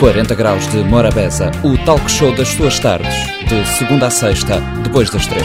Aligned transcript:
40 0.00 0.34
Graus 0.34 0.66
de 0.68 0.78
Morabeza, 0.78 1.50
o 1.62 1.76
talk 1.84 2.10
show 2.10 2.34
das 2.34 2.48
suas 2.48 2.80
tardes, 2.80 3.14
de 3.46 3.68
segunda 3.68 4.06
a 4.06 4.10
sexta, 4.10 4.58
depois 4.82 5.10
das 5.10 5.26
três. 5.26 5.44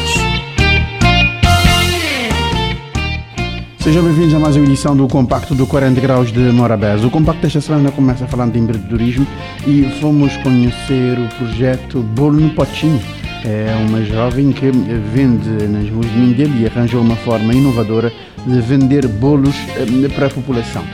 Sejam 3.79 4.02
bem-vindos 4.02 4.33
a 4.33 4.39
mais 4.39 4.55
uma 4.55 4.65
edição 4.65 4.96
do 4.96 5.10
Compacto 5.10 5.54
do 5.54 5.68
40 5.68 5.99
Graus 5.99 6.31
de 6.31 6.39
Morabeza. 6.39 7.05
O 7.05 7.12
Compacto 7.12 7.41
desta 7.41 7.60
semana 7.60 7.91
começa 7.91 8.26
falando 8.28 8.54
de 8.54 8.60
empreendedorismo 8.60 9.28
e 9.68 9.84
fomos 10.00 10.38
conhecer 10.38 11.20
o 11.20 11.28
projeto 11.36 12.02
Bolo 12.02 12.40
no 12.40 12.50
Potinho. 12.52 13.02
É 13.44 13.76
uma 13.90 14.06
jovem 14.06 14.54
que 14.54 14.72
vende 14.72 15.68
nas 15.68 15.90
ruas 15.90 16.10
de 16.10 16.18
Mindelo 16.18 16.58
e 16.62 16.66
arranjou 16.66 17.02
uma 17.02 17.18
forma 17.18 17.54
inovadora 17.54 18.10
de 18.48 18.62
vender 18.62 19.06
bolos 19.06 19.56
eh, 19.76 20.08
para 20.16 20.28
a 20.28 20.30
população. 20.30 20.86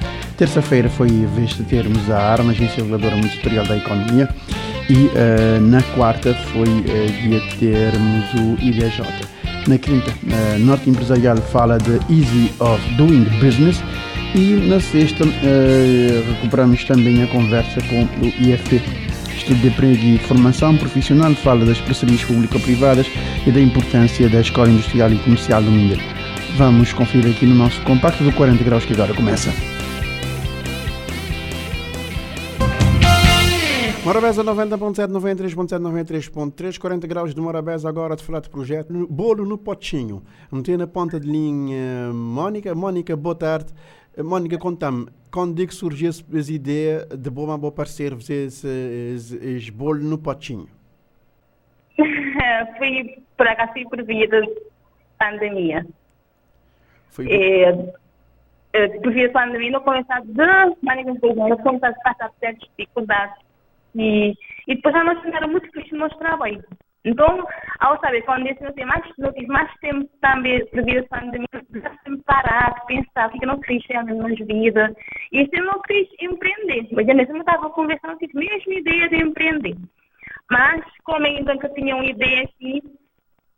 Terça-feira 0.41 0.89
foi 0.89 1.07
vez 1.07 1.51
de 1.51 1.61
termos 1.61 2.09
a 2.09 2.17
ARMA, 2.17 2.49
Agência 2.49 2.77
Reguladora 2.77 3.15
Ministerial 3.15 3.63
da 3.63 3.77
Economia, 3.77 4.27
e 4.89 5.05
uh, 5.05 5.61
na 5.61 5.83
quarta 5.93 6.33
foi 6.33 6.67
uh, 6.67 7.11
dia 7.21 7.39
de 7.39 7.57
termos 7.57 8.33
o 8.33 8.57
IDJ. 8.59 9.03
Na 9.67 9.77
quinta, 9.77 10.09
uh, 10.09 10.57
Norte 10.57 10.89
Empresarial 10.89 11.37
fala 11.37 11.77
de 11.77 11.91
Easy 12.11 12.51
of 12.59 12.81
Doing 12.95 13.25
Business 13.39 13.83
e 14.33 14.55
na 14.67 14.79
sexta 14.79 15.25
recuperamos 16.27 16.83
também 16.85 17.21
a 17.21 17.27
conversa 17.27 17.79
com 17.81 18.05
o 18.25 18.27
IFP. 18.39 18.81
Estudo 19.37 19.61
de 19.61 19.67
Emprego 19.67 20.03
e 20.03 20.17
Formação 20.17 20.75
Profissional 20.75 21.35
fala 21.35 21.63
das 21.65 21.79
parcerias 21.81 22.23
público-privadas 22.23 23.05
e 23.45 23.51
da 23.51 23.61
importância 23.61 24.27
da 24.27 24.41
Escola 24.41 24.69
Industrial 24.69 25.13
e 25.13 25.17
Comercial 25.17 25.61
do 25.61 25.69
Mindelo. 25.69 26.01
Vamos 26.57 26.91
conferir 26.93 27.29
aqui 27.29 27.45
no 27.45 27.53
nosso 27.53 27.79
compacto 27.81 28.23
do 28.23 28.31
40 28.31 28.63
graus 28.63 28.83
que 28.85 28.93
agora 28.93 29.13
começa. 29.13 29.53
Morabeza 34.03 34.43
90.7, 34.43 35.11
93.7, 35.11 35.79
93.3, 35.79 36.79
40 36.79 37.05
graus 37.07 37.35
de 37.35 37.39
Morabeza 37.39 37.87
agora 37.87 38.15
de 38.15 38.23
falar 38.23 38.39
de 38.39 38.49
projeto. 38.49 38.91
Bolo 39.07 39.45
no 39.45 39.59
potinho. 39.59 40.23
Não 40.51 40.63
na 40.75 40.87
ponta 40.87 41.19
de 41.19 41.27
linha 41.29 42.11
Mónica. 42.11 42.73
Mónica, 42.73 43.15
boa 43.15 43.35
tarde. 43.35 43.71
Mónica, 44.17 44.57
conta-me, 44.57 45.05
quando 45.31 45.61
é 45.61 45.67
que 45.67 45.75
surgiu 45.75 46.09
essa 46.09 46.51
ideia 46.51 47.05
de 47.15 47.29
bom 47.29 47.55
boa 47.59 47.71
parceiro 47.71 48.15
fazer 48.15 48.47
esse, 48.47 48.67
esse, 49.15 49.37
esse 49.37 49.71
bolo 49.71 50.01
no 50.01 50.17
potinho? 50.17 50.67
foi 52.79 53.23
por 53.37 53.47
acaso 53.47 53.73
por 53.87 54.03
via 54.03 54.27
da 54.27 54.41
pandemia. 55.19 55.85
Foi 57.11 57.27
é, 57.31 58.87
por 58.99 59.13
via 59.13 59.27
da 59.27 59.33
pandemia, 59.33 59.71
não 59.71 59.81
começava 59.81 60.25
de 60.25 60.33
maneira 60.81 61.15
que 61.19 61.23
eu 61.23 61.35
começava 61.35 61.87
a 61.87 61.93
passar 61.93 62.31
certas 62.39 62.67
dificuldades 62.75 63.50
e, 63.95 64.33
e 64.67 64.75
depois 64.75 64.95
já 64.95 65.03
nós 65.03 65.21
ficaram 65.21 65.49
muito 65.49 65.69
felizes 65.71 65.91
no 65.93 65.99
nosso 65.99 66.17
trabalho. 66.17 66.63
Então, 67.03 67.47
ao 67.79 67.99
saber, 67.99 68.21
quando 68.23 68.45
eu 68.45 68.55
não, 68.61 68.87
mais, 68.87 69.03
não 69.17 69.33
tive 69.33 69.47
mais 69.47 69.73
tempo 69.79 70.07
também 70.21 70.63
devido 70.71 71.03
à 71.11 71.19
pandemia, 71.19 71.47
já 71.73 71.89
sempre 72.03 72.23
parar, 72.25 72.85
pensar 72.85 73.27
o 73.27 73.31
que 73.31 73.43
eu 73.43 73.47
não 73.47 73.59
queria 73.59 73.81
chegar 73.81 74.05
na 74.05 74.13
minha 74.13 74.45
vida. 74.45 74.95
E 75.31 75.49
eu 75.51 75.65
não 75.65 75.81
quis 75.81 76.07
empreender. 76.21 76.87
Mas 76.91 77.07
eu 77.07 77.15
mesmo 77.15 77.37
estava 77.37 77.69
conversando, 77.71 78.19
tive 78.19 78.33
a 78.37 78.51
mesma 78.51 78.73
ideia 78.73 79.09
de 79.09 79.15
empreender. 79.15 79.75
Mas, 80.51 80.83
como 81.03 81.25
ainda 81.25 81.57
que 81.57 81.65
eu 81.65 81.73
tinha 81.73 81.95
uma 81.95 82.05
ideia 82.05 82.43
aqui, 82.43 82.83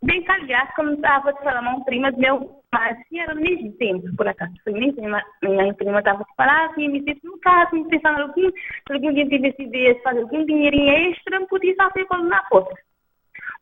bem 0.02 0.22
calhar, 0.22 0.74
como 0.74 0.92
estava 0.92 1.30
a 1.30 1.36
falar 1.36 1.60
uma 1.60 1.84
prima 1.84 2.10
meu, 2.12 2.38
mas 2.38 2.63
assim, 2.76 3.18
era 3.18 3.34
no 3.34 3.40
mesmo 3.40 3.72
tempo, 3.72 4.16
por 4.16 4.26
acaso. 4.28 4.52
Foi 4.62 4.72
mesmo, 4.72 5.02
minha 5.42 5.74
prima 5.74 5.98
estava 5.98 6.22
a 6.22 6.34
falar 6.36 6.70
assim, 6.70 6.88
me 6.88 7.00
disse, 7.00 7.24
no 7.24 7.38
caso, 7.38 7.74
me 7.74 7.88
pensando 7.88 8.22
algum, 8.22 8.50
se 8.50 8.92
algum 8.92 9.12
dia 9.12 9.28
tivesse 9.28 9.62
ideia 9.62 9.94
de 9.94 10.02
fazer 10.02 10.22
algum 10.22 10.44
dinheirinho 10.44 11.10
extra, 11.10 11.46
podia 11.46 11.74
fazer 11.76 12.06
bolo 12.06 12.24
na 12.24 12.42
porta. 12.44 12.74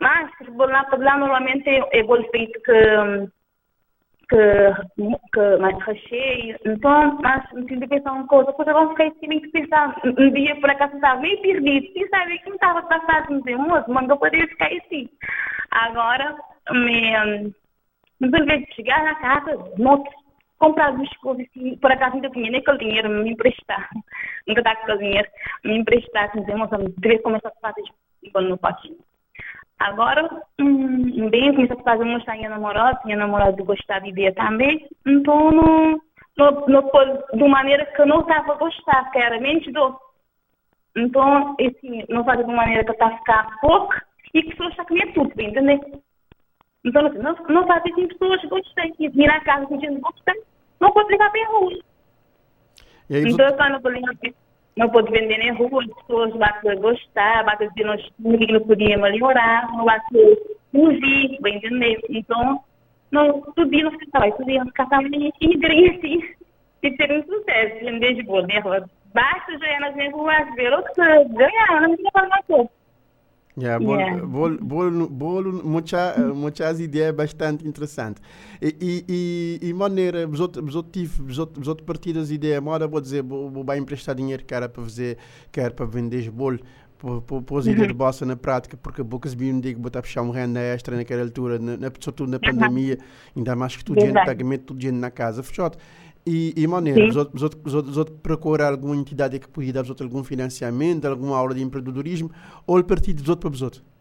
Mas, 0.00 0.30
bolo 0.50 0.72
na 0.72 0.84
porta 0.84 1.16
normalmente 1.16 1.68
é, 1.68 1.80
é 1.92 2.02
bolo 2.02 2.28
feito 2.30 2.60
que 2.62 3.32
que, 4.32 4.72
que 5.32 5.56
mais 5.58 5.78
recheio. 5.84 6.58
Então, 6.64 7.18
mas 7.22 7.44
me 7.52 7.66
tive 7.66 7.86
pensar 7.86 8.12
uma 8.12 8.26
coisa, 8.26 8.50
depois 8.50 8.68
eu 8.68 8.88
fiquei 8.90 9.08
assim, 9.08 9.40
que 9.40 9.48
pensar, 9.48 9.94
um 10.04 10.30
dia 10.32 10.56
por 10.56 10.70
acaso 10.70 10.94
estava 10.94 11.20
meio 11.20 11.40
perdido, 11.42 11.92
sem 11.92 12.08
saber 12.08 12.38
que 12.38 12.48
me 12.48 12.56
estava 12.56 12.82
passar, 12.82 13.30
me 13.30 13.38
dizer, 13.40 13.58
moço, 13.58 13.90
mas 13.92 14.08
eu 14.08 14.16
poderia 14.16 14.48
ficar 14.48 14.68
assim. 14.72 15.08
Agora, 15.70 16.34
me, 16.70 17.52
me 18.22 18.44
vez 18.44 18.64
de 18.64 18.74
chegar 18.74 19.02
na 19.02 19.14
casa, 19.16 19.58
não 19.78 20.04
comprar 20.58 20.94
as 20.94 21.16
coisas, 21.16 21.46
por 21.80 21.90
acaso 21.90 22.14
ainda 22.14 22.30
tinha 22.30 22.50
nem 22.50 22.60
aquele 22.60 22.78
dinheiro, 22.78 23.10
me 23.10 23.30
emprestar, 23.30 23.88
nunca 24.46 24.62
dá 24.62 24.70
aquele 24.70 24.98
dinheiro, 24.98 25.28
me 25.64 25.78
emprestar, 25.78 26.34
me 26.34 26.42
dizer, 26.42 26.56
moça, 26.56 26.78
deve 26.98 27.18
começar 27.18 27.48
a 27.48 27.60
fazer 27.60 27.82
quando 28.32 28.50
não 28.50 28.56
posso. 28.56 28.96
Agora, 29.80 30.40
um, 30.60 31.28
bem, 31.28 31.52
comecei 31.52 31.76
a 31.76 31.82
fazer 31.82 32.04
mostrar 32.04 32.36
minha 32.36 32.50
namorada, 32.50 33.00
minha 33.04 33.16
namorada 33.16 33.60
gostar 33.64 33.98
de 33.98 34.10
ideia 34.10 34.32
também, 34.32 34.86
então 35.04 35.50
não, 35.50 36.00
não, 36.38 36.66
não 36.68 36.90
de 37.34 37.48
maneira 37.48 37.84
que 37.86 38.00
eu 38.00 38.06
não 38.06 38.20
estava 38.20 38.52
a 38.52 38.56
gostar, 38.56 39.10
que 39.10 39.18
era 39.18 39.40
menos 39.40 39.64
doce. 39.72 39.98
Então, 40.96 41.56
assim, 41.58 42.04
não 42.08 42.24
fazer 42.24 42.44
de 42.44 42.52
maneira 42.52 42.84
que 42.84 42.90
eu 42.90 42.92
estava 42.92 43.14
a 43.14 43.18
ficar 43.18 43.58
pouco 43.60 43.94
e 44.32 44.42
que 44.42 44.50
as 44.50 44.54
pessoas 44.54 44.70
estão 44.70 44.84
a 44.84 44.88
comer 44.88 45.12
tudo, 45.12 45.42
entendeu? 45.42 46.02
Então, 46.84 47.06
assim, 47.06 47.18
não, 47.18 47.36
não 47.48 47.66
fazer 47.66 47.92
assim, 47.92 48.08
pessoas 48.08 48.42
gostem, 48.44 48.94
vir 48.98 49.30
à 49.30 49.40
casa 49.40 49.66
sentindo 49.66 50.00
gostem, 50.00 50.42
não 50.80 50.92
pode 50.92 51.10
ligar 51.10 51.30
bem 51.30 51.44
a 51.44 51.48
rua. 51.48 51.78
Então, 53.10 53.46
eu 53.48 53.70
não 53.70 53.80
vou 53.80 53.92
ligar 53.92 54.14
bem 54.20 54.34
não 54.76 54.88
pode 54.88 55.10
vender 55.10 55.38
na 55.38 55.58
rua, 55.58 55.82
as 55.82 55.94
pessoas 56.00 56.32
vão 56.32 56.76
gostar, 56.80 57.44
vão 57.44 57.68
dizer 57.68 57.84
nós 57.84 58.08
não 58.18 58.60
podia 58.60 58.96
melhorar, 58.96 59.70
não 59.72 59.84
vão 59.84 60.36
fugir, 60.72 61.38
vai 61.40 61.52
entender? 61.52 62.00
Então, 62.08 62.60
não, 63.10 63.40
tudo 63.54 63.70
não 63.70 63.90
fica 63.98 64.30
tudo 64.32 64.46
dia 64.46 64.60
não 64.60 64.66
fica 64.66 64.86
também 64.86 65.28
assim, 65.28 66.20
e 66.82 66.90
ter 66.96 67.12
um 67.12 67.22
sucesso, 67.24 67.84
vender 67.84 68.14
de 68.14 68.22
boa, 68.22 68.42
né? 68.46 68.62
Basta 69.12 69.58
já 69.58 69.80
nas 69.80 69.94
minhas 69.94 70.12
ruas 70.12 70.54
ver 70.54 70.72
o 70.72 70.82
que 70.82 70.94
ganhar, 70.94 71.82
não 71.82 71.90
me 71.90 72.10
falar 72.10 72.26
uma 72.26 72.42
coisa. 72.44 72.70
Yeah, 73.54 73.78
bolo, 73.78 74.00
yeah. 74.00 74.26
bolo, 74.26 74.58
bolo, 74.64 75.08
bolo 75.10 75.52
muita, 75.62 76.16
muitas 76.34 76.80
ideias 76.80 77.14
bastante 77.14 77.66
interessantes. 77.68 78.22
E, 78.62 78.74
e, 78.80 79.04
e, 79.62 79.68
e 79.68 79.74
maneira, 79.74 80.26
os 80.26 80.40
tive, 80.90 81.22
partidos 81.82 82.30
ideias, 82.30 82.62
moda 82.62 82.88
vou 82.88 83.00
dizer, 83.00 83.22
vou, 83.22 83.50
vou 83.50 83.74
emprestar 83.76 84.14
dinheiro 84.14 84.42
era 84.54 84.70
para 84.70 84.82
fazer, 84.82 85.18
que 85.50 85.60
era 85.60 85.70
para 85.70 85.84
vender 85.84 86.30
bolo, 86.30 86.60
pôr 86.98 87.66
ideia 87.66 87.88
de 87.88 87.92
bossa 87.92 88.24
na 88.24 88.36
prática, 88.36 88.76
porque 88.76 89.02
poucas 89.04 89.34
biam 89.34 89.60
digo 89.60 89.80
botar 89.80 90.00
puxar 90.00 90.22
uma 90.22 90.32
renda 90.32 90.60
extra 90.60 90.96
naquela 90.96 91.22
altura, 91.22 91.58
na, 91.58 91.76
na, 91.76 91.92
sobretudo 92.00 92.30
na 92.30 92.38
pandemia, 92.38 92.98
ainda 93.36 93.56
mais 93.56 93.76
que 93.76 93.84
tudo 93.84 94.00
gente, 94.00 94.14
pagamento 94.14 94.64
tudo 94.66 94.80
gente 94.80 94.94
na 94.94 95.10
casa, 95.10 95.42
fechado. 95.42 95.76
E, 96.24 96.54
e 96.56 96.66
maneira, 96.68 97.04
os 97.08 97.16
outros, 97.16 97.42
os, 97.42 97.42
outros, 97.42 97.90
os, 97.90 97.96
outros, 97.96 98.20
procurar 98.20 98.68
alguma 98.68 98.94
entidade 98.94 99.40
que 99.40 99.48
podia 99.48 99.72
dar 99.72 99.84
algum 100.00 100.22
financiamento, 100.22 101.04
alguma 101.06 101.36
aula 101.36 101.52
de 101.52 101.62
empreendedorismo, 101.62 102.30
ou 102.64 102.78
o 102.78 102.84
partido 102.84 103.16
dos 103.16 103.28
outros 103.28 103.50
para 103.50 103.54
os 103.56 103.62
outros? 103.62 103.92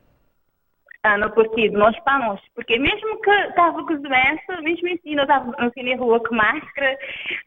Ah, 1.03 1.17
no 1.17 1.31
partido, 1.31 1.79
nós 1.79 1.99
para 2.03 2.19
nós, 2.19 2.39
porque 2.53 2.77
mesmo 2.77 3.19
que 3.21 3.31
estava 3.31 3.83
com 3.83 3.95
doença, 3.95 4.61
mesmo 4.61 4.87
assim, 4.93 5.15
não 5.15 5.23
estava 5.23 5.51
assim 5.57 5.81
na 5.81 5.95
rua 5.95 6.19
com 6.19 6.35
máscara, 6.35 6.95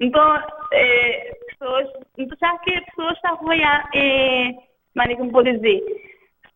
então, 0.01 0.43
é, 0.73 1.37
pessoas, 1.51 1.89
então 2.19 2.37
já 2.41 2.59
que 2.59 2.75
as 2.75 2.85
pessoas 2.87 3.15
estavam 3.15 3.51
a, 3.51 3.89
é, 3.95 4.55
mas 4.97 5.17
como 5.17 5.31
vou 5.31 5.45
dizer, 5.45 5.81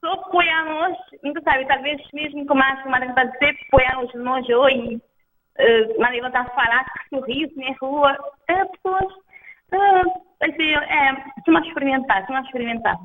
só 0.00 0.12
apoiar 0.12 0.64
nós, 0.64 0.96
então 1.22 1.40
sabe, 1.44 1.68
talvez 1.68 2.00
mesmo 2.12 2.44
com 2.46 2.54
máscara, 2.56 2.90
mas 2.90 3.08
está 3.08 3.20
a 3.20 3.24
dizer, 3.26 3.56
apoiar 3.68 3.94
nós, 3.94 4.14
nós 4.14 4.48
hoje, 4.48 5.00
uh, 5.58 6.00
Maria 6.00 6.26
está 6.26 6.40
a 6.40 6.50
falar 6.50 6.84
que 6.84 7.16
sorriso 7.16 7.52
na 7.56 7.74
rua, 7.80 8.16
é, 8.48 8.64
pessoas, 8.64 9.12
uh, 9.72 10.22
assim, 10.42 10.72
é, 10.72 11.24
estão 11.38 11.56
a 11.56 11.60
experimentar, 11.60 12.20
estão 12.20 12.36
a 12.36 12.42
experimentar. 12.42 12.96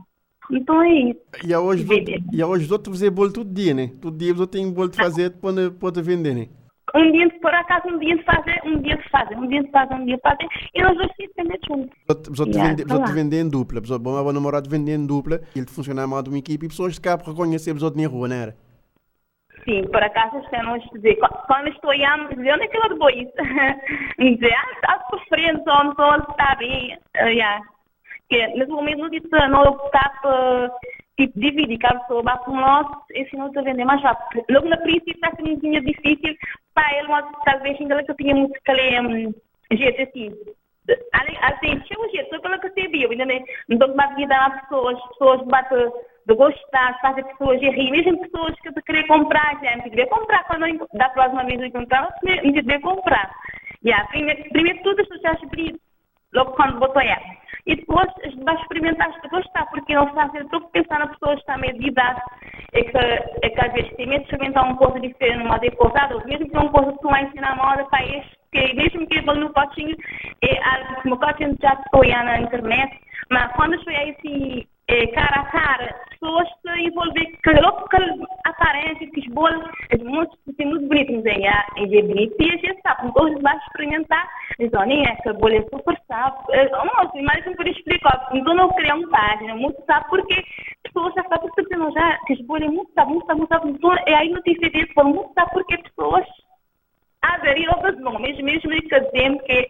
Então 0.51 0.81
é 0.81 0.93
isso. 0.93 1.19
E 1.45 1.55
hoje, 1.55 1.87
e 2.31 2.43
hoje 2.43 2.65
os 2.65 2.71
outros 2.71 2.97
fazem 2.97 3.11
bolo 3.11 3.31
todo 3.31 3.53
dia, 3.53 3.73
né? 3.73 3.91
Todo 4.01 4.17
dia 4.17 4.33
os 4.33 4.39
outros 4.39 4.61
têm 4.61 4.71
bolo 4.71 4.89
de 4.89 4.97
fazer 4.97 5.31
para 5.31 5.71
poder 5.71 6.01
vender, 6.03 6.35
né? 6.35 6.47
Um 6.95 7.11
dia, 7.11 7.27
por 7.41 7.51
acaso, 7.53 7.87
um 7.87 7.97
dia 7.97 8.15
de 8.15 8.23
fazer, 8.23 8.61
um 8.65 8.79
dia 8.81 8.97
de 8.97 9.09
fazer, 9.09 9.35
um 9.35 9.47
dia 9.47 9.63
de 9.63 9.71
fazer, 9.71 9.95
um 9.95 10.05
dia 10.05 10.15
de 10.15 10.21
fazer, 10.21 10.47
e 10.75 10.81
nós 10.83 10.95
dois 10.95 11.09
se 11.15 11.29
vender 11.35 11.59
juntos. 11.65 11.97
Os 12.29 12.39
outros 12.39 12.55
yeah, 12.57 13.13
vendem 13.13 13.39
em 13.39 13.49
dupla, 13.49 13.79
outros, 13.79 13.97
bom, 13.97 14.31
namorado 14.31 14.69
vende 14.69 14.91
em 14.91 15.03
dupla, 15.03 15.41
ele 15.55 15.65
funciona 15.65 16.05
mais 16.05 16.23
de 16.25 16.29
uma 16.29 16.37
equipe 16.37 16.65
e 16.65 16.69
pessoas 16.69 16.99
que 16.99 17.09
reconhecer 17.09 17.73
os 17.73 17.81
outros 17.81 18.03
na 18.03 18.07
rua, 18.07 18.27
não 18.27 18.35
era? 18.35 18.55
Sim, 19.65 19.83
por 19.87 20.03
acaso 20.03 20.41
quando 21.47 21.69
estou 21.69 21.91
a 21.91 22.17
dizer 22.35 22.61
é 22.63 22.67
que 22.67 22.77
eu 22.77 22.97
vou 22.97 23.09
isso? 23.09 23.31
dizer, 24.19 24.53
ah, 24.53 24.71
está 24.73 25.05
sofrendo, 25.09 25.63
só 25.63 25.83
não 25.83 26.17
está 26.17 26.55
bem, 26.55 26.97
uh, 27.21 27.27
yeah. 27.27 27.61
que 28.29 28.47
nesse 28.47 28.71
momento 28.71 28.99
não 28.99 29.09
não 29.47 29.63
está 29.85 30.09
tipo, 31.17 31.39
dividir 31.39 31.77
cada 31.77 31.99
pessoa, 32.01 32.23
bate 32.23 32.49
um 32.49 32.59
nosso, 32.59 33.03
esse 33.11 33.37
não 33.37 33.47
está 33.47 33.61
vender 33.61 33.85
mais 33.85 34.01
rápido. 34.01 34.43
Logo 34.49 34.67
no 34.67 34.77
princípio 34.81 35.13
está 35.13 35.31
sendo 35.35 35.51
um 35.51 35.81
difícil 35.81 36.35
para 36.73 36.97
ele, 36.97 37.07
mas 37.07 37.25
talvez 37.45 37.79
ainda 37.79 38.03
que 38.03 38.11
eu 38.11 38.17
tinha 38.17 38.35
muito 38.35 38.59
que 38.61 38.73
ler 38.73 39.01
um, 39.01 39.33
jeito 39.71 40.01
assim, 40.01 40.29
assim, 41.41 41.81
chega 41.85 42.01
o 42.01 42.09
jeito, 42.09 42.29
só 42.29 42.41
pelo 42.41 42.59
que 42.59 42.69
você 42.69 42.87
viu, 42.89 43.11
ainda 43.11 43.25
não 43.25 43.43
estou 43.69 43.95
a 44.01 44.27
dar 44.27 44.61
pessoas, 44.61 45.01
pessoas 45.09 45.41
batem 45.43 45.89
de 46.25 46.35
gostar, 46.35 46.99
fazer 47.01 47.23
pessoas 47.23 47.59
rir, 47.61 47.91
mesmo 47.91 48.19
pessoas 48.21 48.55
que 48.61 48.71
querem 48.83 49.07
comprar, 49.07 49.59
gente, 49.59 49.89
devia 49.89 50.07
comprar, 50.07 50.43
quando 50.45 50.87
da 50.93 51.09
próxima 51.09 51.43
vez 51.45 51.59
eu 51.59 51.67
encontrar, 51.67 52.09
devia 52.23 52.79
comprar. 52.81 53.31
Yeah, 53.85 54.07
primeiro, 54.07 54.43
primeiro 54.49 54.81
tudo 54.83 55.01
as 55.01 55.07
pessoas 55.09 55.39
já 55.41 55.47
logo 56.33 56.51
quando 56.53 56.79
botou 56.79 57.01
ela. 57.01 57.43
E 57.65 57.75
depois 57.75 58.07
vai 58.43 58.55
experimentar 58.55 59.13
se 59.13 59.27
gostar, 59.29 59.65
porque 59.67 59.93
não 59.93 60.07
está 60.07 60.23
a 60.23 60.29
ser 60.31 60.45
pensar 60.73 60.99
na 60.99 61.07
pessoa 61.07 61.33
que 61.35 61.41
está 61.41 61.57
meio 61.57 61.77
de 61.79 61.87
idade, 61.87 62.21
é 62.73 62.83
que, 62.83 62.97
é 62.97 63.49
que 63.49 63.65
às 63.65 63.73
vezes 63.73 63.95
tem 63.95 64.07
medo 64.07 64.19
de 64.19 64.25
experimentar 64.25 64.65
uma 64.65 64.75
coisa 64.75 64.99
diferente, 64.99 65.45
uma 65.45 65.59
decotada, 65.59 66.17
mesmo 66.25 66.49
que 66.49 66.55
é 66.55 66.59
uma 66.59 66.71
coisa 66.71 66.91
que 66.91 66.99
tu 66.99 67.07
vai 67.07 67.23
ensinar 67.23 67.51
a 67.51 67.55
moda 67.55 67.85
para 67.85 68.05
este, 68.05 68.37
que 68.51 68.73
mesmo 68.73 69.07
que 69.07 69.17
ele 69.17 69.39
no 69.39 69.53
potinho, 69.53 69.95
é 70.41 70.63
algo 70.63 71.01
que 71.01 71.09
o 71.09 71.17
potinho 71.17 71.57
já 71.61 71.73
estou 71.73 72.05
na 72.05 72.41
internet, 72.41 72.99
mas 73.29 73.51
quando 73.53 73.81
foi 73.83 73.95
assim, 73.95 74.59
é, 74.59 74.72
cara 75.13 75.41
a 75.41 75.45
cara, 75.45 75.95
pessoas 76.09 76.47
se 76.61 76.81
envolver, 76.81 77.25
que 77.41 77.49
logo 77.61 77.87
que 77.87 77.97
aparência, 78.45 79.09
que 79.09 79.19
os 79.21 79.27
bolos, 79.27 79.63
as 79.93 80.01
músicas, 80.01 80.39
assim, 80.49 80.65
muito 80.65 80.87
bonitos, 80.87 81.25
é, 81.25 81.47
é 81.77 82.01
bonito, 82.01 82.35
e 82.39 82.51
a 82.51 82.57
gente 82.57 82.81
sabe, 82.81 83.07
então 83.07 83.27
eles 83.27 83.41
vão 83.41 83.57
experimentar, 83.57 84.29
eles 84.59 84.73
olhem, 84.73 85.03
essa 85.07 85.33
bolha 85.33 85.59
é 85.59 85.63
super 85.63 85.97
sabe, 86.07 86.37
moço, 86.71 87.23
mas 87.23 87.45
não 87.45 87.53
por 87.55 87.67
explicar, 87.67 88.29
então 88.33 88.53
não 88.53 88.69
criar 88.69 88.95
uma 88.95 89.09
página, 89.09 89.55
muito 89.55 89.81
sabe, 89.85 90.05
porque 90.09 90.43
pessoas 90.83 91.13
já 91.13 91.23
sabem, 91.23 91.49
não 91.77 91.91
já, 91.91 92.17
que 92.25 92.33
as 92.33 92.41
bolhas 92.41 92.71
muito 92.71 92.93
sabe, 92.93 93.11
muito 93.11 93.25
sabe, 93.25 93.39
muito 93.39 93.53
sabe, 93.53 93.69
então, 93.71 93.93
é 94.05 94.15
aí 94.15 94.29
notícia 94.29 94.69
disso, 94.69 94.93
muito 95.03 95.33
sabe, 95.33 95.51
porque 95.53 95.77
pessoas 95.77 96.25
aderir 97.21 97.69
outros 97.69 97.97
nomes, 98.01 98.37
mesmo 98.41 98.69
que 98.69 98.99
dizendo 98.99 99.39
que, 99.43 99.69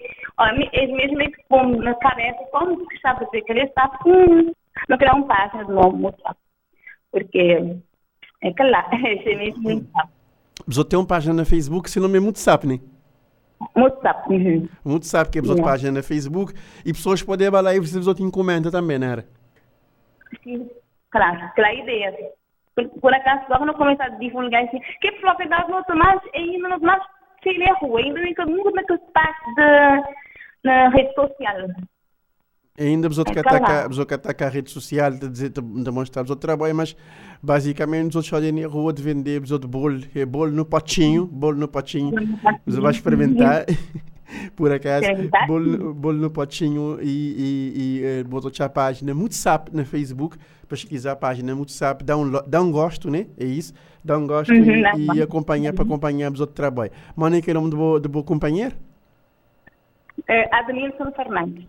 mesmo 0.88 1.18
que 1.19 1.44
com 1.48 1.63
na 1.77 1.94
cabeça, 1.95 2.44
como 2.51 2.88
que 2.88 3.00
sabe 3.00 3.25
dizer 3.25 3.42
que 3.44 3.51
ele 3.51 3.62
está 3.62 3.88
com 4.00 4.51
não 4.89 4.97
criar 4.97 5.15
uma 5.15 5.27
página 5.27 5.63
nome 5.65 6.03
WhatsApp. 6.03 6.39
Porque 7.11 7.77
é 8.41 8.51
que 8.51 8.63
lá, 8.63 8.89
é 8.91 9.35
mesmo 9.35 9.69
WhatsApp. 9.69 10.09
Você 10.67 10.85
tem 10.85 10.99
uma 10.99 11.07
página 11.07 11.33
no 11.33 11.45
Facebook, 11.45 11.89
se 11.89 11.99
nome 11.99 12.17
é 12.17 12.21
WhatsApp, 12.21 12.67
né? 12.67 12.79
WhatsApp. 13.75 14.33
Uhum. 14.33 14.67
WhatsApp, 14.85 15.31
que 15.31 15.39
é 15.39 15.41
a 15.41 15.63
página 15.63 15.91
no 15.91 16.03
Facebook, 16.03 16.53
e 16.85 16.93
pessoas 16.93 17.23
podem 17.23 17.47
ir 17.47 17.51
lá 17.51 17.73
e 17.73 17.79
você 17.79 17.99
você 17.99 18.23
encomenda 18.23 18.71
também, 18.71 19.03
era? 19.03 19.25
Sim, 20.43 20.69
claro, 21.11 21.37
aquela 21.45 21.73
ideia. 21.73 22.13
Por, 22.75 22.87
por 22.89 23.13
acaso, 23.13 23.45
logo 23.49 23.65
não 23.65 23.73
começar 23.73 24.05
a 24.05 24.09
divulgar 24.09 24.63
assim, 24.63 24.79
que 24.99 25.11
propriedade 25.13 25.69
não 25.69 25.83
mas 25.95 26.21
ainda 26.33 26.69
não 26.69 26.79
nós 26.79 27.03
sei 27.43 27.57
na 27.57 27.73
rua, 27.75 27.99
ainda 27.99 28.45
nunca 28.45 28.71
naquele 28.71 28.99
parte 29.13 29.55
de, 29.55 30.03
na 30.63 30.89
rede 30.89 31.13
social. 32.75 32.87
Ainda 32.87 33.07
vos 33.07 33.17
outros 33.17 33.33
que 33.33 33.39
atacar, 33.39 33.87
vos 33.87 33.99
atacar 33.99 34.47
a 34.47 34.51
rede 34.51 34.71
social, 34.71 35.11
de 35.11 35.29
dizer, 35.29 35.49
de 35.49 35.61
demonstrar 35.61 36.25
vos 36.25 36.35
trabalho, 36.37 36.75
mas 36.75 36.95
basicamente 37.41 38.13
vos 38.13 38.31
outros 38.31 38.51
na 38.51 38.67
rua 38.67 38.91
de 38.91 39.01
vender 39.01 39.39
vos 39.39 39.51
outro 39.51 39.67
bolo, 39.67 40.01
é 40.15 40.25
bolo 40.25 40.51
no 40.51 40.65
potinho, 40.65 41.25
bolo 41.25 41.57
no 41.57 41.67
potinho, 41.67 42.13
você 42.65 42.79
vai 42.79 42.91
experimentar. 42.91 43.65
por 44.55 44.71
acaso, 44.71 45.05
bolo, 45.47 45.93
bolo 45.93 46.17
no 46.17 46.31
potinho 46.31 46.97
e, 47.01 47.05
e, 47.05 47.73
e 47.75 48.03
eh, 48.03 48.23
botou 48.23 48.51
a 48.65 48.69
página 48.69 49.13
WhatsApp 49.13 49.69
no 49.71 49.85
Facebook, 49.85 50.37
pesquisar 50.67 51.11
a 51.11 51.15
página 51.15 51.53
WhatsApp, 51.53 52.03
dá 52.03 52.17
um, 52.17 52.31
dá 52.47 52.59
um 52.59 52.71
gosto, 52.71 53.11
né? 53.11 53.27
É 53.37 53.45
isso, 53.45 53.73
dá 54.03 54.17
um 54.17 54.25
gosto 54.25 54.51
uhum, 54.51 54.97
e, 54.97 55.17
e 55.17 55.21
acompanhar 55.21 55.73
para 55.73 55.83
acompanhar 55.83 56.31
os 56.31 56.39
outros 56.39 56.55
trabalho. 56.55 56.91
Mano, 57.15 57.39
que 57.39 57.51
é 57.51 57.53
o 57.53 57.61
nome 57.61 57.69
do 57.69 57.99
do 57.99 58.23
companheiro? 58.23 58.75
É, 60.27 60.55
Admilson 60.55 61.11
Fernandes. 61.11 61.65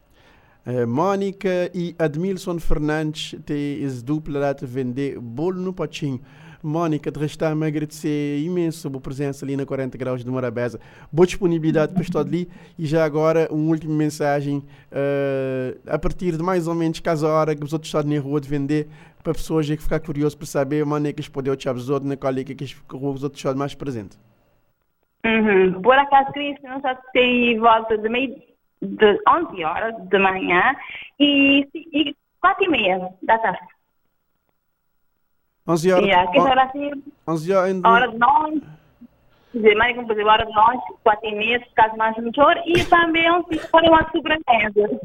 Uh, 0.67 0.87
Mónica 0.87 1.71
e 1.75 1.95
Admilson 1.99 2.59
Fernandes 2.59 3.39
têm 3.45 3.83
esse 3.83 4.03
dupla 4.03 4.41
lá 4.41 4.53
de 4.53 4.65
vender 4.65 5.19
bolo 5.21 5.61
no 5.61 5.73
potinho. 5.73 6.21
Mónica, 6.63 7.11
de 7.11 7.21
restar 7.21 7.55
me 7.55 7.67
agradecer 7.67 8.39
imenso 8.39 8.89
a 8.89 9.01
presença 9.01 9.45
ali 9.45 9.55
na 9.55 9.67
40 9.67 9.99
Graus 9.99 10.25
de 10.25 10.31
Morabeza, 10.31 10.81
boa 11.13 11.27
disponibilidade 11.27 11.93
para 11.93 12.03
estar 12.03 12.21
ali 12.21 12.49
e 12.79 12.87
já 12.87 13.05
agora 13.05 13.47
uma 13.51 13.69
última 13.69 13.95
mensagem 13.95 14.59
uh, 14.59 15.79
a 15.87 15.99
partir 15.99 16.35
de 16.35 16.43
mais 16.43 16.67
ou 16.67 16.75
menos 16.75 17.01
casa 17.01 17.29
hora 17.29 17.55
que 17.55 17.63
os 17.63 17.75
outros 17.75 17.93
estão 17.95 18.03
na 18.11 18.19
rua 18.19 18.41
de 18.41 18.49
vender 18.49 18.89
para 19.23 19.35
pessoas 19.35 19.67
que 19.67 19.77
ficar 19.77 20.01
curioso 20.01 20.39
para 20.39 20.47
saber 20.47 20.87
onde 20.87 21.09
é 21.09 21.11
eles 21.11 21.29
podem 21.29 21.55
te 21.55 21.69
outros, 21.69 22.05
na 22.05 22.17
qual 22.17 22.33
é 22.33 22.43
que 22.43 22.65
os 22.65 23.23
outros 23.23 23.41
estão 23.41 23.55
mais 23.55 23.75
presentes. 23.75 24.19
Uhum. 25.27 25.83
Por 25.83 25.95
acaso, 25.95 26.33
Cris, 26.33 26.57
não 26.63 26.81
já 26.81 26.95
tem 27.13 27.59
volta 27.59 27.99
de 27.99 28.09
meio 28.09 28.54
de 28.85 29.19
11 29.29 29.65
horas 29.65 29.95
de 30.09 30.19
manhã 30.19 30.75
e, 31.19 31.69
e 31.75 32.17
4 32.41 32.65
e 32.65 32.69
meia 32.69 33.09
da 33.23 33.39
tarde. 33.39 33.59
11 35.67 35.93
horas? 35.93 36.07
Yeah, 36.07 36.31
que 36.31 36.41
será 36.43 36.65
assim, 36.65 36.91
11 37.27 37.53
horas? 37.53 37.85
Hora 37.85 38.09
de 38.09 38.19
nós, 38.19 38.61
dizer, 39.55 39.75
mais 39.77 39.97
como 39.97 40.09
fazer 40.09 40.25
hora 40.25 40.45
de 40.45 40.53
nós, 40.53 40.81
4 41.03 41.29
e 41.29 41.35
meia, 41.35 41.59
se 41.61 41.75
caso 41.75 41.97
mais 41.97 42.17
melhor, 42.19 42.63
e 42.67 42.85
também 42.85 43.25
se 43.49 43.59
for 43.69 43.83
uma 43.83 44.11
sobremesa. 44.11 45.01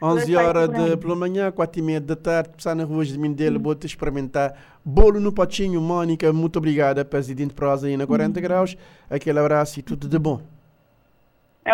11 0.00 0.36
horas 0.36 0.68
de, 0.68 0.96
pela 0.96 1.16
manhã, 1.16 1.50
4 1.50 1.80
e 1.80 1.82
meia 1.82 2.00
da 2.00 2.14
tarde, 2.14 2.50
passar 2.50 2.74
na 2.74 2.84
rua 2.84 3.04
de 3.04 3.18
Mindelo, 3.18 3.60
vou-te 3.60 3.86
experimentar 3.86 4.54
bolo 4.84 5.20
no 5.20 5.32
potinho. 5.32 5.80
Mónica, 5.80 6.32
muito 6.32 6.56
obrigada, 6.56 7.04
presidente 7.04 7.52
Prosa 7.52 7.88
aí 7.88 7.96
na 7.96 8.06
40 8.06 8.40
graus. 8.40 8.76
Aquele 9.10 9.40
abraço 9.40 9.80
e 9.80 9.82
tudo 9.82 10.08
de 10.08 10.18
bom. 10.18 10.40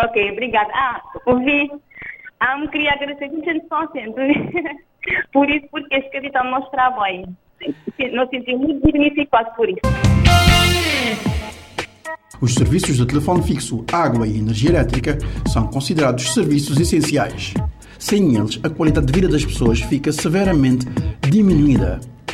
Ok, 0.03 0.31
obrigada. 0.31 0.71
Ah, 0.73 1.01
ouvi. 1.25 1.71
Me 2.59 2.67
queria 2.69 2.91
agradecer 2.91 3.29
muito 3.29 3.45
sempre. 3.91 4.33
por 5.31 5.49
isso, 5.49 5.67
porque 5.71 5.95
escrevi 5.95 6.31
o 6.35 6.51
nosso 6.51 6.69
trabalho. 6.71 7.25
Nos 8.11 8.29
sentimos 8.29 8.61
muito 8.61 8.85
dignificados 8.85 9.53
por 9.55 9.69
isso. 9.69 9.79
Os 12.41 12.53
serviços 12.53 12.97
de 12.97 13.07
telefone 13.07 13.43
fixo, 13.43 13.85
água 13.91 14.27
e 14.27 14.37
energia 14.37 14.71
elétrica 14.71 15.17
são 15.47 15.67
considerados 15.67 16.33
serviços 16.33 16.79
essenciais. 16.79 17.53
Sem 17.97 18.35
eles, 18.35 18.59
a 18.63 18.69
qualidade 18.69 19.07
de 19.07 19.13
vida 19.13 19.29
das 19.29 19.45
pessoas 19.45 19.81
fica 19.81 20.11
severamente 20.11 20.85
diminuída 21.21 21.99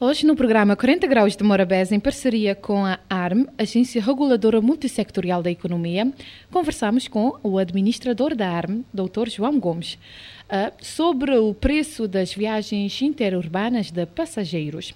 Hoje, 0.00 0.24
no 0.24 0.36
programa 0.36 0.76
40 0.76 1.08
Graus 1.08 1.34
de 1.34 1.42
Morabeza, 1.42 1.92
em 1.92 1.98
parceria 1.98 2.54
com 2.54 2.86
a 2.86 3.00
ARM, 3.10 3.46
Agência 3.58 4.00
Reguladora 4.00 4.60
Multissectorial 4.60 5.42
da 5.42 5.50
Economia, 5.50 6.12
conversamos 6.52 7.08
com 7.08 7.36
o 7.42 7.58
administrador 7.58 8.36
da 8.36 8.48
ARM, 8.48 8.84
Dr. 8.94 9.28
João 9.28 9.58
Gomes, 9.58 9.94
uh, 9.94 10.72
sobre 10.80 11.36
o 11.36 11.52
preço 11.52 12.06
das 12.06 12.32
viagens 12.32 13.02
interurbanas 13.02 13.90
de 13.90 14.06
passageiros. 14.06 14.94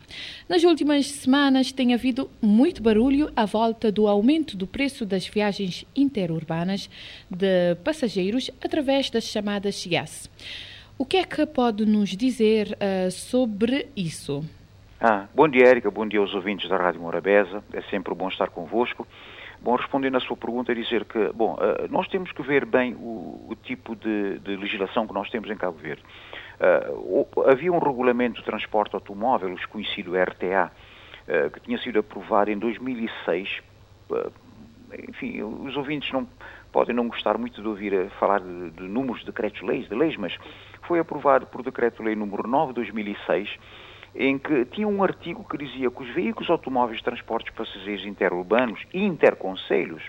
Nas 0.48 0.62
últimas 0.62 1.08
semanas, 1.08 1.72
tem 1.72 1.92
havido 1.92 2.30
muito 2.40 2.80
barulho 2.80 3.28
à 3.34 3.44
volta 3.44 3.90
do 3.90 4.06
aumento 4.06 4.56
do 4.56 4.68
preço 4.68 5.04
das 5.04 5.26
viagens 5.26 5.84
interurbanas 5.96 6.88
de 7.28 7.74
passageiros 7.82 8.52
através 8.64 9.10
das 9.10 9.24
chamadas 9.24 9.84
IAS. 9.84 10.30
O 10.96 11.04
que 11.04 11.16
é 11.16 11.24
que 11.24 11.44
pode 11.44 11.84
nos 11.84 12.10
dizer 12.10 12.78
uh, 12.78 13.10
sobre 13.10 13.88
isso? 13.96 14.44
Ah, 15.04 15.26
bom 15.34 15.48
dia, 15.48 15.66
Érica. 15.66 15.90
Bom 15.90 16.06
dia 16.06 16.20
aos 16.20 16.32
ouvintes 16.32 16.68
da 16.70 16.76
Rádio 16.76 17.00
Morabeza. 17.00 17.64
É 17.72 17.82
sempre 17.90 18.14
bom 18.14 18.28
estar 18.28 18.50
convosco. 18.50 19.04
Bom, 19.60 19.74
respondendo 19.74 20.16
à 20.16 20.20
sua 20.20 20.36
pergunta, 20.36 20.72
dizer 20.72 21.04
que, 21.06 21.32
bom, 21.32 21.58
ah, 21.58 21.88
nós 21.90 22.06
temos 22.06 22.30
que 22.30 22.40
ver 22.40 22.64
bem 22.64 22.94
o, 22.94 23.48
o 23.48 23.56
tipo 23.64 23.96
de, 23.96 24.38
de, 24.38 24.54
legislação 24.54 25.04
que 25.04 25.12
nós 25.12 25.28
temos 25.28 25.50
em 25.50 25.56
Cabo 25.56 25.76
Verde. 25.76 26.04
Uh, 26.60 27.26
havia 27.50 27.72
um 27.72 27.80
regulamento 27.80 28.38
de 28.38 28.44
transporte 28.44 28.94
automóvel, 28.94 29.52
o 29.52 29.68
conhecido 29.68 30.12
RTA, 30.14 30.70
uh, 30.70 31.50
que 31.50 31.58
tinha 31.58 31.78
sido 31.78 31.98
aprovado 31.98 32.52
em 32.52 32.56
2006. 32.56 33.60
Uh, 34.08 34.32
enfim, 35.08 35.42
os 35.42 35.76
ouvintes 35.76 36.12
não 36.12 36.28
podem 36.70 36.94
não 36.94 37.08
gostar 37.08 37.36
muito 37.36 37.60
de 37.60 37.66
ouvir 37.66 38.08
falar 38.20 38.38
de, 38.38 38.70
de 38.70 38.84
números 38.84 39.22
de 39.22 39.26
decretos-leis, 39.26 39.88
de 39.88 39.96
leis, 39.96 40.16
mas 40.16 40.38
foi 40.82 41.00
aprovado 41.00 41.44
por 41.46 41.64
decreto-lei 41.64 42.14
número 42.14 42.46
9 42.46 42.68
de 42.68 42.74
2006 42.74 43.58
em 44.14 44.38
que 44.38 44.64
tinha 44.66 44.86
um 44.86 45.02
artigo 45.02 45.44
que 45.48 45.56
dizia 45.56 45.90
que 45.90 46.02
os 46.02 46.08
veículos 46.10 46.50
automóveis 46.50 46.98
de 46.98 47.04
transportes 47.04 47.54
passageiros 47.54 48.04
interurbanos 48.04 48.80
e 48.92 49.02
interconselhos 49.02 50.02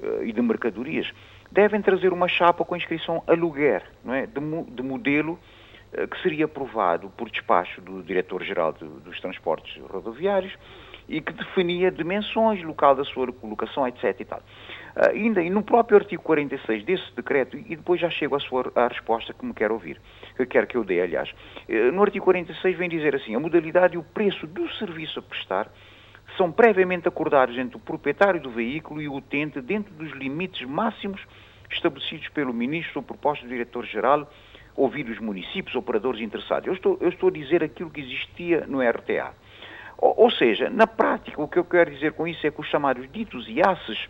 uh, 0.00 0.24
e 0.24 0.32
de 0.32 0.40
mercadorias 0.40 1.10
devem 1.50 1.82
trazer 1.82 2.12
uma 2.12 2.26
chapa 2.26 2.64
com 2.64 2.76
inscrição 2.76 3.22
aluguer, 3.26 3.82
não 4.04 4.14
é? 4.14 4.26
de, 4.26 4.40
de 4.70 4.82
modelo 4.82 5.38
uh, 5.92 6.08
que 6.08 6.20
seria 6.22 6.46
aprovado 6.46 7.10
por 7.10 7.30
despacho 7.30 7.80
do 7.80 8.02
Diretor-Geral 8.02 8.72
dos 8.72 9.20
Transportes 9.20 9.80
Rodoviários 9.82 10.56
e 11.08 11.20
que 11.20 11.32
definia 11.32 11.90
dimensões, 11.90 12.62
local 12.62 12.94
da 12.94 13.04
sua 13.04 13.30
colocação, 13.32 13.86
etc. 13.86 14.18
E 14.18 14.24
tal. 14.24 14.42
Uh, 14.96 15.10
ainda 15.10 15.42
e 15.42 15.50
no 15.50 15.62
próprio 15.62 15.98
artigo 15.98 16.22
46 16.22 16.84
desse 16.84 17.14
decreto, 17.16 17.56
e 17.56 17.76
depois 17.76 18.00
já 18.00 18.08
chego 18.10 18.36
à, 18.36 18.40
sua, 18.40 18.70
à 18.76 18.88
resposta 18.88 19.32
que 19.32 19.44
me 19.44 19.52
quer 19.52 19.72
ouvir, 19.72 20.00
que 20.36 20.46
quer 20.46 20.66
que 20.66 20.76
eu 20.76 20.84
dê, 20.84 21.00
aliás. 21.00 21.30
Uh, 21.68 21.92
no 21.92 22.02
artigo 22.02 22.24
46 22.24 22.76
vem 22.76 22.88
dizer 22.88 23.14
assim: 23.14 23.34
a 23.34 23.40
modalidade 23.40 23.94
e 23.94 23.98
o 23.98 24.02
preço 24.02 24.46
do 24.46 24.70
serviço 24.74 25.18
a 25.18 25.22
prestar 25.22 25.70
são 26.36 26.50
previamente 26.50 27.08
acordados 27.08 27.56
entre 27.58 27.76
o 27.76 27.80
proprietário 27.80 28.40
do 28.40 28.50
veículo 28.50 29.00
e 29.00 29.08
o 29.08 29.14
utente 29.14 29.60
dentro 29.60 29.92
dos 29.94 30.12
limites 30.12 30.66
máximos 30.66 31.20
estabelecidos 31.70 32.28
pelo 32.28 32.52
Ministro 32.52 33.00
ou 33.00 33.02
proposta 33.02 33.44
do 33.44 33.48
Diretor-Geral, 33.48 34.30
ouvir 34.76 35.08
os 35.08 35.18
municípios, 35.18 35.74
operadores 35.74 36.20
interessados. 36.20 36.66
Eu 36.66 36.74
estou, 36.74 36.98
eu 37.00 37.08
estou 37.08 37.28
a 37.28 37.32
dizer 37.32 37.62
aquilo 37.62 37.90
que 37.90 38.00
existia 38.00 38.66
no 38.66 38.80
RTA. 38.80 39.32
Ou, 39.96 40.30
seja, 40.30 40.68
na 40.68 40.86
prática, 40.86 41.40
o 41.40 41.48
que 41.48 41.58
eu 41.58 41.64
quero 41.64 41.90
dizer 41.90 42.12
com 42.12 42.26
isso 42.26 42.46
é 42.46 42.50
que 42.50 42.60
os 42.60 42.66
chamados 42.66 43.10
ditos 43.10 43.48
IACES 43.48 43.98
eh, 43.98 44.08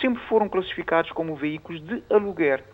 sempre 0.00 0.22
foram 0.24 0.48
classificados 0.48 1.10
como 1.12 1.36
veículos 1.36 1.80
de 1.80 2.02
aluguer. 2.10 2.64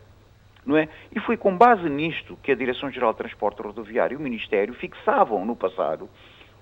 Não 0.64 0.76
é? 0.76 0.88
E 1.14 1.20
foi 1.20 1.36
com 1.36 1.56
base 1.56 1.88
nisto 1.90 2.38
que 2.42 2.50
a 2.50 2.54
Direção-Geral 2.54 3.12
de 3.12 3.18
Transporte 3.18 3.60
Rodoviário 3.60 4.14
e 4.14 4.16
o 4.16 4.20
Ministério 4.20 4.72
fixavam 4.74 5.44
no 5.44 5.54
passado 5.54 6.08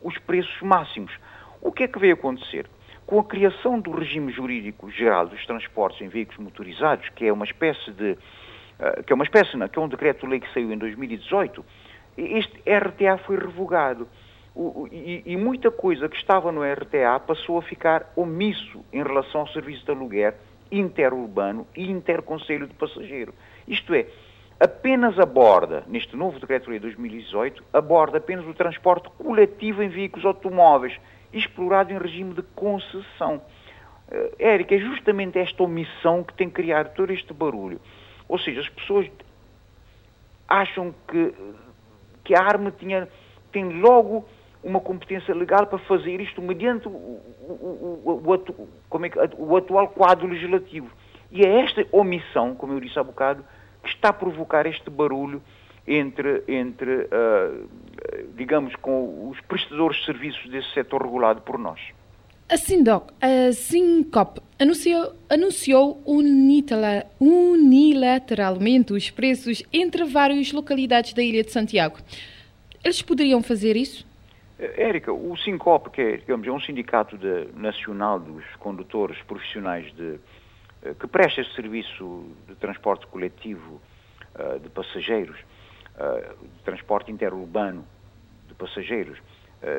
os 0.03 0.19
preços 0.19 0.61
máximos. 0.61 1.13
O 1.61 1.71
que 1.71 1.85
é 1.85 1.89
que 1.89 1.99
veio 1.99 2.15
acontecer? 2.15 2.67
Com 3.07 3.21
a 3.21 3.25
criação 3.25 3.79
do 3.79 3.93
regime 3.93 4.33
jurídico 4.33 4.91
geral 4.91 5.27
dos 5.27 5.45
transportes 5.47 6.01
em 6.01 6.09
veículos 6.09 6.43
motorizados, 6.43 7.09
que 7.11 7.27
é 7.27 7.33
uma 7.33 7.45
espécie 7.45 7.93
de 7.93 8.13
uh, 8.13 9.03
que 9.05 9.13
é 9.13 9.15
uma 9.15 9.25
espécie, 9.25 9.57
não, 9.57 9.69
que 9.69 9.79
é 9.79 9.83
um 9.83 9.89
decreto-lei 9.89 10.41
que 10.41 10.53
saiu 10.53 10.73
em 10.73 10.79
2018, 10.79 11.65
este 12.17 12.59
RTA 12.69 13.19
foi 13.19 13.39
revogado. 13.39 14.09
O, 14.55 14.87
e, 14.93 15.23
e, 15.25 15.37
muita 15.37 15.71
coisa 15.71 16.09
que 16.09 16.17
estava 16.17 16.53
no 16.53 16.63
RTA 16.63 17.19
passou 17.21 17.57
a 17.57 17.63
ficar 17.63 18.13
omisso 18.15 18.85
em 18.93 19.03
relação 19.03 19.41
ao 19.43 19.49
serviço 19.49 19.85
de 19.85 19.91
aluguer 19.91 20.35
interurbano 20.71 21.67
e 21.75 21.91
interconselho 21.91 22.67
de 22.67 22.75
passageiro. 22.75 23.35
Isto 23.67 23.95
é, 23.95 24.07
apenas 24.61 25.19
aborda, 25.19 25.85
neste 25.87 26.17
novo 26.17 26.39
Decreto-Lei 26.39 26.79
2018, 26.79 27.65
aborda 27.73 28.19
apenas 28.19 28.47
o 28.47 28.55
transporte 28.55 29.09
coletivo 29.19 29.83
em 29.83 29.89
veículos 29.89 30.25
automóveis, 30.27 30.99
explorado 31.33 31.93
em 31.93 31.99
regime 31.99 32.35
de 32.35 32.43
concessão. 32.55 33.43
Uh, 34.11 34.37
Érica, 34.39 34.75
é 34.75 34.79
justamente 34.79 35.39
esta 35.39 35.63
omissão 35.63 36.23
que 36.23 36.35
tem 36.35 36.51
criado 36.51 36.95
todo 36.95 37.11
este 37.11 37.33
barulho. 37.33 37.81
Ou 38.29 38.39
seja, 38.39 38.61
as 38.61 38.69
pessoas 38.69 39.11
acham 40.47 40.95
que, 41.09 41.35
que 42.23 42.35
a 42.35 42.43
arma 42.43 42.71
tinha, 42.71 43.09
tem 43.51 43.81
logo 43.81 44.27
uma 44.63 44.81
competência 44.81 45.35
legal 45.35 45.67
para 45.67 45.79
fazer 45.81 46.21
isto 46.21 46.41
mediante 46.41 46.89
o, 46.89 46.91
o, 46.91 48.13
o, 48.25 48.35
é 48.35 49.31
o 49.37 49.57
atual 49.57 49.89
quadro 49.89 50.27
legislativo. 50.29 50.91
E 51.31 51.45
é 51.45 51.61
esta 51.63 51.87
omissão, 51.91 52.55
como 52.55 52.73
eu 52.75 52.81
disse 52.81 52.99
há 52.99 53.03
bocado, 53.03 53.45
que 53.83 53.89
está 53.89 54.11
a 54.11 54.13
provocar 54.13 54.67
este 54.67 54.89
barulho 54.91 55.43
entre, 55.87 56.45
entre 56.47 57.05
uh, 57.05 57.69
digamos, 58.37 58.77
com 58.77 59.31
os 59.31 59.41
prestadores 59.41 59.99
de 59.99 60.05
serviços 60.07 60.49
desse 60.51 60.73
setor 60.73 61.03
regulado 61.03 61.41
por 61.41 61.59
nós. 61.59 61.81
A 62.49 62.57
Sindoc, 62.57 63.13
a 63.21 63.53
Sincop, 63.53 64.41
anunciou, 64.59 65.15
anunciou 65.29 66.03
unilateralmente 67.19 68.93
os 68.93 69.11
preços 69.11 69.63
entre 69.73 70.05
várias 70.05 70.53
localidades 70.53 71.15
da 71.15 71.23
Ilha 71.23 71.43
de 71.43 71.51
Santiago. 71.51 71.99
Eles 72.85 73.01
poderiam 73.01 73.43
fazer 73.43 73.75
isso? 73.75 74.07
Érica, 74.59 75.13
o 75.13 75.37
Sincop, 75.37 75.91
que 75.91 76.01
é, 76.01 76.17
digamos, 76.19 76.47
é 76.47 76.51
um 76.51 76.61
sindicato 76.61 77.17
de, 77.17 77.49
nacional 77.55 78.21
dos 78.21 78.45
condutores 78.57 79.21
profissionais 79.23 79.93
de, 79.95 80.19
eh, 80.83 80.95
que 80.99 81.07
presta 81.07 81.41
esse 81.41 81.55
serviço 81.55 82.27
de 82.47 82.55
transporte 82.57 83.07
coletivo 83.07 83.81
uh, 84.35 84.59
de 84.59 84.69
passageiros, 84.69 85.39
uh, 85.97 86.47
de 86.47 86.63
transporte 86.65 87.11
interurbano 87.11 87.85
de 88.49 88.55
passageiros, 88.55 89.19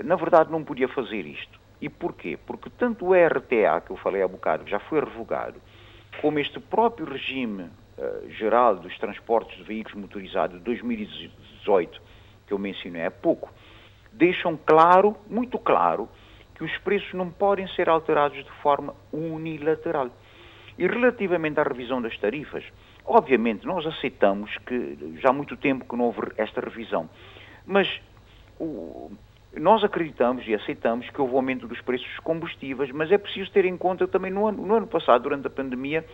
na 0.06 0.16
verdade 0.16 0.50
não 0.50 0.64
podia 0.64 0.88
fazer 0.88 1.26
isto. 1.26 1.60
E 1.82 1.90
porquê? 1.90 2.40
Porque 2.48 2.70
tanto 2.70 3.06
o 3.06 3.14
RTA, 3.14 3.82
que 3.82 3.92
eu 3.92 3.98
falei 3.98 4.24
há 4.24 4.28
bocado, 4.28 4.64
que 4.64 4.72
já 4.72 4.80
foi 4.80 5.02
revogado, 5.02 5.62
como 6.22 6.40
este 6.40 6.58
próprio 6.58 7.06
regime 7.06 7.70
geral 8.30 8.78
dos 8.78 8.98
transportes 8.98 9.58
de 9.58 9.64
veículos 9.64 10.00
motorizados 10.00 10.58
de 10.58 10.64
2018, 10.64 12.02
que 12.48 12.54
eu 12.54 12.58
mencionei 12.58 13.06
há 13.06 13.12
pouco, 13.12 13.52
deixam 14.14 14.58
claro, 14.58 15.16
muito 15.30 15.58
claro, 15.60 16.08
que 16.56 16.64
os 16.64 16.78
preços 16.80 17.14
não 17.14 17.30
podem 17.30 17.68
ser 17.70 17.90
alterados 17.90 18.38
de 18.44 18.52
forma 18.62 18.96
unilateral. 19.12 20.10
E 20.78 20.88
relativamente 20.88 21.60
à 21.60 21.64
revisão 21.64 22.02
das 22.02 22.18
tarifas, 22.18 22.64
obviamente 23.06 23.66
nós 23.66 23.86
aceitamos 23.86 24.56
que 24.66 25.18
já 25.22 25.30
há 25.30 25.34
muito 25.34 25.56
tempo 25.58 25.86
que 25.86 25.96
não 25.96 26.06
houve 26.06 26.22
esta 26.38 26.62
revisão, 26.62 27.10
mas 27.66 27.88
o, 28.60 29.12
nós 29.56 29.84
acreditamos 29.84 30.48
e 30.48 30.56
aceitamos 30.56 31.10
que 31.10 31.22
houve 31.22 31.36
aumento 31.36 31.68
dos 31.68 31.80
preços 31.82 32.08
dos 32.08 32.20
combustíveis, 32.20 32.92
mas 32.92 33.12
é 33.12 33.18
preciso 33.18 33.52
ter 33.52 33.66
em 33.66 33.78
conta 33.78 34.08
também 34.08 34.32
no 34.32 34.48
ano, 34.48 34.66
no 34.66 34.76
ano 34.76 34.88
passado, 34.88 35.24
durante 35.24 35.46
a 35.46 35.50
pandemia, 35.50 36.06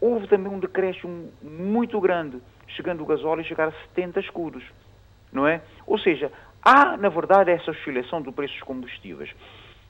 houve 0.00 0.26
também 0.28 0.50
um 0.50 0.58
decréscimo 0.58 1.30
muito 1.42 2.00
grande, 2.00 2.38
chegando 2.68 3.02
o 3.02 3.06
gasóleo 3.06 3.40
a 3.40 3.44
chegar 3.44 3.68
a 3.68 3.72
70 3.88 4.20
escudos, 4.20 4.64
não 5.32 5.46
é? 5.46 5.62
Ou 5.86 5.98
seja, 5.98 6.32
Há, 6.68 6.96
na 6.96 7.08
verdade, 7.08 7.52
essa 7.52 7.70
oscilação 7.70 8.20
do 8.20 8.32
preço 8.32 8.54
dos 8.54 8.64
combustíveis, 8.64 9.32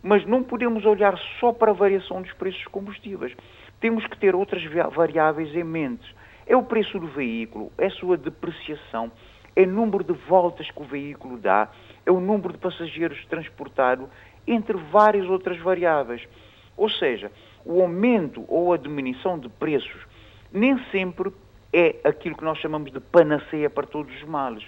mas 0.03 0.27
não 0.27 0.43
podemos 0.43 0.85
olhar 0.85 1.19
só 1.41 1.51
para 1.51 1.71
a 1.71 1.75
variação 1.75 2.21
dos 2.21 2.31
preços 2.35 2.63
dos 2.65 2.71
combustíveis. 2.71 3.35
Temos 3.81 4.07
que 4.07 4.19
ter 4.19 4.35
outras 4.35 4.63
variáveis 4.95 5.55
em 5.55 5.65
mente. 5.65 6.05
É 6.47 6.55
o 6.55 6.63
preço 6.63 6.99
do 6.99 7.07
veículo, 7.07 7.73
é 7.79 7.87
a 7.87 7.91
sua 7.93 8.19
depreciação, 8.19 9.11
é 9.57 9.63
o 9.63 9.67
número 9.67 10.05
de 10.05 10.13
voltas 10.29 10.71
que 10.71 10.83
o 10.83 10.85
veículo 10.85 11.39
dá, 11.39 11.71
é 12.05 12.11
o 12.11 12.21
número 12.21 12.53
de 12.53 12.59
passageiros 12.59 13.25
transportado, 13.25 14.11
entre 14.47 14.77
várias 14.77 15.27
outras 15.31 15.57
variáveis. 15.57 16.29
Ou 16.77 16.91
seja, 16.91 17.33
o 17.65 17.81
aumento 17.81 18.45
ou 18.49 18.75
a 18.75 18.77
diminuição 18.77 19.39
de 19.39 19.49
preços 19.49 20.07
nem 20.53 20.79
sempre 20.91 21.33
é 21.73 21.97
aquilo 22.05 22.37
que 22.37 22.45
nós 22.45 22.59
chamamos 22.59 22.93
de 22.93 23.01
panaceia 23.01 23.71
para 23.71 23.87
todos 23.87 24.15
os 24.15 24.25
males. 24.25 24.63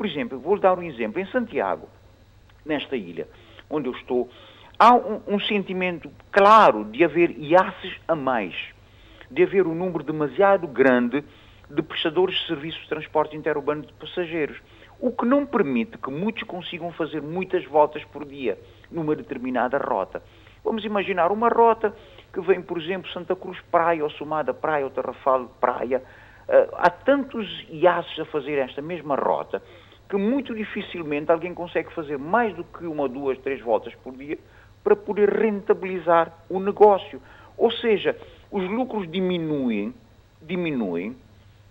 Por 0.00 0.06
exemplo, 0.06 0.38
vou 0.38 0.58
dar 0.58 0.78
um 0.78 0.82
exemplo. 0.82 1.20
Em 1.20 1.26
Santiago, 1.26 1.86
nesta 2.64 2.96
ilha 2.96 3.28
onde 3.68 3.86
eu 3.86 3.92
estou, 3.92 4.30
há 4.78 4.94
um, 4.94 5.20
um 5.26 5.38
sentimento 5.40 6.10
claro 6.32 6.86
de 6.86 7.04
haver 7.04 7.32
IACES 7.38 8.00
a 8.08 8.16
mais, 8.16 8.54
de 9.30 9.42
haver 9.42 9.66
um 9.66 9.74
número 9.74 10.02
demasiado 10.02 10.66
grande 10.66 11.22
de 11.68 11.82
prestadores 11.82 12.34
de 12.38 12.46
serviços 12.46 12.80
de 12.80 12.88
transporte 12.88 13.36
interurbano 13.36 13.82
de 13.82 13.92
passageiros, 13.92 14.58
o 14.98 15.12
que 15.12 15.26
não 15.26 15.44
permite 15.44 15.98
que 15.98 16.10
muitos 16.10 16.44
consigam 16.44 16.90
fazer 16.92 17.20
muitas 17.20 17.66
voltas 17.66 18.02
por 18.04 18.24
dia 18.24 18.58
numa 18.90 19.14
determinada 19.14 19.76
rota. 19.76 20.22
Vamos 20.64 20.82
imaginar 20.82 21.30
uma 21.30 21.50
rota 21.50 21.94
que 22.32 22.40
vem, 22.40 22.62
por 22.62 22.80
exemplo, 22.80 23.12
Santa 23.12 23.36
Cruz 23.36 23.60
Praia, 23.70 24.02
ou 24.02 24.08
Somada 24.08 24.54
Praia, 24.54 24.86
ou 24.86 24.90
Tarrafal 24.90 25.54
Praia. 25.60 26.02
Uh, 26.48 26.74
há 26.78 26.88
tantos 26.88 27.46
IACES 27.68 28.20
a 28.20 28.24
fazer 28.24 28.56
esta 28.56 28.80
mesma 28.80 29.14
rota 29.14 29.62
que 30.10 30.16
muito 30.16 30.52
dificilmente 30.52 31.30
alguém 31.30 31.54
consegue 31.54 31.94
fazer 31.94 32.18
mais 32.18 32.52
do 32.56 32.64
que 32.64 32.84
uma, 32.84 33.08
duas, 33.08 33.38
três 33.38 33.60
voltas 33.60 33.94
por 33.94 34.12
dia 34.16 34.36
para 34.82 34.96
poder 34.96 35.30
rentabilizar 35.30 36.32
o 36.48 36.58
negócio. 36.58 37.22
Ou 37.56 37.70
seja, 37.70 38.16
os 38.50 38.68
lucros 38.68 39.08
diminuem, 39.08 39.94
diminuem, 40.42 41.16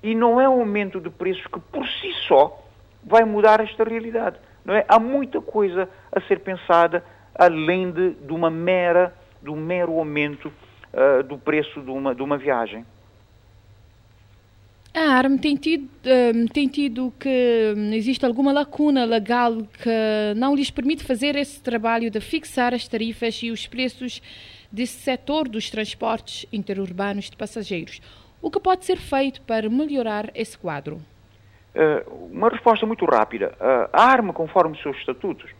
e 0.01 0.15
não 0.15 0.39
é 0.39 0.47
o 0.47 0.53
aumento 0.53 1.01
de 1.01 1.09
preços 1.09 1.45
que 1.47 1.59
por 1.59 1.85
si 1.85 2.13
só 2.27 2.63
vai 3.03 3.25
mudar 3.25 3.59
esta 3.59 3.83
realidade. 3.83 4.37
Não 4.63 4.73
é? 4.73 4.85
Há 4.87 4.97
muita 4.97 5.41
coisa 5.41 5.89
a 6.09 6.21
ser 6.21 6.39
pensada 6.39 7.03
além 7.35 7.91
de, 7.91 8.11
de 8.11 8.31
uma 8.31 8.49
mera, 8.49 9.13
do 9.41 9.53
mero 9.53 9.99
aumento 9.99 10.47
uh, 10.47 11.23
do 11.23 11.37
preço 11.37 11.81
de 11.81 11.91
uma, 11.91 12.15
de 12.15 12.21
uma 12.21 12.37
viagem. 12.37 12.85
A 14.93 15.17
ARM 15.17 15.37
tem 15.37 15.55
tido, 15.55 15.87
um, 16.35 16.47
tem 16.47 16.67
tido 16.67 17.13
que 17.19 17.73
um, 17.77 17.93
existe 17.93 18.25
alguma 18.25 18.51
lacuna 18.51 19.05
legal 19.05 19.57
que 19.57 20.33
não 20.35 20.55
lhes 20.55 20.71
permite 20.71 21.03
fazer 21.03 21.35
esse 21.35 21.61
trabalho 21.61 22.09
de 22.09 22.19
fixar 22.19 22.73
as 22.73 22.87
tarifas 22.87 23.39
e 23.43 23.51
os 23.51 23.67
preços 23.67 24.19
desse 24.71 24.99
setor 24.99 25.47
dos 25.47 25.69
transportes 25.69 26.45
interurbanos 26.51 27.29
de 27.29 27.37
passageiros. 27.37 28.01
O 28.41 28.49
que 28.49 28.59
pode 28.59 28.85
ser 28.85 28.97
feito 28.97 29.41
para 29.41 29.69
melhorar 29.69 30.31
esse 30.33 30.57
quadro? 30.57 30.99
Uh, 31.75 32.29
uma 32.31 32.49
resposta 32.49 32.85
muito 32.85 33.05
rápida. 33.05 33.53
Uh, 33.59 33.89
a 33.93 34.05
ARM, 34.05 34.31
conforme 34.31 34.75
os 34.75 34.81
seus 34.81 34.97
estatutos, 34.97 35.51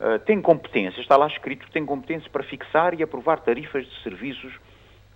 uh, 0.00 0.18
tem 0.26 0.40
competência, 0.40 1.00
está 1.00 1.16
lá 1.16 1.28
escrito 1.28 1.70
tem 1.70 1.86
competência 1.86 2.28
para 2.30 2.42
fixar 2.42 2.98
e 2.98 3.02
aprovar 3.02 3.40
tarifas 3.40 3.86
de 3.86 4.02
serviços 4.02 4.52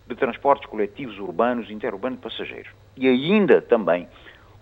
de 0.06 0.14
transportes 0.14 0.68
coletivos 0.68 1.18
urbanos 1.18 1.70
interurbanos 1.70 2.18
de 2.18 2.22
passageiros. 2.22 2.70
E 2.96 3.08
ainda 3.08 3.60
também, 3.60 4.08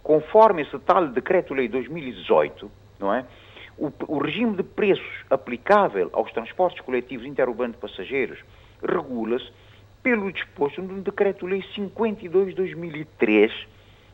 conforme 0.02 0.62
esse 0.62 0.78
tal 0.80 1.08
Decreto-Lei 1.08 1.68
2018, 1.68 2.70
não 2.98 3.12
é? 3.12 3.24
O, 3.76 3.92
o, 4.06 4.18
regime 4.18 4.56
de 4.56 4.62
preços 4.62 5.24
aplicável 5.28 6.08
aos 6.12 6.30
transportes 6.32 6.80
coletivos 6.80 7.26
interurbanos 7.26 7.74
de 7.74 7.80
passageiros 7.80 8.38
regula-se 8.80 9.50
pelo 10.02 10.30
disposto 10.30 10.80
no 10.80 11.02
Decreto-Lei 11.02 11.64
52-2003, 11.76 13.50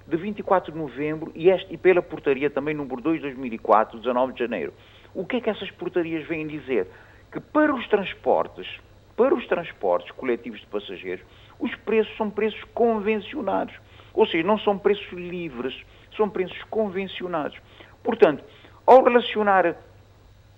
de 0.06 0.16
24 0.16 0.72
de 0.72 0.78
novembro, 0.78 1.30
e, 1.34 1.50
este, 1.50 1.74
e 1.74 1.76
pela 1.76 2.00
portaria 2.00 2.48
também 2.48 2.74
número 2.74 3.02
2 3.02 3.16
de 3.16 3.26
2004, 3.26 3.98
19 3.98 4.32
de 4.32 4.38
janeiro. 4.38 4.72
O 5.12 5.26
que 5.26 5.36
é 5.36 5.40
que 5.40 5.50
essas 5.50 5.70
portarias 5.72 6.26
vêm 6.26 6.46
dizer? 6.46 6.88
Que 7.30 7.40
para 7.40 7.74
os 7.74 7.86
transportes, 7.88 8.66
para 9.20 9.34
os 9.34 9.46
transportes 9.46 10.10
coletivos 10.12 10.60
de 10.60 10.66
passageiros, 10.68 11.22
os 11.58 11.74
preços 11.84 12.16
são 12.16 12.30
preços 12.30 12.64
convencionados. 12.72 13.74
Ou 14.14 14.24
seja, 14.24 14.42
não 14.42 14.58
são 14.58 14.78
preços 14.78 15.12
livres, 15.12 15.78
são 16.16 16.26
preços 16.26 16.56
convencionados. 16.70 17.58
Portanto, 18.02 18.42
ao 18.86 19.04
relacionar 19.04 19.76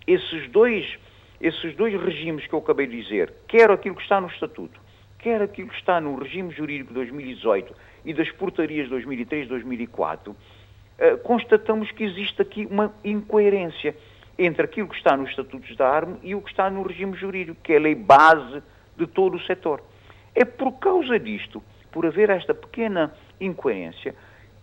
esses 0.07 0.49
dois, 0.52 0.97
esses 1.40 1.75
dois 1.75 2.00
regimes 2.00 2.47
que 2.47 2.52
eu 2.52 2.61
acabei 2.61 2.87
de 2.87 3.02
dizer, 3.02 3.35
quer 3.49 3.69
aquilo 3.69 3.97
que 3.97 4.02
está 4.02 4.21
no 4.21 4.28
Estatuto, 4.28 4.81
quer 5.19 5.42
aquilo 5.42 5.69
que 5.69 5.78
está 5.78 6.00
no 6.00 6.14
regime 6.14 6.52
jurídico 6.52 6.90
de 6.90 6.95
2018 6.95 7.75
e 8.04 8.14
das 8.14 8.31
portarias 8.31 8.85
de 8.85 8.90
2003 8.90 9.47
e 9.47 9.49
2004, 9.49 10.37
eh, 10.99 11.16
constatamos 11.16 11.90
que 11.90 12.04
existe 12.04 12.40
aqui 12.40 12.64
uma 12.66 12.95
incoerência 13.02 13.97
entre 14.38 14.64
aquilo 14.64 14.88
que 14.88 14.96
está 14.96 15.16
nos 15.16 15.30
estatutos 15.30 15.76
da 15.76 15.88
ARME 15.88 16.18
e 16.22 16.34
o 16.34 16.40
que 16.40 16.50
está 16.50 16.70
no 16.70 16.82
regime 16.82 17.16
jurídico, 17.16 17.60
que 17.62 17.72
é 17.72 17.76
a 17.76 17.80
lei 17.80 17.94
base 17.94 18.62
de 18.96 19.06
todo 19.06 19.36
o 19.36 19.40
setor. 19.40 19.82
É 20.34 20.44
por 20.44 20.72
causa 20.78 21.18
disto, 21.18 21.62
por 21.90 22.06
haver 22.06 22.30
esta 22.30 22.54
pequena 22.54 23.12
incoerência, 23.40 24.14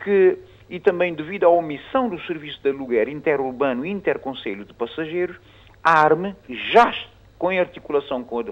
que, 0.04 0.38
e 0.70 0.80
também 0.80 1.14
devido 1.14 1.46
à 1.46 1.50
omissão 1.50 2.10
do 2.10 2.20
serviço 2.22 2.60
de 2.62 2.70
aluguer 2.70 3.08
interurbano 3.08 3.86
e 3.86 3.90
interconselho 3.90 4.66
de 4.66 4.74
passageiros, 4.74 5.38
a 5.84 6.02
ARME, 6.02 6.36
já 6.50 6.94
com 7.38 7.50
articulação 7.50 8.24
com 8.24 8.40
a 8.40 8.46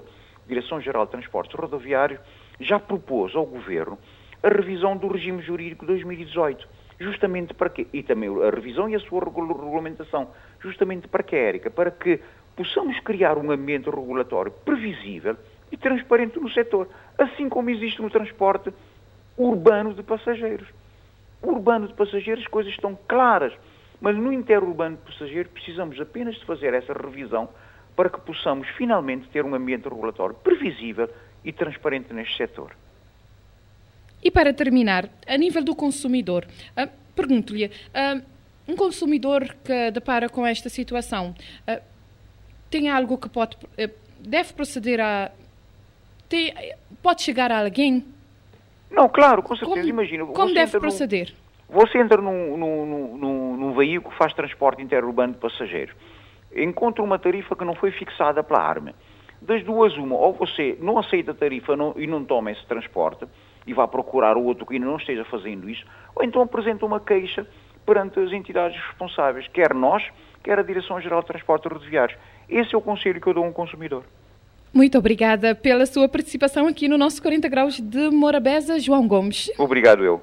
Direção-Geral 0.46 1.04
de 1.06 1.12
Transportes 1.12 1.54
Rodoviários, 1.54 2.20
já 2.58 2.78
propôs 2.78 3.34
ao 3.34 3.44
Governo 3.44 3.98
a 4.42 4.48
revisão 4.48 4.96
do 4.96 5.08
regime 5.08 5.42
jurídico 5.42 5.84
de 5.84 5.92
2018. 5.92 6.68
Justamente 7.00 7.54
para 7.54 7.70
quê? 7.70 7.86
E 7.92 8.02
também 8.02 8.28
a 8.42 8.50
revisão 8.50 8.88
e 8.88 8.96
a 8.96 9.00
sua 9.00 9.24
regulamentação. 9.24 10.30
Justamente 10.60 11.08
para 11.08 11.22
quê, 11.22 11.36
Érica? 11.36 11.70
Para 11.70 11.90
que 11.90 12.20
possamos 12.56 12.98
criar 13.00 13.38
um 13.38 13.50
ambiente 13.50 13.88
regulatório 13.88 14.50
previsível 14.50 15.36
e 15.70 15.76
transparente 15.76 16.38
no 16.38 16.50
setor, 16.50 16.88
assim 17.16 17.48
como 17.48 17.70
existe 17.70 18.02
no 18.02 18.10
transporte 18.10 18.72
urbano 19.36 19.94
de 19.94 20.02
passageiros. 20.02 20.66
Urbano 21.40 21.86
de 21.86 21.94
passageiros, 21.94 22.42
as 22.42 22.50
coisas 22.50 22.72
estão 22.72 22.98
claras, 23.06 23.52
mas 24.00 24.16
no 24.16 24.32
interurbano 24.32 24.96
de 24.96 25.02
passageiros 25.02 25.52
precisamos 25.52 26.00
apenas 26.00 26.34
de 26.34 26.44
fazer 26.44 26.74
essa 26.74 26.92
revisão 26.92 27.48
para 27.94 28.10
que 28.10 28.20
possamos 28.20 28.68
finalmente 28.76 29.28
ter 29.28 29.44
um 29.44 29.54
ambiente 29.54 29.88
regulatório 29.88 30.34
previsível 30.34 31.08
e 31.44 31.52
transparente 31.52 32.12
neste 32.12 32.36
setor. 32.36 32.72
E 34.22 34.30
para 34.30 34.52
terminar, 34.52 35.08
a 35.26 35.36
nível 35.36 35.62
do 35.62 35.76
consumidor, 35.76 36.44
uh, 36.76 36.88
pergunto-lhe, 37.14 37.66
uh, 37.66 38.22
um 38.68 38.76
consumidor 38.76 39.56
que 39.64 39.90
depara 39.90 40.28
com 40.28 40.46
esta 40.46 40.68
situação, 40.68 41.34
uh, 41.68 41.82
tem 42.70 42.90
algo 42.90 43.16
que 43.16 43.28
pode, 43.28 43.56
deve 44.20 44.52
proceder 44.52 45.00
a, 45.00 45.30
tem, 46.28 46.54
pode 47.02 47.22
chegar 47.22 47.50
a 47.50 47.60
alguém? 47.60 48.04
Não, 48.90 49.08
claro, 49.08 49.42
com 49.42 49.56
certeza, 49.56 49.80
como, 49.80 49.88
imagina. 49.88 50.26
Como 50.26 50.54
deve 50.54 50.78
proceder? 50.78 51.34
Num, 51.68 51.80
você 51.80 51.98
entra 51.98 52.20
num, 52.20 52.56
num, 52.56 53.16
num, 53.16 53.56
num 53.56 53.74
veículo 53.74 54.12
que 54.12 54.18
faz 54.18 54.32
transporte 54.34 54.82
interurbano 54.82 55.32
de 55.32 55.38
passageiros 55.38 55.94
encontra 56.54 57.02
uma 57.02 57.18
tarifa 57.18 57.54
que 57.54 57.64
não 57.64 57.74
foi 57.74 57.90
fixada 57.90 58.42
pela 58.42 58.60
ARME. 58.60 58.94
Das 59.40 59.62
duas, 59.64 59.96
uma, 59.96 60.16
ou 60.16 60.32
você 60.32 60.76
não 60.80 60.98
aceita 60.98 61.30
a 61.30 61.34
tarifa 61.34 61.76
não, 61.76 61.94
e 61.96 62.06
não 62.06 62.24
toma 62.24 62.50
esse 62.50 62.66
transporte 62.66 63.24
e 63.66 63.72
vai 63.72 63.86
procurar 63.86 64.36
o 64.36 64.44
outro 64.44 64.66
que 64.66 64.74
ainda 64.74 64.86
não 64.86 64.96
esteja 64.96 65.24
fazendo 65.24 65.68
isso, 65.68 65.84
ou 66.14 66.24
então 66.24 66.42
apresenta 66.42 66.84
uma 66.84 66.98
queixa 66.98 67.46
perante 67.88 68.20
as 68.20 68.30
entidades 68.32 68.78
responsáveis, 68.86 69.48
quer 69.48 69.72
nós, 69.72 70.04
quer 70.44 70.58
a 70.58 70.62
Direção-Geral 70.62 71.22
de 71.22 71.28
Transportes 71.28 71.72
Rodoviários. 71.72 72.18
Esse 72.46 72.74
é 72.74 72.78
o 72.78 72.82
conselho 72.82 73.18
que 73.18 73.26
eu 73.26 73.32
dou 73.32 73.44
a 73.44 73.48
um 73.48 73.52
consumidor. 73.52 74.04
Muito 74.74 74.98
obrigada 74.98 75.54
pela 75.54 75.86
sua 75.86 76.06
participação 76.06 76.66
aqui 76.66 76.86
no 76.86 76.98
nosso 76.98 77.22
40 77.22 77.48
Graus 77.48 77.80
de 77.80 78.10
Morabeza, 78.10 78.78
João 78.78 79.08
Gomes. 79.08 79.50
Obrigado 79.58 80.04
eu. 80.04 80.22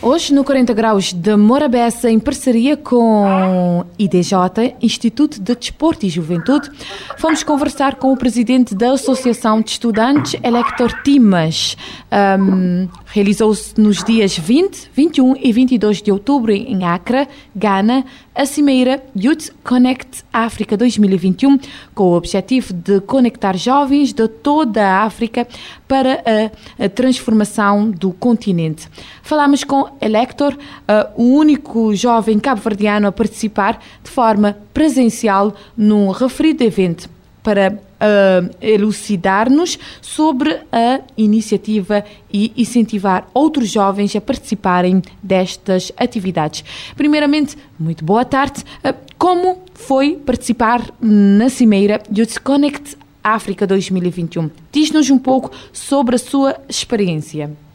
Hoje, 0.00 0.32
no 0.32 0.42
40 0.42 0.72
Graus 0.72 1.12
de 1.12 1.36
Morabeza, 1.36 2.08
em 2.08 2.18
parceria 2.18 2.76
com 2.76 3.84
IDJ, 3.98 4.32
Instituto 4.80 5.42
de 5.42 5.54
Desporto 5.54 6.06
e 6.06 6.08
Juventude, 6.08 6.70
fomos 7.18 7.42
conversar 7.42 7.96
com 7.96 8.12
o 8.12 8.16
presidente 8.16 8.74
da 8.74 8.92
Associação 8.92 9.60
de 9.60 9.72
Estudantes, 9.72 10.40
Elector 10.42 11.02
Timas. 11.02 11.76
Um, 12.40 12.88
Realizou-se 13.10 13.72
nos 13.80 14.04
dias 14.04 14.36
20, 14.36 14.90
21 14.94 15.36
e 15.40 15.50
22 15.50 16.02
de 16.02 16.12
outubro 16.12 16.52
em 16.52 16.84
Accra, 16.84 17.26
Ghana, 17.56 18.04
a 18.34 18.44
Cimeira 18.44 19.02
Youth 19.16 19.50
Connect 19.64 20.22
África 20.30 20.76
2021, 20.76 21.58
com 21.94 22.04
o 22.04 22.16
objetivo 22.16 22.74
de 22.74 23.00
conectar 23.00 23.56
jovens 23.56 24.12
de 24.12 24.28
toda 24.28 24.86
a 24.86 25.04
África 25.04 25.48
para 25.88 26.22
a, 26.78 26.88
transformação 26.90 27.90
do 27.90 28.12
continente. 28.12 28.86
Falamos 29.22 29.64
com 29.64 29.88
Elector, 30.02 30.54
o 31.16 31.34
único 31.34 31.94
jovem 31.94 32.38
cabo-verdiano 32.38 33.08
a 33.08 33.12
participar 33.12 33.82
de 34.04 34.10
forma 34.10 34.58
presencial 34.74 35.54
no 35.74 36.10
referido 36.10 36.62
evento 36.62 37.08
para 37.42 37.87
uh, 38.00 38.50
elucidar-nos 38.60 39.78
sobre 40.00 40.60
a 40.72 41.00
iniciativa 41.16 42.04
e 42.32 42.52
incentivar 42.56 43.28
outros 43.34 43.68
jovens 43.68 44.14
a 44.14 44.20
participarem 44.20 45.02
destas 45.22 45.92
atividades. 45.96 46.64
Primeiramente, 46.96 47.56
muito 47.78 48.04
boa 48.04 48.24
tarde. 48.24 48.64
Uh, 48.84 48.94
como 49.18 49.62
foi 49.74 50.14
participar 50.14 50.82
na 51.00 51.48
Cimeira 51.48 52.02
Youth 52.16 52.38
Connect 52.42 52.96
África 53.22 53.66
2021? 53.66 54.50
Diz-nos 54.70 55.10
um 55.10 55.18
pouco 55.18 55.50
sobre 55.72 56.16
a 56.16 56.18
sua 56.18 56.56
experiência. 56.68 57.67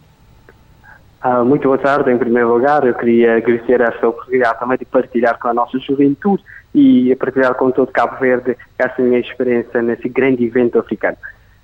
Uh, 1.23 1.45
muito 1.45 1.63
boa 1.63 1.77
tarde. 1.77 2.12
Em 2.12 2.17
primeiro 2.17 2.53
lugar, 2.53 2.86
eu 2.86 2.93
queria 2.93 3.38
agradecer 3.38 3.79
essa 3.79 4.09
oportunidade 4.09 4.59
também 4.59 4.77
de 4.77 4.83
partilhar 4.83 5.39
com 5.39 5.47
a 5.47 5.53
nossa 5.53 5.79
juventude 5.79 6.43
e 6.75 7.15
partilhar 7.15 7.55
com 7.55 7.71
todo 7.71 7.93
Cabo 7.93 8.19
Verde 8.19 8.57
essa 8.77 9.01
minha 9.01 9.19
experiência 9.19 9.81
nesse 9.81 10.09
grande 10.09 10.43
evento 10.43 10.79
africano. 10.79 11.15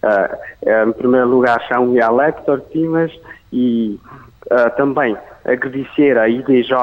Uh, 0.02 0.90
em 0.90 0.94
primeiro 0.94 1.28
lugar, 1.28 1.62
chamo-me 1.68 2.00
Alector 2.00 2.62
Timas 2.72 3.12
e 3.52 4.00
uh, 4.46 4.74
também 4.78 5.18
agradecer 5.44 6.18
à 6.18 6.30
IDJ, 6.30 6.74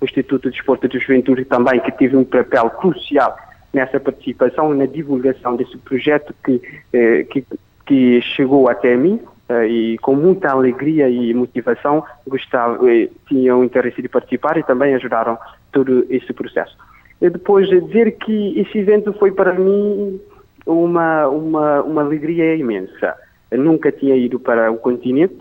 o 0.00 0.04
Instituto 0.04 0.48
de 0.48 0.56
Desporto 0.56 0.88
de 0.88 0.98
Juventude 0.98 1.44
também, 1.44 1.80
que 1.80 1.92
teve 1.92 2.16
um 2.16 2.24
papel 2.24 2.70
crucial 2.70 3.36
nessa 3.74 4.00
participação 4.00 4.74
e 4.74 4.78
na 4.78 4.86
divulgação 4.86 5.54
desse 5.54 5.76
projeto 5.76 6.34
que, 6.42 6.62
eh, 6.94 7.24
que, 7.24 7.44
que 7.84 8.22
chegou 8.22 8.70
até 8.70 8.96
mim 8.96 9.20
e 9.48 9.96
com 9.98 10.14
muita 10.14 10.50
alegria 10.50 11.08
e 11.08 11.32
motivação 11.32 12.04
gostava, 12.26 12.78
eh, 12.90 13.08
tinham 13.28 13.62
interesse 13.62 14.02
de 14.02 14.08
participar 14.08 14.56
e 14.56 14.62
também 14.62 14.94
ajudaram 14.94 15.38
todo 15.72 16.04
esse 16.10 16.32
processo. 16.32 16.76
E 17.20 17.30
depois 17.30 17.68
de 17.68 17.80
dizer 17.80 18.12
que 18.18 18.58
esse 18.58 18.78
evento 18.78 19.12
foi 19.12 19.30
para 19.30 19.52
mim 19.52 20.20
uma, 20.66 21.28
uma, 21.28 21.82
uma 21.82 22.02
alegria 22.02 22.56
imensa. 22.56 23.14
Eu 23.50 23.58
nunca 23.58 23.92
tinha 23.92 24.16
ido 24.16 24.40
para 24.40 24.70
o 24.70 24.76
continente, 24.76 25.38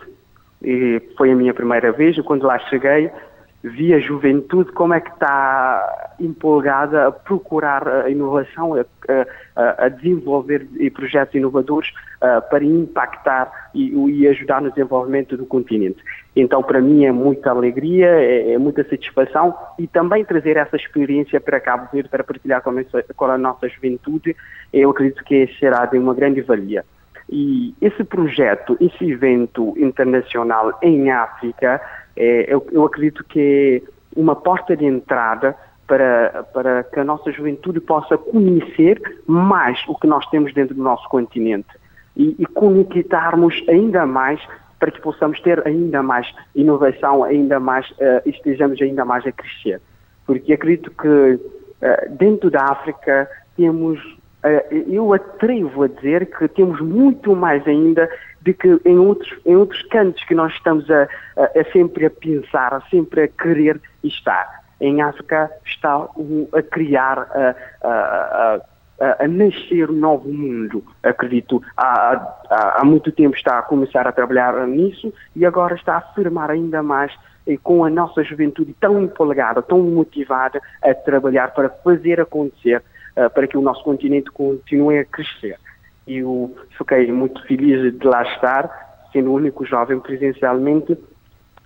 e 0.63 1.01
foi 1.17 1.31
a 1.31 1.35
minha 1.35 1.53
primeira 1.53 1.91
vez, 1.91 2.19
quando 2.21 2.45
lá 2.45 2.59
cheguei, 2.59 3.09
via 3.65 3.99
juventude, 3.99 4.71
como 4.71 4.93
é 4.93 5.01
que 5.01 5.09
está 5.09 6.13
empolgada 6.19 7.07
a 7.07 7.11
procurar 7.11 7.87
a 7.87 8.09
inovação, 8.09 8.75
a, 8.75 8.85
a, 9.55 9.85
a 9.85 9.89
desenvolver 9.89 10.67
projetos 10.93 11.33
inovadores 11.33 11.89
uh, 11.89 12.47
para 12.49 12.63
impactar 12.63 13.51
e, 13.73 13.89
e, 13.89 14.27
ajudar 14.27 14.61
no 14.61 14.69
desenvolvimento 14.69 15.35
do 15.35 15.47
continente. 15.47 15.97
Então, 16.35 16.61
para 16.61 16.79
mim, 16.79 17.05
é 17.05 17.11
muita 17.11 17.49
alegria, 17.49 18.07
é, 18.07 18.53
é 18.53 18.57
muita 18.59 18.87
satisfação 18.87 19.55
e 19.79 19.87
também 19.87 20.23
trazer 20.23 20.57
essa 20.57 20.75
experiência 20.75 21.41
para 21.41 21.59
Cabo 21.59 21.89
Verde, 21.91 22.09
para 22.09 22.23
partilhar 22.23 22.61
com 22.61 22.69
a, 22.69 23.13
com 23.15 23.25
a 23.25 23.37
nossa 23.37 23.67
juventude, 23.67 24.35
eu 24.71 24.91
acredito 24.91 25.23
que 25.23 25.47
será 25.59 25.85
de 25.87 25.97
uma 25.97 26.13
grande 26.13 26.41
valia. 26.41 26.85
E 27.27 27.73
esse 27.81 28.03
projeto, 28.03 28.77
esse 28.79 29.09
evento 29.09 29.73
internacional 29.77 30.77
em 30.83 31.09
África, 31.09 31.81
é, 32.15 32.53
eu, 32.53 32.65
eu, 32.71 32.85
acredito 32.85 33.23
que 33.23 33.83
é 33.85 34.19
uma 34.19 34.35
porta 34.35 34.75
de 34.75 34.85
entrada 34.85 35.55
para, 35.87 36.45
para 36.53 36.83
que 36.83 36.99
a 36.99 37.03
nossa 37.03 37.31
juventude 37.31 37.79
possa 37.79 38.17
conhecer 38.17 39.01
mais 39.27 39.83
o 39.87 39.95
que 39.95 40.07
nós 40.07 40.25
temos 40.27 40.53
dentro 40.53 40.73
do 40.73 40.81
nosso 40.81 41.07
continente 41.09 41.67
e, 42.15 42.35
e 42.39 42.45
conectarmos 42.45 43.63
ainda 43.67 44.05
mais 44.05 44.41
para 44.79 44.91
que 44.91 45.01
possamos 45.01 45.39
ter 45.41 45.65
ainda 45.67 46.01
mais 46.03 46.27
inovação, 46.53 47.23
ainda 47.23 47.59
mais, 47.59 47.89
uh, 47.91 48.21
estejamos 48.25 48.81
ainda 48.81 49.05
mais 49.05 49.25
a 49.25 49.31
crescer. 49.31 49.81
Porque 50.25 50.53
acredito 50.53 50.91
que 50.91 51.07
uh, 51.07 51.39
dentro 52.17 52.49
da 52.49 52.65
África 52.65 53.29
temos 53.55 53.99
eh, 54.45 54.83
eu 54.87 55.11
atrevo 55.11 55.83
a 55.83 55.87
dizer 55.87 56.27
que 56.27 56.47
temos 56.47 56.79
muito 56.79 57.35
mais 57.35 57.67
ainda 57.67 58.07
do 58.45 58.53
que 58.53 58.79
em 58.85 58.97
outros, 58.97 59.33
em 59.45 59.55
outros 59.55 59.81
cantos 59.89 60.23
que 60.23 60.35
nós 60.35 60.53
estamos 60.53 60.89
a, 60.89 61.07
a, 61.35 61.59
a 61.59 61.71
sempre 61.73 62.05
a 62.05 62.09
pensar, 62.09 62.73
a 62.73 62.81
sempre 62.89 63.23
a 63.23 63.27
querer 63.27 63.81
estar. 64.03 64.63
Em 64.79 65.01
África 65.01 65.49
está 65.65 66.07
a 66.53 66.61
criar, 66.61 67.19
a, 67.19 67.55
a, 67.81 68.61
a, 69.19 69.27
nascer 69.27 69.89
um 69.89 69.95
novo 69.95 70.31
mundo, 70.31 70.83
acredito. 71.01 71.61
Há, 71.75 72.37
há, 72.49 72.81
há 72.81 72.85
muito 72.85 73.11
tempo 73.11 73.35
está 73.35 73.59
a 73.59 73.63
começar 73.63 74.07
a 74.07 74.11
trabalhar 74.11 74.67
nisso 74.67 75.11
e 75.35 75.45
agora 75.45 75.75
está 75.75 75.95
a 75.95 75.97
afirmar 75.97 76.51
ainda 76.51 76.83
mais 76.83 77.11
e 77.47 77.57
com 77.57 77.83
a 77.83 77.89
nossa 77.89 78.23
juventude 78.23 78.75
tão 78.79 79.01
empolgada, 79.01 79.61
tão 79.61 79.79
motivada 79.81 80.61
a 80.83 80.93
trabalhar 80.93 81.53
para 81.53 81.69
fazer 81.69 82.19
acontecer 82.19 82.83
uh, 83.15 83.29
para 83.29 83.47
que 83.47 83.57
o 83.57 83.61
nosso 83.61 83.83
continente 83.83 84.29
continue 84.31 84.99
a 84.99 85.05
crescer. 85.05 85.57
E 86.07 86.17
eu 86.17 86.55
fiquei 86.77 87.11
muito 87.11 87.41
feliz 87.45 87.97
de 87.97 88.07
lá 88.07 88.23
estar, 88.23 88.69
sendo 89.11 89.31
o 89.31 89.35
único 89.35 89.65
jovem 89.65 89.99
presencialmente, 89.99 90.97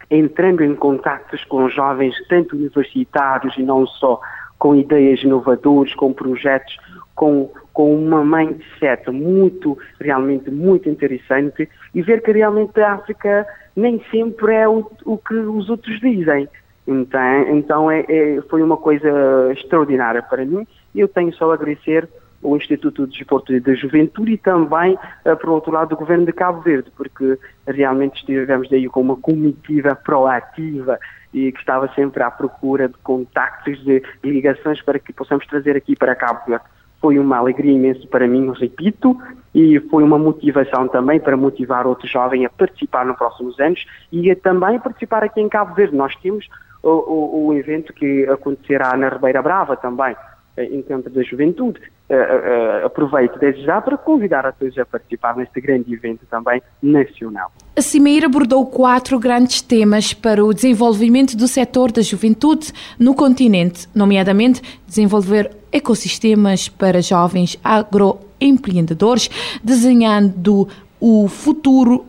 entrando 0.10 0.64
em 0.64 0.76
contactos 0.76 1.44
com 1.46 1.70
jovens, 1.70 2.16
tanto 2.28 2.56
universitários 2.56 3.58
e 3.58 3.64
não 3.64 3.86
só, 3.86 4.20
com 4.58 4.76
ideias 4.76 5.22
inovadoras, 5.24 5.94
com 5.94 6.14
projetos, 6.14 6.78
com, 7.16 7.52
com 7.74 7.96
uma 7.96 8.24
mindset 8.24 9.10
muito, 9.12 9.78
realmente 10.00 10.50
muito 10.50 10.90
interessante 10.90 11.70
e 11.94 12.02
ver 12.02 12.22
que 12.22 12.32
realmente 12.32 12.80
a 12.80 12.94
África 12.94 13.46
nem 13.76 14.02
sempre 14.12 14.54
é 14.54 14.68
o, 14.68 14.90
o 15.06 15.18
que 15.18 15.34
os 15.34 15.70
outros 15.70 16.00
dizem. 16.00 16.48
Então, 16.88 17.50
então 17.50 17.92
é, 17.92 18.06
é, 18.10 18.42
foi 18.50 18.64
uma 18.64 18.78
coisa 18.78 19.10
extraordinária 19.52 20.24
para 20.24 20.44
mim 20.44 20.66
e 20.96 21.00
eu 21.00 21.08
tenho 21.08 21.34
só 21.34 21.52
a 21.52 21.54
agradecer 21.54 22.10
o 22.42 22.56
Instituto 22.56 23.06
de 23.06 23.18
Desporto 23.18 23.54
e 23.54 23.60
da 23.60 23.74
Juventude 23.74 24.34
e 24.34 24.38
também, 24.38 24.94
uh, 24.94 25.36
por 25.38 25.50
outro 25.50 25.72
lado, 25.72 25.94
o 25.94 25.98
Governo 25.98 26.26
de 26.26 26.34
Cabo 26.34 26.62
Verde, 26.62 26.92
porque 26.96 27.38
realmente 27.68 28.18
estivemos 28.18 28.70
daí 28.70 28.88
com 28.88 29.02
uma 29.02 29.18
comitiva 29.18 29.96
proativa 29.96 30.98
e 31.34 31.52
que 31.52 31.60
estava 31.60 31.88
sempre 31.94 32.24
à 32.24 32.32
procura 32.32 32.88
de 32.88 32.98
contactos, 33.04 33.84
de 33.84 34.02
ligações 34.24 34.82
para 34.82 35.00
que 35.00 35.14
possamos 35.14 35.46
trazer 35.46 35.76
aqui 35.76 35.96
para 35.96 36.16
Cabo 36.16 36.42
Verde. 36.48 36.66
Foi 37.02 37.18
uma 37.18 37.38
alegria 37.38 37.72
imensa 37.72 38.06
para 38.08 38.28
mim, 38.28 38.52
repito, 38.52 39.18
e 39.56 39.80
foi 39.90 40.04
uma 40.04 40.20
motivação 40.20 40.88
também 40.88 41.20
para 41.20 41.38
motivar 41.38 41.88
outros 41.88 42.12
jovens 42.12 42.46
a 42.46 42.50
participar 42.50 43.06
nos 43.06 43.18
próximos 43.18 43.58
anos 43.60 43.86
e 44.12 44.30
a 44.30 44.36
também 44.36 44.80
participar 44.80 45.24
aqui 45.24 45.40
em 45.40 45.48
Cabo 45.48 45.74
Verde. 45.74 45.96
Nós 45.96 46.14
temos 46.18 46.48
o, 46.84 46.90
o, 46.90 47.48
o 47.48 47.54
evento 47.54 47.94
que 47.94 48.26
acontecerá 48.28 48.96
na 48.98 49.10
Ribeira 49.10 49.42
Brava 49.42 49.76
também, 49.78 50.16
eh, 50.60 50.66
em 50.76 50.82
campo 50.82 51.10
da 51.10 51.24
juventude. 51.24 51.80
Uh, 52.10 52.14
uh, 52.14 52.86
aproveito 52.86 53.40
desde 53.40 53.64
já 53.64 53.80
para 53.80 53.96
convidar 53.96 54.46
a 54.46 54.52
todos 54.52 54.78
a 54.78 54.86
participar 54.86 55.38
neste 55.38 55.62
grande 55.62 55.94
evento 55.94 56.26
também 56.30 56.62
nacional. 56.82 57.52
A 57.78 57.82
Cimeira 57.82 58.26
abordou 58.26 58.66
quatro 58.66 59.18
grandes 59.20 59.62
temas 59.62 60.12
para 60.12 60.44
o 60.44 60.54
desenvolvimento 60.54 61.38
do 61.38 61.48
setor 61.48 61.94
da 61.94 62.02
juventude 62.02 62.74
no 62.98 63.16
continente, 63.16 63.88
nomeadamente 63.96 64.62
desenvolver 64.86 65.50
ecossistemas 65.72 66.68
para 66.68 67.02
jovens 67.02 67.58
agroempreendedores, 67.64 69.30
desenhando 69.64 70.68
o 71.00 71.30
futuro 71.30 72.04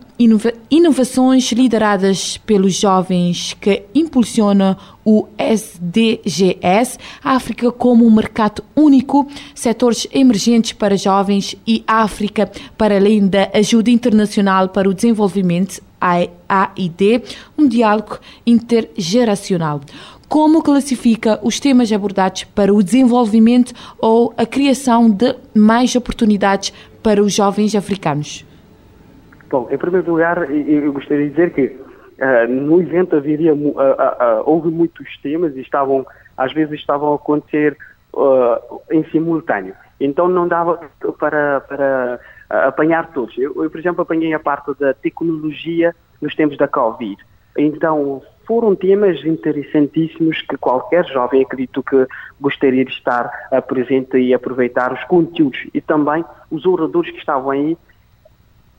inovações 0.69 1.51
lideradas 1.51 2.37
pelos 2.37 2.75
jovens 2.75 3.55
que 3.59 3.83
impulsiona 3.95 4.77
o 5.03 5.27
SDGs, 5.37 6.99
África 7.23 7.71
como 7.71 8.05
um 8.05 8.11
mercado 8.11 8.63
único, 8.75 9.27
setores 9.55 10.07
emergentes 10.11 10.73
para 10.73 10.95
jovens 10.95 11.55
e 11.65 11.83
África 11.87 12.51
para 12.77 12.97
além 12.97 13.27
da 13.27 13.49
ajuda 13.53 13.89
internacional 13.89 14.69
para 14.69 14.89
o 14.89 14.93
desenvolvimento, 14.93 15.81
AID, 15.99 17.23
um 17.57 17.67
diálogo 17.67 18.19
intergeracional. 18.45 19.81
Como 20.27 20.63
classifica 20.63 21.39
os 21.43 21.59
temas 21.59 21.91
abordados 21.91 22.45
para 22.45 22.73
o 22.73 22.81
desenvolvimento 22.81 23.73
ou 23.99 24.33
a 24.37 24.45
criação 24.45 25.09
de 25.09 25.35
mais 25.53 25.95
oportunidades 25.95 26.71
para 27.03 27.21
os 27.21 27.33
jovens 27.33 27.75
africanos? 27.75 28.45
Bom, 29.51 29.67
em 29.69 29.77
primeiro 29.77 30.09
lugar, 30.09 30.49
eu 30.49 30.93
gostaria 30.93 31.25
de 31.25 31.31
dizer 31.31 31.53
que 31.53 31.65
uh, 31.65 32.47
no 32.49 32.81
evento 32.81 33.17
haveria, 33.17 33.53
uh, 33.53 33.57
uh, 33.57 34.43
houve 34.45 34.69
muitos 34.69 35.05
temas 35.21 35.53
e 35.57 35.59
estavam, 35.59 36.07
às 36.37 36.53
vezes 36.53 36.79
estavam 36.79 37.11
a 37.11 37.15
acontecer 37.15 37.77
em 38.91 39.03
simultâneo. 39.05 39.73
Então 39.99 40.27
não 40.27 40.45
dava 40.47 40.79
para, 41.17 41.61
para 41.61 42.19
apanhar 42.49 43.11
todos. 43.13 43.37
Eu, 43.37 43.63
eu, 43.63 43.69
por 43.69 43.79
exemplo, 43.79 44.01
apanhei 44.01 44.33
a 44.33 44.39
parte 44.39 44.73
da 44.79 44.93
tecnologia 44.93 45.93
nos 46.21 46.35
tempos 46.35 46.57
da 46.57 46.67
Covid. 46.67 47.15
Então, 47.57 48.21
foram 48.45 48.75
temas 48.75 49.23
interessantíssimos 49.23 50.41
que 50.41 50.57
qualquer 50.57 51.05
jovem 51.05 51.41
acredito 51.41 51.81
que 51.83 52.05
gostaria 52.39 52.83
de 52.83 52.91
estar 52.91 53.29
presente 53.65 54.17
e 54.17 54.33
aproveitar 54.33 54.91
os 54.91 55.03
conteúdos 55.05 55.65
e 55.73 55.79
também 55.79 56.25
os 56.49 56.65
oradores 56.65 57.11
que 57.11 57.19
estavam 57.19 57.51
aí 57.51 57.77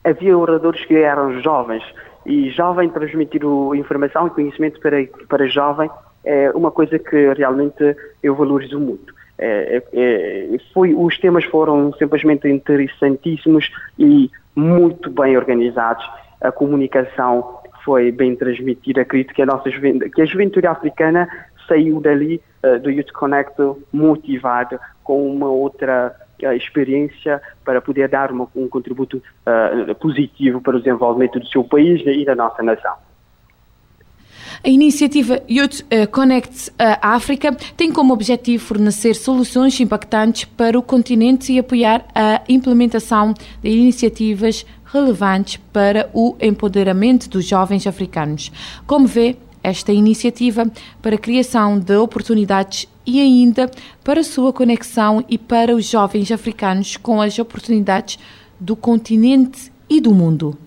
havia 0.03 0.37
oradores 0.37 0.83
que 0.85 0.95
eram 0.95 1.41
jovens 1.41 1.83
e 2.25 2.49
jovem 2.51 2.89
transmitir 2.89 3.45
o, 3.45 3.75
informação 3.75 4.27
e 4.27 4.31
conhecimento 4.31 4.79
para, 4.79 4.97
para 5.27 5.47
jovem 5.47 5.89
é 6.23 6.51
uma 6.51 6.71
coisa 6.71 6.97
que 6.97 7.33
realmente 7.33 7.95
eu 8.21 8.35
valorizo 8.35 8.79
muito. 8.79 9.13
É, 9.37 9.83
é, 9.93 10.55
é 10.55 10.57
foi, 10.73 10.93
os 10.93 11.17
temas 11.17 11.43
foram 11.45 11.91
simplesmente 11.93 12.47
interessantíssimos 12.47 13.69
e 13.99 14.31
muito 14.55 15.09
bem 15.09 15.35
organizados. 15.35 16.05
A 16.39 16.51
comunicação 16.51 17.59
foi 17.83 18.11
bem 18.11 18.35
transmitida. 18.35 19.01
Acredito 19.01 19.33
que 19.33 19.41
a 19.41 19.45
nossa 19.45 19.69
que 19.69 20.21
a 20.21 20.25
juventude 20.25 20.67
africana 20.67 21.27
saiu 21.67 21.99
dali 21.99 22.41
uh, 22.63 22.79
do 22.79 22.89
Youth 22.89 23.11
Connect 23.11 23.55
motivada 23.91 24.79
com 25.03 25.29
uma 25.29 25.47
outra 25.47 26.15
experiência 26.41 27.41
para 27.63 27.81
poder 27.81 28.09
dar 28.09 28.31
uma, 28.31 28.47
um 28.55 28.67
contributo 28.67 29.17
uh, 29.17 29.95
positivo 29.95 30.61
para 30.61 30.75
o 30.75 30.79
desenvolvimento 30.79 31.39
do 31.39 31.47
seu 31.47 31.63
país 31.63 32.01
e 32.05 32.25
da 32.25 32.35
nossa 32.35 32.61
nação. 32.61 32.95
A 34.65 34.69
iniciativa 34.69 35.41
Youth 35.49 35.81
eh, 35.89 36.05
Connect 36.05 36.71
África 37.01 37.51
tem 37.75 37.91
como 37.91 38.13
objetivo 38.13 38.63
fornecer 38.63 39.13
soluções 39.13 39.77
impactantes 39.81 40.45
para 40.45 40.79
o 40.79 40.81
continente 40.81 41.51
e 41.51 41.59
apoiar 41.59 42.05
a 42.15 42.41
implementação 42.47 43.33
de 43.61 43.69
iniciativas 43.69 44.65
relevantes 44.85 45.57
para 45.73 46.09
o 46.13 46.37
empoderamento 46.39 47.27
dos 47.27 47.45
jovens 47.45 47.85
africanos. 47.87 48.51
Como 48.87 49.05
vê, 49.05 49.35
esta 49.63 49.91
iniciativa 49.91 50.65
para 51.01 51.15
a 51.15 51.19
criação 51.19 51.79
de 51.79 51.95
oportunidades 51.95 52.87
e 53.05 53.19
ainda 53.19 53.69
para 54.03 54.21
a 54.21 54.23
sua 54.23 54.53
conexão 54.53 55.23
e 55.29 55.37
para 55.37 55.73
os 55.73 55.89
jovens 55.89 56.31
africanos 56.31 56.97
com 56.97 57.21
as 57.21 57.37
oportunidades 57.39 58.17
do 58.59 58.75
continente 58.75 59.71
e 59.89 59.99
do 59.99 60.13
mundo. 60.13 60.57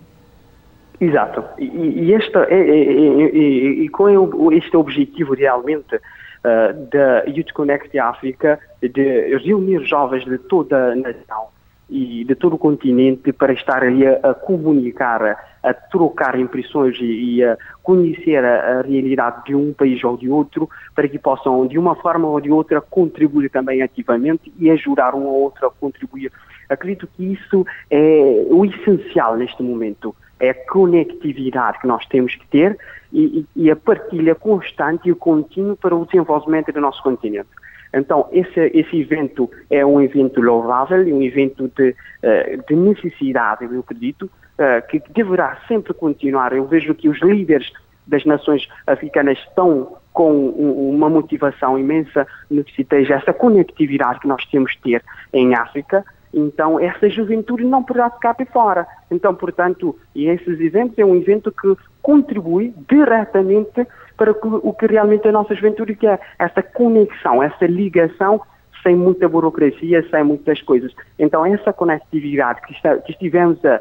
Exato. 1.01 1.44
E, 1.59 1.64
e, 1.64 2.14
esta, 2.14 2.46
é, 2.51 2.59
é, 2.59 2.83
é, 2.83 3.38
e 3.85 3.88
qual 3.88 4.09
é 4.09 4.57
este 4.57 4.77
objetivo 4.77 5.35
realmente 5.35 5.96
uh, 5.96 6.87
da 6.90 7.25
Youth 7.27 7.53
Connect 7.53 7.99
África 7.99 8.59
de 8.81 9.37
reunir 9.38 9.85
jovens 9.85 10.25
de 10.25 10.38
toda 10.38 10.92
a 10.92 10.96
nação 10.96 11.49
e 11.88 12.25
de 12.25 12.35
todo 12.35 12.55
o 12.55 12.59
continente 12.59 13.33
para 13.33 13.53
estar 13.53 13.83
ali 13.83 14.07
a, 14.07 14.18
a 14.22 14.35
comunicar, 14.35 15.56
a, 15.66 15.74
trocar 15.74 16.38
impressões 16.38 16.96
e, 17.00 17.37
e 17.37 17.44
a 17.44 17.59
conhecer 17.83 18.44
a, 18.44 18.79
a, 18.79 18.83
realidade 18.83 19.44
de 19.46 19.55
um 19.55 19.72
país 19.72 20.02
ou 20.05 20.16
de 20.16 20.31
outro, 20.31 20.68
para 20.94 21.09
que 21.09 21.18
possam, 21.18 21.66
de 21.66 21.79
uma 21.79 21.96
forma 21.96 22.29
ou 22.29 22.40
de 22.40 22.50
outra, 22.50 22.81
contribuir 22.81 23.50
também 23.50 23.83
ativamente 23.83 24.52
e 24.59 24.70
ajudar 24.70 25.14
um 25.14 25.24
ou 25.24 25.42
outro 25.42 25.66
a 25.66 25.70
contribuir. 25.70 26.31
Acredito 26.68 27.09
que 27.09 27.33
isso 27.33 27.66
é 27.90 28.46
o 28.50 28.64
essencial 28.64 29.37
neste 29.37 29.62
momento 29.62 30.14
é 30.38 30.50
a 30.50 30.55
conectividade 30.55 31.79
que 31.81 31.87
nós 31.87 32.05
temos 32.07 32.35
que 32.35 32.46
ter 32.48 32.79
e, 33.12 33.46
e, 33.57 33.70
a 33.70 33.76
partilha 33.76 34.35
constante 34.35 35.09
e 35.09 35.14
contínua 35.14 35.74
para 35.76 35.94
o 35.94 36.05
desenvolvimento 36.05 36.70
do 36.72 36.81
nosso 36.81 37.02
continente. 37.02 37.48
Então, 37.94 38.29
esse, 38.31 38.61
esse 38.74 39.00
evento 39.00 39.50
é 39.70 39.87
um 39.87 40.02
evento 40.02 40.42
louvável, 40.42 40.98
um 41.14 41.22
evento 41.22 41.70
de, 41.74 41.94
eh, 42.22 42.59
de 42.68 42.76
necessidade, 42.76 43.64
eu 43.64 43.81
acredito, 43.81 44.31
eh, 44.59 44.81
que 44.83 45.03
deverá 45.11 45.59
sempre 45.69 45.92
continuar. 45.95 46.53
Eu 46.53 46.66
vejo 46.66 46.95
que 46.95 47.09
os 47.09 47.21
líderes 47.21 47.71
das 48.07 48.25
nações 48.25 48.69
africanas 48.87 49.38
estão 49.38 49.97
com 50.12 50.49
uma 50.49 51.11
motivação 51.11 51.79
imensa 51.79 52.27
no 52.51 52.64
que 52.64 52.75
se 52.75 52.83
esteja 52.83 53.14
essa 53.14 53.33
conectividade 53.33 54.21
que 54.21 54.29
nós 54.29 54.45
temos 54.47 54.73
de 54.73 54.81
ter 54.81 55.05
em 55.33 55.55
África 55.55 56.05
então, 56.37 56.79
essa 56.79 57.09
juventude 57.09 57.64
não 57.64 57.83
poderá 57.83 58.11
ficar 58.11 58.35
de 58.35 58.45
fora. 58.45 58.87
Então, 59.11 59.35
portanto, 59.35 59.99
e 60.14 60.27
esses 60.27 60.61
eventos 60.61 60.99
é 60.99 61.05
um 61.05 61.16
evento 61.16 61.51
que 61.51 61.75
contribui 62.03 62.75
diretamente 62.87 63.87
para 64.19 64.33
o 64.33 64.73
que 64.75 64.87
realmente 64.87 65.27
a 65.27 65.33
nossa 65.33 65.55
juventude, 65.55 65.97
que 65.97 66.07
é 66.07 66.19
essa 66.38 66.62
conexão, 66.62 67.42
essa 67.42 67.64
ligação 67.66 68.40
sem 68.83 68.95
muita 68.95 69.27
burocracia, 69.27 70.07
sem 70.11 70.25
muitas 70.25 70.61
coisas. 70.61 70.92
Então, 71.19 71.45
essa 71.47 71.73
conectividade 71.73 72.61
que, 72.62 72.75
está, 72.75 72.97
que 72.99 73.12
estivemos 73.12 73.64
a, 73.64 73.81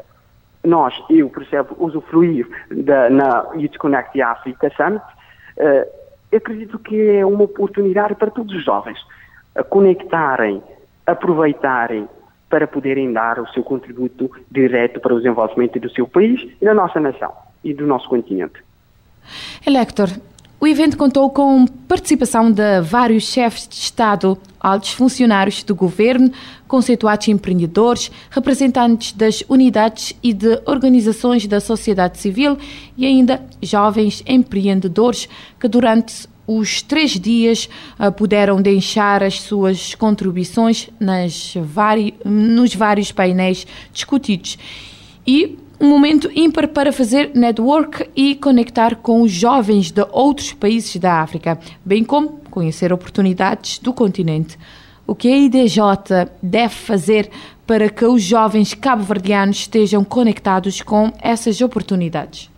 nós, 0.66 0.94
eu, 1.08 1.30
por 1.30 1.42
exemplo, 1.42 1.76
usufruir 1.78 2.46
da, 2.70 3.08
na 3.08 3.46
Youth 3.54 3.76
Connect 3.78 4.20
Africa 4.20 4.70
Summit, 4.76 5.04
uh, 5.58 6.36
acredito 6.36 6.78
que 6.78 7.08
é 7.10 7.24
uma 7.24 7.44
oportunidade 7.44 8.14
para 8.16 8.30
todos 8.30 8.54
os 8.54 8.64
jovens 8.64 8.98
a 9.54 9.62
conectarem, 9.62 10.62
aproveitarem 11.06 12.08
para 12.50 12.66
poderem 12.66 13.12
dar 13.12 13.40
o 13.40 13.48
seu 13.48 13.62
contributo 13.62 14.30
direto 14.50 15.00
para 15.00 15.14
o 15.14 15.18
desenvolvimento 15.18 15.80
do 15.80 15.90
seu 15.90 16.06
país 16.06 16.40
e 16.60 16.64
da 16.64 16.74
nossa 16.74 17.00
nação 17.00 17.32
e 17.64 17.72
do 17.72 17.86
nosso 17.86 18.08
continente. 18.08 18.62
Elector, 19.66 20.08
o 20.58 20.66
evento 20.66 20.96
contou 20.96 21.28
com 21.28 21.66
participação 21.86 22.50
de 22.50 22.80
vários 22.80 23.24
chefes 23.24 23.68
de 23.68 23.74
Estado, 23.74 24.38
altos 24.58 24.90
funcionários 24.92 25.62
do 25.62 25.74
governo, 25.74 26.32
conceituados 26.66 27.28
empreendedores, 27.28 28.10
representantes 28.30 29.12
das 29.12 29.44
unidades 29.48 30.14
e 30.22 30.32
de 30.32 30.60
organizações 30.64 31.46
da 31.46 31.60
sociedade 31.60 32.18
civil 32.18 32.56
e 32.96 33.04
ainda 33.04 33.44
jovens 33.62 34.22
empreendedores 34.26 35.28
que 35.60 35.68
durante 35.68 36.26
os 36.46 36.80
três 36.80 37.12
dias 37.12 37.68
uh, 37.98 38.10
puderam 38.10 38.62
deixar 38.62 39.22
as 39.22 39.40
suas 39.42 39.94
contribuições 39.94 40.88
nas 40.98 41.54
vari, 41.54 42.14
nos 42.24 42.74
vários 42.74 43.12
painéis 43.12 43.66
discutidos. 43.92 44.56
E 45.26 45.58
um 45.80 45.88
momento 45.88 46.30
ímpar 46.34 46.68
para 46.68 46.92
fazer 46.92 47.30
network 47.34 48.08
e 48.16 48.34
conectar 48.36 48.96
com 48.96 49.26
jovens 49.28 49.90
de 49.90 50.04
outros 50.10 50.52
países 50.52 50.96
da 50.96 51.20
África, 51.20 51.58
bem 51.84 52.02
como 52.02 52.40
conhecer 52.50 52.92
oportunidades 52.92 53.78
do 53.78 53.92
continente. 53.92 54.58
O 55.06 55.14
que 55.14 55.28
a 55.28 55.36
IDJ 55.36 55.80
deve 56.42 56.74
fazer 56.74 57.30
para 57.66 57.88
que 57.88 58.04
os 58.04 58.22
jovens 58.22 58.74
cabo-verdianos 58.74 59.58
estejam 59.58 60.02
conectados 60.02 60.82
com 60.82 61.12
essas 61.22 61.60
oportunidades? 61.60 62.50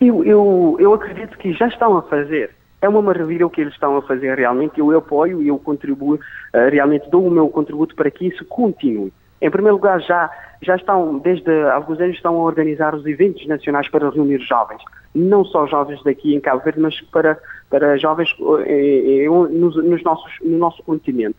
Eu, 0.00 0.24
eu, 0.24 0.76
eu 0.78 0.94
acredito 0.94 1.36
que 1.38 1.52
já 1.54 1.66
estão 1.66 1.96
a 1.96 2.02
fazer 2.02 2.50
é 2.80 2.88
uma 2.88 3.02
maravilha 3.02 3.46
o 3.46 3.50
que 3.50 3.60
eles 3.60 3.74
estão 3.74 3.96
a 3.96 4.02
fazer 4.02 4.36
realmente. 4.36 4.78
Eu 4.78 4.96
apoio 4.96 5.42
e 5.42 5.48
eu 5.48 5.58
contribuo, 5.58 6.14
uh, 6.14 6.70
realmente 6.70 7.10
dou 7.10 7.26
o 7.26 7.30
meu 7.30 7.48
contributo 7.48 7.94
para 7.94 8.10
que 8.10 8.26
isso 8.26 8.44
continue. 8.44 9.12
Em 9.40 9.50
primeiro 9.50 9.76
lugar, 9.76 10.00
já, 10.00 10.30
já 10.62 10.76
estão, 10.76 11.18
desde 11.18 11.50
alguns 11.70 12.00
anos, 12.00 12.16
estão 12.16 12.34
a 12.36 12.42
organizar 12.44 12.94
os 12.94 13.06
eventos 13.06 13.46
nacionais 13.46 13.88
para 13.88 14.10
reunir 14.10 14.40
jovens. 14.40 14.82
Não 15.14 15.44
só 15.44 15.66
jovens 15.66 16.02
daqui 16.02 16.34
em 16.34 16.40
Cabo 16.40 16.62
Verde, 16.62 16.80
mas 16.80 17.00
para, 17.02 17.38
para 17.70 17.96
jovens 17.96 18.34
eh, 18.66 19.24
eh, 19.24 19.28
nos, 19.28 19.76
nos 19.76 20.02
nossos, 20.02 20.32
no 20.42 20.58
nosso 20.58 20.82
continente. 20.82 21.36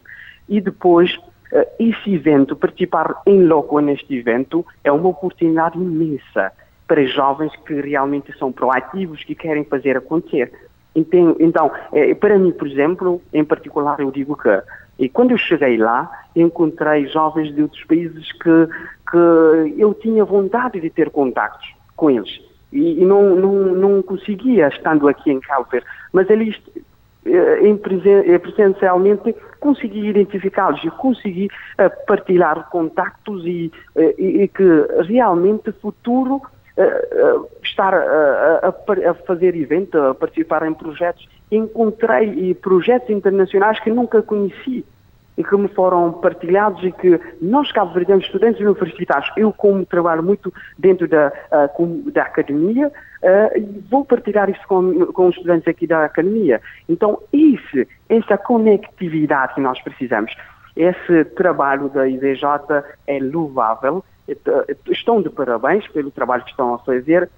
E 0.47 0.59
depois, 0.59 1.15
uh, 1.53 1.65
esse 1.77 2.13
evento, 2.13 2.55
participar 2.55 3.21
em 3.25 3.45
loco 3.45 3.79
neste 3.79 4.15
evento, 4.15 4.65
é 4.83 4.91
uma 4.91 5.09
oportunidade 5.09 5.77
imensa 5.77 6.51
para 6.88 7.05
jovens 7.05 7.55
que 7.67 7.79
realmente 7.79 8.35
são 8.39 8.51
proativos, 8.51 9.23
que 9.23 9.35
querem 9.35 9.63
fazer 9.63 9.95
acontecer. 9.95 10.51
Então, 10.95 11.71
é, 11.93 12.15
para 12.15 12.38
mim, 12.38 12.51
por 12.51 12.67
exemplo, 12.67 13.21
em 13.31 13.45
particular, 13.45 13.99
eu 13.99 14.09
digo 14.09 14.35
que 14.35 14.49
e 14.99 15.07
quando 15.07 15.31
eu 15.31 15.38
cheguei 15.38 15.77
lá, 15.77 16.12
encontrei 16.35 17.07
jovens 17.07 17.55
de 17.55 17.62
outros 17.62 17.83
países 17.85 18.31
que, 18.33 18.67
que 19.09 19.81
eu 19.81 19.93
tinha 19.93 20.25
vontade 20.25 20.79
de 20.81 20.89
ter 20.89 21.09
contactos 21.09 21.73
com 21.95 22.12
eles. 22.12 22.41
E, 22.71 23.01
e 23.01 23.05
não, 23.05 23.33
não, 23.35 23.53
não 23.73 24.01
conseguia 24.01 24.67
estando 24.67 25.07
aqui 25.07 25.31
em 25.31 25.39
Cabo 25.39 25.67
Verde. 25.71 25.88
Mas 26.12 26.29
eles, 26.29 26.62
eh, 27.25 27.65
em 27.65 27.77
presen 27.77 28.38
presencialmente, 28.39 29.33
consegui 29.62 30.05
identificá-los 30.09 30.83
e 30.83 30.91
consegui 30.91 31.45
uh, 31.45 32.05
partilhar 32.05 32.69
contactos 32.69 33.45
e, 33.45 33.71
uh, 33.95 34.21
e, 34.21 34.47
que 34.49 34.63
realmente 35.07 35.71
futuro 35.71 36.41
estar 37.62 37.93
a, 37.93 38.69
a, 38.69 39.13
fazer 39.25 39.53
evento, 39.53 39.97
a 39.97 40.15
participar 40.15 40.65
em 40.65 40.73
projetos, 40.73 41.27
encontrei 41.51 42.53
projetos 42.55 43.09
internacionais 43.09 43.79
que 43.79 43.89
nunca 43.89 44.21
conheci 44.21 44.85
e 45.38 45.43
que 45.43 45.55
me 45.55 45.69
foram 45.69 46.12
partilhados 46.12 46.83
e 46.83 46.91
que 46.91 47.19
nós, 47.41 47.71
Cabo 47.71 47.93
Verdeanos, 47.93 48.25
estudantes 48.25 48.59
universitários, 48.59 49.31
eu 49.38 49.53
como 49.53 49.85
trabalho 49.85 50.21
muito 50.21 50.53
dentro 50.77 51.07
da, 51.07 51.31
uh, 51.51 52.12
da 52.12 52.23
academia, 52.23 52.88
uh, 52.89 53.83
vou 53.89 54.03
partilhar 54.03 54.49
isso 54.49 54.62
com, 54.67 55.05
com 55.13 55.27
os 55.27 55.35
estudantes 55.38 55.65
aqui 55.65 55.88
da 55.88 56.03
academia. 56.03 56.62
Então, 56.89 57.21
esse, 57.31 57.88
essa 58.09 58.38
conectividade 58.38 59.55
que 59.55 59.62
nós 59.62 59.81
precisamos, 59.81 60.35
esse 60.75 61.23
trabalho 61.35 61.88
da 61.88 62.07
IDJ 62.07 62.43
é 63.07 63.19
louvável 63.19 64.03
estão 64.88 65.21
de 65.21 65.29
parabéns 65.29 65.88
pelo 65.88 66.12
trabalho 66.12 66.43
que 66.43 66.51
estão 66.51 66.73
a 66.73 66.79
fazer 66.79 67.29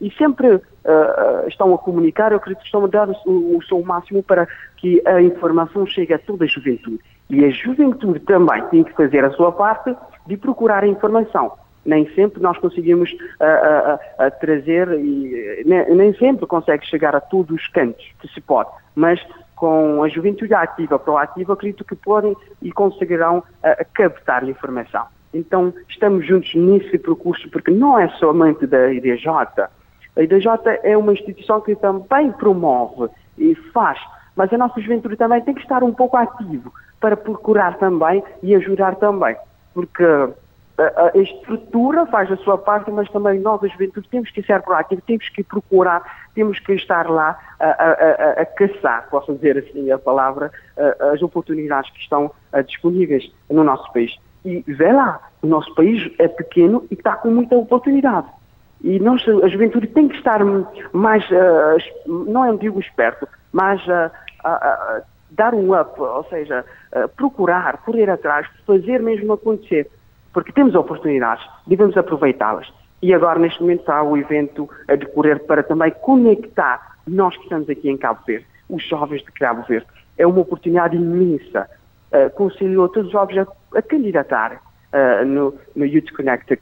e 0.00 0.10
sempre 0.16 0.60
uh, 0.86 1.48
estão 1.48 1.74
a 1.74 1.78
comunicar, 1.78 2.30
eu 2.30 2.38
acredito 2.38 2.60
que 2.60 2.66
estão 2.66 2.84
a 2.84 2.88
dar 2.88 3.08
o, 3.08 3.56
o 3.56 3.62
seu 3.64 3.82
máximo 3.82 4.22
para 4.22 4.46
que 4.76 5.02
a 5.04 5.20
informação 5.20 5.86
chegue 5.86 6.14
a 6.14 6.18
toda 6.18 6.44
a 6.44 6.48
juventude. 6.48 7.00
E 7.28 7.44
a 7.44 7.50
juventude 7.50 8.20
também 8.20 8.62
tem 8.68 8.84
que 8.84 8.92
fazer 8.92 9.24
a 9.24 9.30
sua 9.32 9.50
parte 9.50 9.94
de 10.26 10.36
procurar 10.36 10.84
a 10.84 10.86
informação. 10.86 11.52
Nem 11.84 12.08
sempre 12.14 12.40
nós 12.40 12.56
conseguimos 12.58 13.12
uh, 13.12 13.94
uh, 14.24 14.30
trazer, 14.40 14.88
e 14.92 15.62
nem, 15.66 15.94
nem 15.94 16.14
sempre 16.14 16.46
consegue 16.46 16.86
chegar 16.86 17.14
a 17.14 17.20
todos 17.20 17.56
os 17.56 17.66
cantos 17.68 18.04
que 18.20 18.28
se 18.28 18.40
pode, 18.40 18.70
mas 18.94 19.20
com 19.54 20.02
a 20.02 20.08
juventude 20.08 20.52
ativa, 20.52 20.98
proativa, 20.98 21.54
acredito 21.54 21.84
que 21.84 21.96
podem 21.96 22.36
e 22.60 22.70
conseguirão 22.70 23.42
captar 23.94 24.44
a 24.44 24.50
informação. 24.50 25.06
Então, 25.32 25.72
estamos 25.88 26.26
juntos 26.26 26.54
nesse 26.54 26.98
percurso, 26.98 27.48
porque 27.50 27.70
não 27.70 27.98
é 27.98 28.08
somente 28.18 28.66
da 28.66 28.92
IDJ. 28.92 29.26
A 30.16 30.22
IDJ 30.22 30.48
é 30.82 30.96
uma 30.96 31.12
instituição 31.12 31.60
que 31.60 31.74
também 31.76 32.32
promove 32.32 33.10
e 33.36 33.54
faz, 33.72 33.98
mas 34.34 34.52
a 34.52 34.58
nossa 34.58 34.80
juventude 34.80 35.16
também 35.16 35.42
tem 35.42 35.54
que 35.54 35.60
estar 35.60 35.82
um 35.82 35.92
pouco 35.92 36.16
ativo 36.16 36.72
para 37.00 37.16
procurar 37.16 37.76
também 37.78 38.22
e 38.42 38.54
ajudar 38.54 38.96
também. 38.96 39.36
Porque 39.74 40.04
a, 40.78 41.18
estrutura 41.18 42.06
faz 42.06 42.30
a 42.30 42.36
sua 42.38 42.58
parte, 42.58 42.90
mas 42.90 43.08
também 43.10 43.40
nós, 43.40 43.62
a 43.62 43.66
juventude, 43.66 44.08
temos 44.08 44.30
que 44.30 44.42
ser 44.42 44.62
proativos, 44.62 45.04
temos 45.06 45.28
que 45.30 45.42
procurar, 45.42 46.02
temos 46.34 46.58
que 46.60 46.72
estar 46.74 47.08
lá 47.08 47.38
a, 47.58 47.66
a, 47.66 48.42
a 48.42 48.46
caçar, 48.46 49.08
posso 49.10 49.34
dizer 49.34 49.58
assim 49.58 49.90
a 49.90 49.98
palavra, 49.98 50.50
as 51.12 51.22
oportunidades 51.22 51.90
que 51.90 52.00
estão 52.00 52.30
disponíveis 52.66 53.30
no 53.50 53.64
nosso 53.64 53.90
país. 53.92 54.16
E 54.46 54.62
vê 54.68 54.92
lá, 54.92 55.20
o 55.42 55.46
nosso 55.48 55.74
país 55.74 56.08
é 56.20 56.28
pequeno 56.28 56.86
e 56.88 56.94
está 56.94 57.16
com 57.16 57.28
muita 57.28 57.56
oportunidade. 57.56 58.28
E 58.80 59.00
nós, 59.00 59.20
a 59.42 59.48
juventude 59.48 59.88
tem 59.88 60.06
que 60.06 60.14
estar 60.14 60.40
mais, 60.92 61.28
uh, 61.30 61.76
não 62.06 62.44
é 62.44 62.56
digo 62.56 62.78
esperto, 62.78 63.26
mas 63.52 63.84
uh, 63.88 64.08
uh, 64.46 65.02
dar 65.32 65.52
um 65.52 65.78
up, 65.78 66.00
ou 66.00 66.22
seja, 66.30 66.64
procurar, 67.16 67.78
correr 67.78 68.08
atrás, 68.08 68.46
fazer 68.64 69.02
mesmo 69.02 69.32
acontecer. 69.32 69.90
Porque 70.32 70.52
temos 70.52 70.76
oportunidades, 70.76 71.44
devemos 71.66 71.96
aproveitá-las. 71.96 72.72
E 73.02 73.12
agora, 73.12 73.40
neste 73.40 73.60
momento, 73.60 73.80
está 73.80 74.00
o 74.02 74.16
evento 74.16 74.70
a 74.86 74.94
decorrer 74.94 75.44
para 75.44 75.64
também 75.64 75.90
conectar 75.90 76.98
nós 77.04 77.36
que 77.36 77.42
estamos 77.42 77.68
aqui 77.68 77.90
em 77.90 77.96
Cabo 77.96 78.20
Verde, 78.24 78.46
os 78.68 78.82
jovens 78.84 79.24
de 79.24 79.32
Cabo 79.32 79.64
Verde. 79.66 79.86
É 80.16 80.24
uma 80.24 80.40
oportunidade 80.40 80.96
imensa 80.96 81.68
uh, 82.26 82.88
todos 82.88 83.06
os 83.06 83.12
jovens 83.12 83.46
a, 83.74 83.82
candidatar 83.82 84.60
uh, 84.92 85.24
no, 85.24 85.54
no 85.74 85.84
Youth 85.84 86.12
Connect 86.16 86.58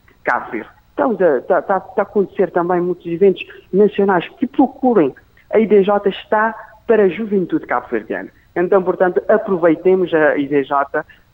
estamos 0.91 1.21
a, 1.21 1.39
está, 1.39 1.59
está, 1.59 1.79
está 1.79 2.03
a 2.03 2.03
acontecer 2.03 2.51
também 2.51 2.81
muitos 2.81 3.07
eventos 3.07 3.45
nacionais 3.73 4.29
que 4.39 4.47
procurem. 4.47 5.15
A 5.53 5.59
IDJ 5.59 6.09
está 6.09 6.55
para 6.87 7.05
a 7.05 7.09
juventude 7.09 7.67
cabo-verdiana. 7.67 8.31
Então, 8.57 8.83
portanto, 8.83 9.23
aproveitemos 9.29 10.13
a 10.15 10.37
IDJ 10.37 10.71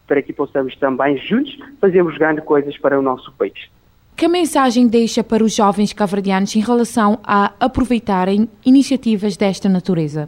para 0.06 0.22
que 0.22 0.32
possamos 0.32 0.74
também, 0.76 1.16
juntos, 1.18 1.56
fazermos 1.80 2.18
grandes 2.18 2.44
coisas 2.44 2.76
para 2.78 2.98
o 2.98 3.02
nosso 3.02 3.32
país. 3.32 3.70
Que 4.16 4.26
mensagem 4.28 4.88
deixa 4.88 5.22
para 5.22 5.44
os 5.44 5.54
jovens 5.54 5.92
cabo-verdianos 5.92 6.54
em 6.56 6.60
relação 6.60 7.18
a 7.22 7.52
aproveitarem 7.60 8.48
iniciativas 8.64 9.36
desta 9.36 9.68
natureza? 9.68 10.26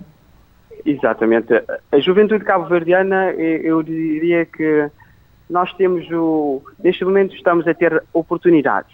Exatamente. 0.85 1.63
A 1.91 1.99
juventude 1.99 2.45
cabo-verdiana, 2.45 3.31
eu 3.33 3.83
diria 3.83 4.45
que 4.45 4.91
nós 5.49 5.73
temos 5.75 6.11
o. 6.11 6.63
Neste 6.83 7.05
momento 7.05 7.35
estamos 7.37 7.67
a 7.69 7.75
ter 7.75 8.03
oportunidades. 8.13 8.91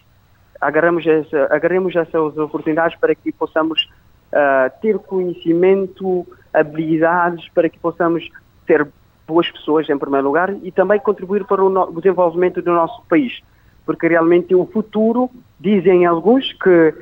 Agarramos, 0.61 1.07
essa, 1.07 1.47
agarremos 1.51 1.95
essas 1.95 2.37
oportunidades 2.37 2.99
para 2.99 3.15
que 3.15 3.31
possamos 3.33 3.89
uh, 4.33 4.71
ter 4.83 4.99
conhecimento, 4.99 6.27
habilidades, 6.53 7.49
para 7.51 7.69
que 7.69 7.79
possamos 7.79 8.29
ser 8.67 8.87
boas 9.27 9.49
pessoas, 9.51 9.89
em 9.89 9.97
primeiro 9.97 10.27
lugar, 10.27 10.55
e 10.63 10.73
também 10.73 10.99
contribuir 10.99 11.45
para 11.45 11.63
o, 11.63 11.69
no, 11.69 11.93
desenvolvimento 11.93 12.61
do 12.61 12.73
nosso 12.73 13.03
país. 13.09 13.41
Porque 13.87 14.09
realmente 14.09 14.55
o 14.55 14.67
futuro, 14.67 15.31
dizem 15.61 16.05
alguns, 16.05 16.53
que 16.55 16.89
uh, 16.89 16.95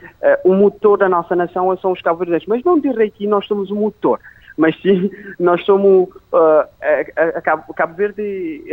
o 0.44 0.55
motor 0.55 0.99
da 0.99 1.09
nossa 1.09 1.35
nação 1.35 1.75
são 1.79 1.92
os 1.92 2.03
cabo-verdianos. 2.03 2.46
Mas 2.46 2.62
não 2.62 2.79
direi 2.79 3.11
que 3.11 3.27
nós 3.27 3.46
somos 3.46 3.70
o 3.70 3.75
motor 3.75 4.20
mas 4.57 4.81
sim 4.81 5.11
nós 5.38 5.64
somos 5.64 6.09
uh, 6.09 7.42
Cabo, 7.42 7.75
Cabo, 7.75 7.95
Verde 7.95 8.64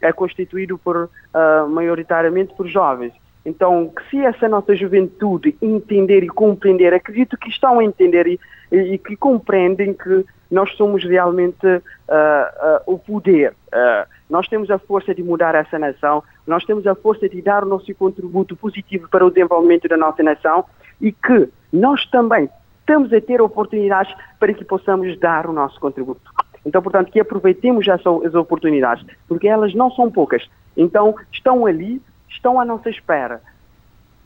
é 0.00 0.12
constituído 0.12 0.78
por 0.78 0.96
uh, 0.96 1.68
maioritariamente 1.68 2.54
por 2.54 2.66
jovens. 2.66 3.12
Então, 3.46 3.92
se 4.10 4.18
essa 4.18 4.48
nossa 4.48 4.74
juventude 4.74 5.56
entender 5.62 6.24
e 6.24 6.28
compreender, 6.28 6.92
acredito 6.92 7.38
que 7.38 7.48
estão 7.48 7.78
a 7.78 7.84
entender 7.84 8.26
e, 8.26 8.40
e 8.72 8.98
que 8.98 9.16
compreendem 9.16 9.94
que 9.94 10.24
nós 10.50 10.72
somos 10.76 11.04
realmente 11.04 11.64
uh, 11.64 11.70
uh, 11.76 12.80
o 12.86 12.98
poder. 12.98 13.52
Uh, 13.68 14.08
nós 14.28 14.48
temos 14.48 14.68
a 14.68 14.78
força 14.78 15.14
de 15.14 15.22
mudar 15.22 15.54
essa 15.54 15.78
nação, 15.78 16.24
nós 16.44 16.64
temos 16.64 16.86
a 16.88 16.94
força 16.96 17.28
de 17.28 17.40
dar 17.40 17.62
o 17.62 17.68
nosso 17.68 17.94
contributo 17.94 18.56
positivo 18.56 19.08
para 19.08 19.24
o 19.24 19.30
desenvolvimento 19.30 19.86
da 19.86 19.96
nossa 19.96 20.24
nação 20.24 20.64
e 21.00 21.12
que 21.12 21.48
nós 21.72 22.04
também 22.06 22.48
estamos 22.86 23.12
a 23.12 23.20
ter 23.20 23.42
oportunidades 23.42 24.14
para 24.38 24.54
que 24.54 24.64
possamos 24.64 25.18
dar 25.18 25.48
o 25.48 25.52
nosso 25.52 25.78
contributo. 25.80 26.30
Então, 26.64 26.80
portanto, 26.80 27.10
que 27.10 27.18
aproveitemos 27.18 27.86
essas 27.86 28.34
oportunidades, 28.34 29.04
porque 29.28 29.48
elas 29.48 29.74
não 29.74 29.90
são 29.90 30.10
poucas. 30.10 30.48
Então, 30.76 31.16
estão 31.32 31.66
ali, 31.66 32.00
estão 32.28 32.60
à 32.60 32.64
nossa 32.64 32.88
espera. 32.88 33.42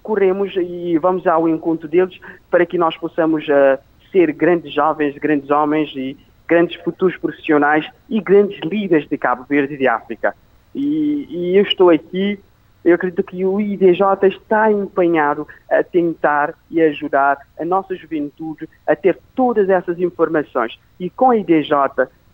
Corremos 0.03 0.55
e 0.57 0.99
vamos 0.99 1.27
ao 1.27 1.49
encontro 1.49 1.89
deles 1.89 2.19
para 2.51 2.67
que 2.67 2.77
nós 2.77 2.97
possamos 2.97 3.47
uh, 3.49 3.79
ser 4.13 4.33
grandes 4.33 4.73
jovens, 4.73 5.17
grandes 5.17 5.51
homens 5.51 5.91
e 5.97 6.17
grandes 6.47 6.81
futuros 6.83 7.17
profissionais 7.17 7.87
e 8.09 8.21
grandes 8.21 8.59
líderes 8.61 9.09
de 9.09 9.17
Cabo 9.17 9.45
Verde 9.49 9.75
e 9.75 9.79
de 9.79 9.89
África. 9.89 10.35
E, 10.75 11.27
e 11.31 11.57
eu 11.57 11.63
estou 11.63 11.91
aqui 11.91 12.39
eu 12.85 12.95
acredito 12.95 13.23
que 13.23 13.45
o 13.45 13.61
IDJ 13.61 14.01
está 14.25 14.71
empenhado 14.73 15.47
a 15.71 15.83
tentar 15.83 16.55
e 16.71 16.81
ajudar 16.81 17.39
a 17.59 17.65
nossa 17.65 17.95
juventude 17.95 18.69
a 18.87 18.97
ter 18.97 19.19
todas 19.35 19.69
essas 19.69 19.99
informações. 19.99 20.79
E 20.99 21.11
com 21.11 21.31
a 21.31 21.37
IDJ 21.37 21.73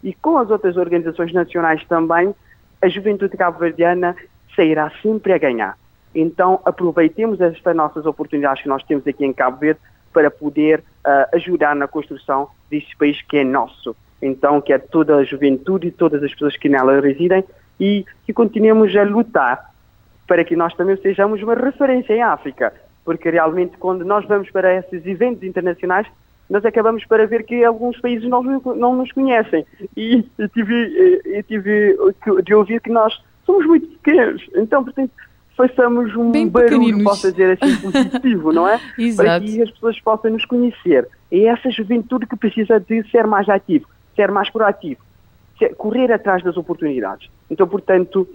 e 0.02 0.14
com 0.14 0.38
as 0.38 0.50
outras 0.50 0.76
organizações 0.76 1.32
nacionais 1.32 1.84
também, 1.86 2.34
a 2.80 2.88
juventude 2.88 3.36
cabo-verdiana 3.36 4.14
sairá 4.54 4.90
sempre 5.02 5.32
a 5.32 5.38
ganhar. 5.38 5.76
Então, 6.14 6.60
aproveitemos 6.64 7.40
estas 7.40 7.76
nossas 7.76 8.06
oportunidades 8.06 8.62
que 8.62 8.68
nós 8.68 8.82
temos 8.84 9.06
aqui 9.06 9.24
em 9.24 9.32
Cabo 9.32 9.58
Verde 9.58 9.80
para 10.12 10.30
poder 10.30 10.78
uh, 10.78 11.36
ajudar 11.36 11.76
na 11.76 11.86
construção 11.86 12.48
deste 12.70 12.96
país 12.96 13.20
que 13.20 13.38
é 13.38 13.44
nosso. 13.44 13.94
Então, 14.22 14.60
que 14.62 14.72
é 14.72 14.78
toda 14.78 15.16
a 15.16 15.24
juventude 15.24 15.88
e 15.88 15.90
todas 15.90 16.22
as 16.22 16.32
pessoas 16.32 16.56
que 16.56 16.70
nela 16.70 17.00
residem 17.00 17.44
e 17.78 18.06
que 18.24 18.32
continuemos 18.32 18.96
a 18.96 19.02
lutar 19.02 19.75
para 20.26 20.44
que 20.44 20.56
nós 20.56 20.74
também 20.74 20.96
sejamos 20.96 21.42
uma 21.42 21.54
referência 21.54 22.12
em 22.12 22.22
África, 22.22 22.72
porque 23.04 23.30
realmente 23.30 23.76
quando 23.78 24.04
nós 24.04 24.26
vamos 24.26 24.50
para 24.50 24.74
esses 24.74 25.06
eventos 25.06 25.42
internacionais, 25.42 26.06
nós 26.48 26.64
acabamos 26.64 27.04
para 27.06 27.26
ver 27.26 27.44
que 27.44 27.64
alguns 27.64 28.00
países 28.00 28.28
não, 28.28 28.42
não 28.42 28.96
nos 28.96 29.10
conhecem. 29.12 29.66
E 29.96 30.24
eu 30.38 30.48
tive, 30.48 31.20
eu 31.24 31.42
tive 31.42 31.96
de 32.44 32.54
ouvir 32.54 32.80
que 32.80 32.90
nós 32.90 33.20
somos 33.44 33.66
muito 33.66 33.86
pequenos. 33.98 34.46
Então, 34.54 34.84
portanto, 34.84 35.10
façamos 35.56 36.14
um 36.14 36.30
Bem 36.30 36.48
barulho, 36.48 37.02
posso 37.02 37.30
dizer 37.32 37.58
assim, 37.60 37.76
positivo, 37.82 38.52
não 38.52 38.68
é? 38.68 38.80
Exato. 38.98 39.28
Para 39.28 39.40
que 39.40 39.62
as 39.62 39.70
pessoas 39.70 40.00
possam 40.00 40.30
nos 40.30 40.44
conhecer. 40.44 41.08
É 41.30 41.44
essa 41.44 41.70
juventude 41.70 42.26
que 42.26 42.36
precisa 42.36 42.78
de 42.78 43.02
ser 43.10 43.26
mais 43.26 43.48
ativo, 43.48 43.88
ser 44.14 44.30
mais 44.30 44.50
proativo, 44.50 45.00
ser, 45.58 45.74
correr 45.74 46.12
atrás 46.12 46.44
das 46.44 46.56
oportunidades. 46.56 47.28
Então, 47.50 47.66
portanto, 47.66 48.28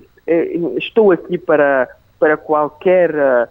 estou 0.78 1.12
aqui 1.12 1.38
para, 1.38 1.90
para 2.20 2.38
qualquer, 2.38 3.14
eh, 3.14 3.48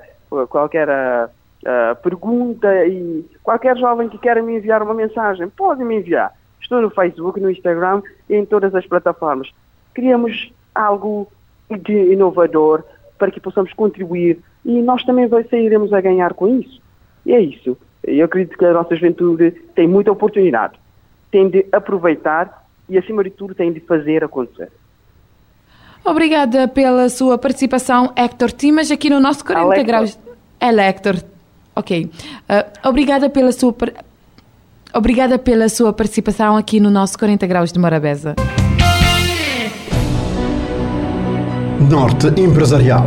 qualquer 0.49 0.89
uh, 0.89 1.97
pergunta 2.03 2.87
e 2.87 3.25
qualquer 3.43 3.77
jovem 3.77 4.09
que 4.09 4.19
queira 4.19 4.43
me 4.43 4.57
enviar 4.57 4.83
uma 4.83 4.95
mensagem, 4.95 5.49
pode 5.49 5.85
me 5.85 5.97
enviar. 5.97 6.33
Estou 6.61 6.81
no 6.81 6.91
Facebook, 6.91 7.41
no 7.41 7.51
Instagram 7.51 8.03
e 8.29 8.35
em 8.37 8.45
todas 8.45 8.75
as 8.75 8.87
plataformas. 8.87 9.51
Criamos 9.93 10.53
algo 10.75 11.29
de 11.69 12.13
inovador 12.13 12.85
para 13.19 13.31
que 13.31 13.41
possamos 13.41 13.73
contribuir 13.73 14.41
e 14.65 14.81
nós 14.83 15.05
também 15.05 15.29
sairemos 15.49 15.93
a 15.93 16.01
ganhar 16.01 16.35
com 16.35 16.49
isso. 16.49 16.81
E 17.25 17.33
é 17.33 17.41
isso. 17.41 17.77
Eu 18.03 18.25
acredito 18.25 18.57
que 18.57 18.65
a 18.65 18.73
nossa 18.73 18.95
juventude 18.95 19.51
tem 19.75 19.87
muita 19.87 20.11
oportunidade, 20.11 20.79
tem 21.31 21.49
de 21.49 21.67
aproveitar 21.71 22.67
e, 22.89 22.99
acima 22.99 23.23
de 23.23 23.31
tudo, 23.31 23.55
tem 23.55 23.73
de 23.73 23.81
fazer 23.81 24.25
acontecer. 24.25 24.71
Obrigada 26.05 26.67
pela 26.67 27.09
sua 27.09 27.37
participação, 27.39 28.13
Hector 28.17 28.51
Timas, 28.53 28.91
aqui 28.91 29.11
no 29.11 29.21
nosso 29.21 29.45
40 29.45 29.67
Alector. 29.67 29.87
graus. 29.87 30.19
É 30.59 30.69
Hector. 30.69 31.17
Ok. 31.75 32.05
Uh, 32.05 32.89
obrigada 32.89 33.31
pela 33.31 33.53
sua 33.53 33.75
Obrigada 34.93 35.39
pela 35.39 35.69
sua 35.69 35.93
participação 35.93 36.57
aqui 36.57 36.81
no 36.81 36.91
nosso 36.91 37.17
40 37.17 37.47
graus 37.47 37.73
de 37.73 37.79
Morabeza. 37.79 38.35
Norte 41.89 42.29
Empresarial, 42.41 43.07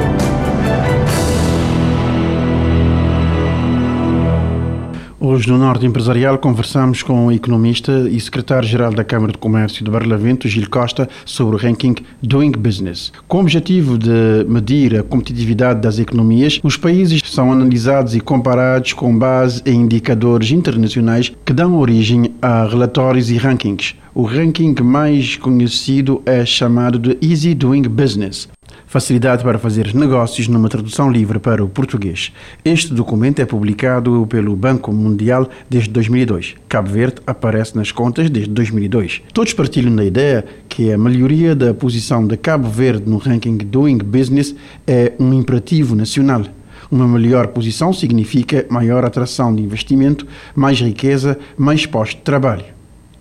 Hoje, 5.23 5.47
no 5.47 5.55
Norte 5.55 5.85
Empresarial, 5.85 6.39
conversamos 6.39 7.03
com 7.03 7.27
o 7.27 7.31
economista 7.31 8.09
e 8.09 8.19
secretário-geral 8.19 8.91
da 8.91 9.03
Câmara 9.03 9.31
de 9.31 9.37
Comércio 9.37 9.85
de 9.85 9.91
Barlavento, 9.91 10.47
Gil 10.47 10.67
Costa, 10.67 11.07
sobre 11.23 11.55
o 11.55 11.59
ranking 11.59 11.93
Doing 12.23 12.53
Business. 12.53 13.13
Com 13.27 13.37
o 13.37 13.41
objetivo 13.41 13.99
de 13.99 14.43
medir 14.49 14.97
a 14.97 15.03
competitividade 15.03 15.79
das 15.79 15.99
economias, 15.99 16.59
os 16.63 16.75
países 16.75 17.21
são 17.23 17.51
analisados 17.51 18.15
e 18.15 18.19
comparados 18.19 18.93
com 18.93 19.15
base 19.15 19.61
em 19.63 19.81
indicadores 19.81 20.49
internacionais 20.49 21.31
que 21.45 21.53
dão 21.53 21.77
origem 21.77 22.33
a 22.41 22.65
relatórios 22.65 23.29
e 23.29 23.37
rankings. 23.37 23.93
O 24.15 24.23
ranking 24.23 24.73
mais 24.81 25.35
conhecido 25.37 26.19
é 26.25 26.43
chamado 26.47 26.97
de 26.97 27.15
Easy 27.21 27.53
Doing 27.53 27.83
Business 27.83 28.49
facilidade 28.91 29.41
para 29.41 29.57
fazer 29.57 29.95
negócios 29.95 30.49
numa 30.49 30.67
tradução 30.67 31.09
livre 31.09 31.39
para 31.39 31.63
o 31.63 31.69
português. 31.69 32.33
Este 32.63 32.93
documento 32.93 33.41
é 33.41 33.45
publicado 33.45 34.27
pelo 34.29 34.53
Banco 34.53 34.91
Mundial 34.91 35.49
desde 35.69 35.89
2002. 35.91 36.55
Cabo 36.67 36.89
Verde 36.89 37.21
aparece 37.25 37.73
nas 37.77 37.89
contas 37.89 38.29
desde 38.29 38.51
2002. 38.51 39.21
Todos 39.33 39.53
partilham 39.53 39.95
da 39.95 40.03
ideia 40.03 40.43
que 40.67 40.91
a 40.91 40.97
melhoria 40.97 41.55
da 41.55 41.73
posição 41.73 42.27
de 42.27 42.35
Cabo 42.35 42.67
Verde 42.67 43.09
no 43.09 43.15
ranking 43.17 43.55
Doing 43.59 43.99
Business 43.99 44.53
é 44.85 45.13
um 45.17 45.33
imperativo 45.33 45.95
nacional. 45.95 46.43
Uma 46.91 47.07
melhor 47.07 47.47
posição 47.47 47.93
significa 47.93 48.65
maior 48.69 49.05
atração 49.05 49.55
de 49.55 49.63
investimento, 49.63 50.27
mais 50.53 50.81
riqueza, 50.81 51.39
mais 51.57 51.85
postos 51.85 52.17
de 52.17 52.23
trabalho. 52.23 52.65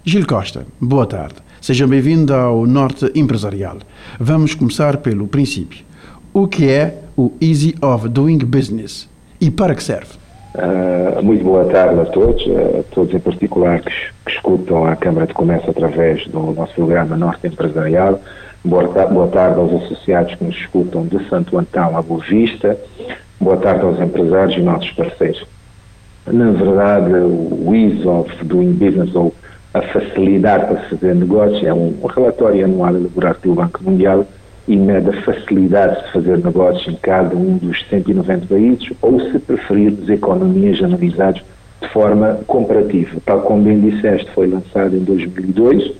Gil 0.04 0.26
Costa, 0.26 0.66
boa 0.80 1.06
tarde. 1.06 1.36
Seja 1.60 1.86
bem-vindo 1.86 2.32
ao 2.34 2.66
Norte 2.66 3.10
Empresarial. 3.14 3.76
Vamos 4.18 4.54
começar 4.54 4.96
pelo 4.96 5.26
princípio. 5.26 5.84
O 6.32 6.48
que 6.48 6.70
é 6.70 6.98
o 7.16 7.32
Easy 7.40 7.74
of 7.82 8.08
Doing 8.08 8.38
Business 8.38 9.08
e 9.40 9.50
para 9.50 9.74
que 9.74 9.82
serve? 9.82 10.14
Uh, 10.54 11.22
muito 11.22 11.44
boa 11.44 11.64
tarde 11.66 12.00
a 12.00 12.04
todos, 12.06 12.42
a 12.78 12.82
todos 12.94 13.14
em 13.14 13.20
particular 13.20 13.80
que, 13.80 13.90
que, 14.24 14.32
escutam 14.32 14.86
a 14.86 14.96
Câmara 14.96 15.26
de 15.26 15.34
Comércio 15.34 15.70
através 15.70 16.26
do 16.28 16.40
nosso 16.52 16.74
programa 16.74 17.16
Norte 17.16 17.46
Empresarial. 17.46 18.20
Boa, 18.64 18.84
boa 19.06 19.28
tarde 19.28 19.60
aos 19.60 19.84
associados 19.84 20.34
que 20.34 20.44
nos 20.44 20.56
escutam 20.56 21.06
de 21.06 21.28
Santo 21.28 21.58
Antão 21.58 21.96
a 21.96 22.02
Boa 22.02 22.24
Vista, 22.24 22.76
Boa 23.40 23.56
tarde 23.56 23.82
aos 23.82 23.98
empresários 23.98 24.54
e 24.58 24.60
nossos 24.60 24.90
parceiros. 24.90 25.46
Na 26.26 26.50
verdade, 26.50 27.10
o 27.10 27.74
Ease 27.74 28.06
of 28.06 28.44
Doing 28.44 28.72
Business, 28.74 29.14
ou 29.14 29.34
a 29.72 29.82
facilidade 29.82 30.66
para 30.66 30.88
fazer 30.88 31.14
negócio, 31.14 31.66
é 31.66 31.72
um 31.72 31.94
relatório 32.04 32.64
anual 32.64 32.96
elaborado 32.96 33.38
pelo 33.40 33.54
Banco 33.54 33.84
Mundial 33.84 34.26
e 34.66 34.76
mede 34.76 35.10
a 35.10 35.22
facilidade 35.22 36.04
de 36.04 36.12
fazer 36.12 36.38
negócios 36.38 36.92
em 36.92 36.96
cada 36.96 37.36
um 37.36 37.56
dos 37.56 37.84
190 37.88 38.46
países, 38.46 38.92
ou, 39.00 39.20
se 39.20 39.38
preferirmos, 39.38 40.08
economias 40.08 40.82
analisadas 40.82 41.42
de 41.80 41.88
forma 41.88 42.40
comparativa. 42.46 43.20
Tal 43.24 43.42
como 43.42 43.62
bem 43.62 43.80
disseste, 43.80 44.30
foi 44.32 44.48
lançado 44.48 44.96
em 44.96 45.04
2002. 45.04 45.92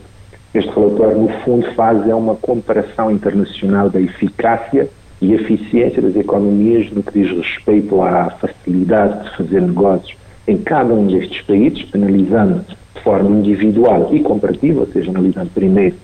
Este 0.53 0.71
relatório, 0.71 1.19
no 1.19 1.29
fundo, 1.45 1.67
faz 1.75 2.09
é 2.09 2.15
uma 2.15 2.35
comparação 2.35 3.11
internacional 3.11 3.89
da 3.89 4.01
eficácia 4.01 4.89
e 5.21 5.33
eficiência 5.33 6.03
das 6.03 6.17
economias 6.17 6.91
no 6.91 7.03
que 7.03 7.23
diz 7.23 7.31
respeito 7.37 8.03
à 8.03 8.31
facilidade 8.31 9.25
de 9.25 9.37
fazer 9.37 9.63
negócios 9.63 10.20
em 10.51 10.59
cada 10.59 10.93
um 10.93 11.07
destes 11.07 11.41
países, 11.43 11.87
analisando 11.95 12.65
de 12.95 13.03
forma 13.03 13.31
individual 13.39 14.09
e 14.13 14.21
comparativa, 14.21 14.81
ou 14.81 14.87
seja, 14.89 15.11
analisando 15.11 15.51
primeiro 15.51 15.95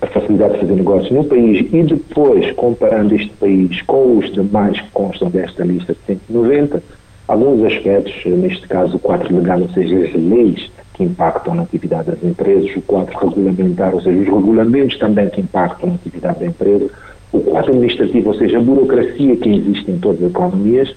a 0.00 0.06
facilidade 0.06 0.54
de 0.54 0.60
fazer 0.60 0.74
negócios 0.74 1.10
no 1.10 1.24
país 1.24 1.66
e 1.72 1.82
depois 1.82 2.52
comparando 2.52 3.14
este 3.14 3.30
país 3.34 3.82
com 3.82 4.18
os 4.18 4.32
demais 4.32 4.80
que 4.80 4.90
constam 4.90 5.30
desta 5.30 5.64
lista 5.64 5.94
de 5.94 5.98
190, 6.06 6.82
alguns 7.28 7.64
aspectos, 7.64 8.14
neste 8.24 8.66
caso 8.68 8.96
o 8.96 8.98
quadro 8.98 9.34
legal, 9.34 9.60
ou 9.60 9.68
seja, 9.70 9.96
as 9.98 10.14
leis 10.14 10.70
que 10.94 11.04
impactam 11.04 11.54
na 11.54 11.62
atividade 11.62 12.10
das 12.10 12.22
empresas, 12.22 12.74
o 12.76 12.82
quadro 12.82 13.18
regulamentar, 13.18 13.94
ou 13.94 14.00
seja, 14.00 14.18
os 14.18 14.26
regulamentos 14.26 14.98
também 14.98 15.28
que 15.28 15.40
impactam 15.40 15.90
na 15.90 15.94
atividade 15.96 16.40
da 16.40 16.46
empresa, 16.46 16.90
o 17.32 17.40
quadro 17.40 17.72
administrativo, 17.72 18.28
ou 18.28 18.34
seja, 18.34 18.58
a 18.58 18.62
burocracia 18.62 19.36
que 19.36 19.48
existe 19.48 19.90
em 19.90 19.98
todas 19.98 20.22
as 20.22 20.30
economias, 20.30 20.94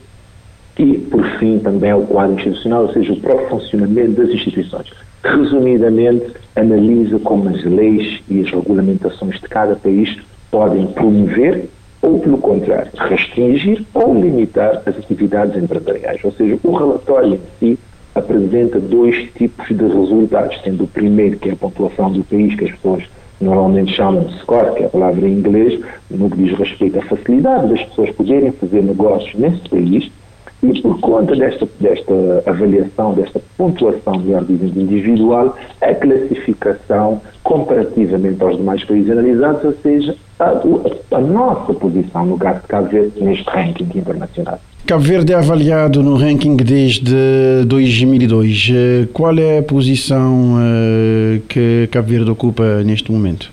e, 0.79 0.97
por 0.97 1.23
fim, 1.37 1.59
também 1.59 1.93
o 1.93 2.07
quadro 2.07 2.35
institucional, 2.35 2.83
ou 2.83 2.93
seja, 2.93 3.11
o 3.11 3.19
próprio 3.19 3.49
funcionamento 3.49 4.11
das 4.13 4.29
instituições. 4.29 4.87
Resumidamente, 5.21 6.31
analisa 6.55 7.19
como 7.19 7.49
as 7.49 7.61
leis 7.65 8.21
e 8.29 8.39
as 8.39 8.49
regulamentações 8.49 9.35
de 9.41 9.47
cada 9.49 9.75
país 9.75 10.17
podem 10.49 10.87
promover 10.87 11.69
ou, 12.01 12.19
pelo 12.19 12.37
contrário, 12.37 12.89
restringir 12.95 13.83
ou 13.93 14.13
limitar 14.13 14.81
as 14.85 14.97
atividades 14.97 15.61
empresariais. 15.61 16.21
Ou 16.23 16.31
seja, 16.31 16.57
o 16.63 16.71
relatório 16.71 17.33
em 17.33 17.39
si 17.59 17.79
apresenta 18.15 18.79
dois 18.79 19.29
tipos 19.33 19.67
de 19.67 19.83
resultados, 19.83 20.61
sendo 20.63 20.85
o 20.85 20.87
primeiro, 20.87 21.37
que 21.37 21.49
é 21.49 21.51
a 21.51 21.57
pontuação 21.57 22.09
do 22.09 22.23
país, 22.23 22.55
que 22.55 22.63
as 22.63 22.71
pessoas 22.71 23.03
normalmente 23.41 23.93
chamam 23.93 24.23
de 24.23 24.39
score, 24.39 24.75
que 24.75 24.83
é 24.83 24.85
a 24.85 24.89
palavra 24.89 25.27
em 25.27 25.33
inglês, 25.33 25.79
no 26.09 26.29
que 26.29 26.37
diz 26.37 26.57
respeito 26.57 26.99
à 26.99 27.01
facilidade 27.01 27.67
das 27.67 27.83
pessoas 27.83 28.11
poderem 28.11 28.51
fazer 28.53 28.81
negócios 28.81 29.33
nesse 29.35 29.67
país, 29.69 30.09
e 30.61 30.81
por 30.81 30.99
conta 30.99 31.35
desta, 31.35 31.67
desta 31.79 32.43
avaliação, 32.45 33.13
desta 33.13 33.41
pontuação, 33.57 34.19
melhor 34.19 34.43
dizendo, 34.43 34.79
individual, 34.79 35.55
a 35.81 35.93
classificação 35.95 37.21
comparativamente 37.43 38.43
aos 38.43 38.57
demais 38.57 38.83
países 38.83 39.09
analisados, 39.09 39.63
ou 39.63 39.73
seja, 39.81 40.15
a, 40.39 40.51
a 41.15 41.19
nossa 41.19 41.73
posição 41.73 42.25
no 42.25 42.37
caso 42.37 42.61
de 42.61 42.67
Cabo 42.67 42.89
Verde 42.89 43.23
neste 43.23 43.49
ranking 43.49 43.87
internacional. 43.95 44.59
Cabo 44.85 45.03
Verde 45.03 45.33
é 45.33 45.35
avaliado 45.35 46.01
no 46.01 46.15
ranking 46.15 46.55
desde 46.55 47.63
2002. 47.65 48.71
Eh, 48.73 49.07
qual 49.13 49.37
é 49.37 49.59
a 49.59 49.63
posição 49.63 50.55
uh, 50.55 51.39
que 51.47 51.87
Cabo 51.91 52.07
Verde 52.07 52.31
ocupa 52.31 52.63
neste 52.83 53.11
momento? 53.11 53.51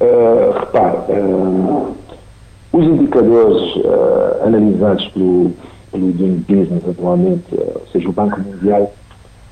Uh, 0.00 0.58
repare, 0.60 0.96
uh, 1.08 1.96
os 2.72 2.86
indicadores 2.86 3.76
uh, 3.76 4.46
analisados 4.46 5.08
pelo, 5.08 5.52
pelo 5.90 6.12
Doing 6.12 6.44
Business 6.48 6.88
atualmente, 6.88 7.44
ou 7.52 7.86
seja, 7.92 8.08
o 8.08 8.12
Banco 8.12 8.40
Mundial 8.40 8.92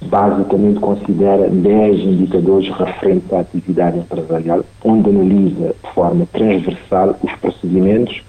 basicamente 0.02 0.78
considera 0.80 1.48
10 1.48 2.00
indicadores 2.00 2.68
referentes 2.70 3.32
à 3.32 3.40
atividade 3.40 3.98
empresarial, 3.98 4.64
onde 4.84 5.10
analisa 5.10 5.74
de 5.82 5.90
forma 5.94 6.26
transversal 6.32 7.16
os 7.22 7.32
procedimentos 7.36 8.22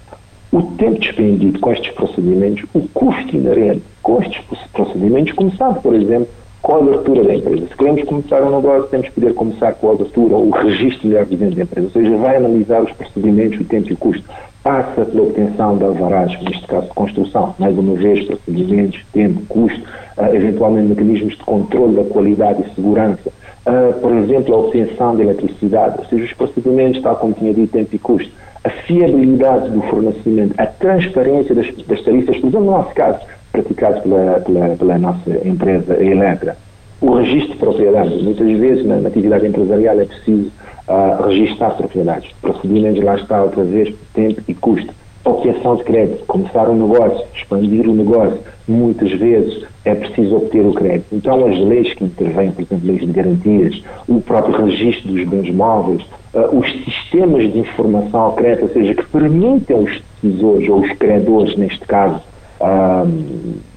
o 0.50 0.62
tempo 0.62 0.98
despendido 0.98 1.58
com 1.60 1.72
estes 1.72 1.92
procedimentos, 1.92 2.64
o 2.72 2.88
custo 2.88 3.36
inerente 3.36 3.82
com 4.02 4.22
estes 4.22 4.42
procedimentos, 4.72 5.32
começando, 5.34 5.80
por 5.82 5.94
exemplo, 5.94 6.28
com 6.62 6.74
a 6.74 6.78
abertura 6.78 7.24
da 7.24 7.34
empresa. 7.34 7.66
Se 7.66 7.76
queremos 7.76 8.02
começar 8.04 8.42
um 8.42 8.56
negócio, 8.56 8.88
temos 8.88 9.08
que 9.08 9.14
poder 9.14 9.34
começar 9.34 9.72
com 9.74 9.90
a 9.90 9.92
abertura 9.92 10.36
ou 10.36 10.48
o 10.48 10.50
registro 10.50 11.08
melhor 11.08 11.24
dizendo 11.26 11.56
da 11.56 11.62
empresa, 11.62 11.86
ou 11.86 11.92
seja, 11.92 12.16
vai 12.16 12.36
analisar 12.36 12.82
os 12.82 12.92
procedimentos, 12.92 13.60
o 13.60 13.64
tempo 13.64 13.90
e 13.90 13.92
o 13.92 13.96
custo. 13.96 14.24
Passa 14.62 15.04
pela 15.04 15.22
obtenção 15.22 15.78
de 15.78 15.84
alvarás, 15.84 16.36
neste 16.42 16.66
caso 16.66 16.88
de 16.88 16.94
construção, 16.94 17.54
mais 17.58 17.78
uma 17.78 17.94
vez, 17.94 18.26
procedimentos, 18.26 19.00
tempo, 19.12 19.40
custo, 19.48 19.80
uh, 20.18 20.34
eventualmente 20.34 20.88
mecanismos 20.88 21.36
de 21.36 21.44
controle 21.44 21.96
da 21.96 22.04
qualidade 22.04 22.62
e 22.62 22.74
segurança, 22.74 23.30
uh, 23.30 24.00
por 24.00 24.12
exemplo, 24.16 24.54
a 24.54 24.58
obtenção 24.58 25.16
de 25.16 25.22
eletricidade, 25.22 26.00
ou 26.00 26.04
seja, 26.06 26.24
os 26.24 26.32
procedimentos, 26.34 27.00
tal 27.00 27.16
como 27.16 27.34
tinha 27.34 27.54
dito, 27.54 27.72
tempo 27.72 27.94
e 27.94 27.98
custo. 27.98 28.30
A 28.64 28.70
fiabilidade 28.70 29.70
do 29.70 29.80
fornecimento, 29.82 30.54
a 30.58 30.66
transparência 30.66 31.54
das, 31.54 31.72
das 31.86 32.02
tarifas, 32.02 32.36
por 32.36 32.48
exemplo, 32.48 32.66
no 32.66 32.72
nosso 32.72 32.92
caso, 32.94 33.20
praticados 33.62 34.02
pela, 34.02 34.40
pela, 34.40 34.76
pela 34.76 34.98
nossa 34.98 35.30
empresa, 35.46 36.02
Eletra. 36.02 36.56
O 37.00 37.14
registro 37.14 37.52
de 37.52 37.58
propriedades. 37.58 38.22
Muitas 38.22 38.50
vezes, 38.58 38.84
na, 38.84 38.96
na 38.96 39.08
atividade 39.08 39.46
empresarial, 39.46 40.00
é 40.00 40.04
preciso 40.04 40.50
uh, 40.88 41.28
registrar 41.28 41.70
propriedades. 41.70 42.30
Procedimentos, 42.40 43.02
lá 43.04 43.14
está, 43.16 43.42
outra 43.42 43.64
vez, 43.64 43.94
tempo 44.14 44.42
e 44.48 44.54
custo. 44.54 44.92
Obtenção 45.24 45.76
de 45.76 45.84
crédito, 45.84 46.24
começar 46.26 46.68
um 46.68 46.88
negócio, 46.88 47.26
expandir 47.34 47.88
o 47.88 47.94
negócio. 47.94 48.38
Muitas 48.66 49.12
vezes 49.12 49.64
é 49.84 49.94
preciso 49.94 50.36
obter 50.36 50.64
o 50.64 50.72
crédito. 50.72 51.06
Então, 51.12 51.46
as 51.46 51.58
leis 51.58 51.92
que 51.94 52.04
intervêm, 52.04 52.50
por 52.50 52.62
exemplo, 52.62 52.86
leis 52.86 53.00
de 53.00 53.12
garantias, 53.12 53.82
o 54.08 54.20
próprio 54.20 54.64
registro 54.64 55.12
dos 55.12 55.28
bens 55.28 55.54
móveis, 55.54 56.02
uh, 56.34 56.58
os 56.58 56.70
sistemas 56.84 57.52
de 57.52 57.58
informação 57.60 58.20
ao 58.20 58.32
crédito, 58.32 58.64
ou 58.64 58.68
seja, 58.70 58.94
que 58.94 59.06
permitem 59.06 59.76
os 59.76 60.02
decisores 60.22 60.68
ou 60.68 60.80
os 60.80 60.92
credores, 60.94 61.56
neste 61.56 61.80
caso, 61.80 62.20
uh, 62.60 63.08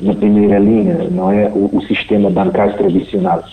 na 0.02 0.14
primeira 0.16 0.60
linha, 0.60 1.08
não 1.10 1.32
é? 1.32 1.50
O, 1.50 1.70
o, 1.74 1.82
sistema 1.84 2.30
bancário 2.30 2.76
tradicional. 2.78 3.44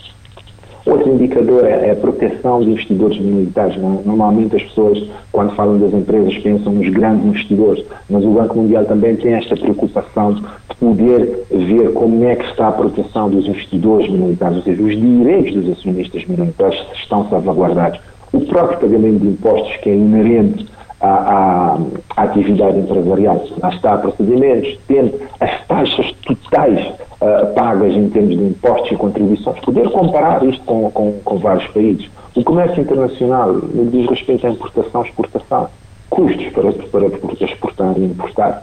Outro 0.87 1.13
indicador 1.13 1.67
é, 1.67 1.89
é 1.89 1.91
a 1.91 1.97
proteção 1.97 2.61
de 2.61 2.71
investidores 2.71 3.19
minoritários. 3.21 3.77
Não? 3.77 4.03
Normalmente 4.05 4.57
as 4.57 4.63
pessoas, 4.63 5.03
quando 5.31 5.55
falam 5.55 5.79
das 5.79 5.93
empresas, 5.93 6.37
pensam 6.39 6.73
nos 6.73 6.89
grandes 6.89 7.27
investidores, 7.27 7.85
mas 8.09 8.25
o 8.25 8.31
Banco 8.31 8.57
Mundial 8.59 8.85
também 8.87 9.17
tem 9.17 9.35
esta 9.35 9.55
preocupação 9.55 10.35
de 10.35 10.43
poder 10.81 11.45
ver 11.51 11.93
como 11.93 12.25
é 12.25 12.37
que 12.37 12.47
está 12.47 12.69
a 12.69 12.73
proteção 12.73 13.29
dos 13.29 13.47
investidores 13.47 14.09
minoritários, 14.09 14.59
ou 14.59 14.65
seja, 14.65 14.83
os 14.83 14.97
direitos 14.97 15.55
dos 15.55 15.79
acionistas 15.79 16.25
minoritários 16.27 16.87
estão 16.95 17.29
salvaguardados 17.29 18.01
o 18.33 18.41
próprio 18.41 18.79
pagamento 18.79 19.21
de 19.21 19.29
impostos 19.29 19.77
que 19.77 19.91
é 19.91 19.95
inerente 19.95 20.67
à, 21.01 21.79
atividade 22.17 22.79
empresarial. 22.79 23.45
Lá 23.63 23.69
está, 23.71 23.97
procedimentos, 23.99 24.79
tendo 24.87 25.21
as 25.41 25.67
taxas 25.67 26.13
totais 26.23 26.87
uh, 27.21 27.55
pagas 27.55 27.95
em 27.95 28.09
termos 28.11 28.37
de 28.37 28.45
impostos 28.45 28.93
e 28.93 28.97
contribuições, 28.97 29.59
poder 29.61 29.91
comparar 29.91 30.43
isto 30.45 30.63
com, 30.65 30.91
com, 30.91 31.13
com 31.25 31.39
vários 31.39 31.67
países. 31.69 32.09
O 32.35 32.43
comércio 32.43 32.81
internacional 32.81 33.53
no 33.53 33.87
diz 33.91 34.09
respeito 34.09 34.47
à 34.47 34.51
importação 34.51 35.03
exportação, 35.03 35.69
custos 36.11 36.47
para, 36.53 36.73
para 36.73 37.45
exportar 37.45 37.99
e 37.99 38.05
importar, 38.05 38.63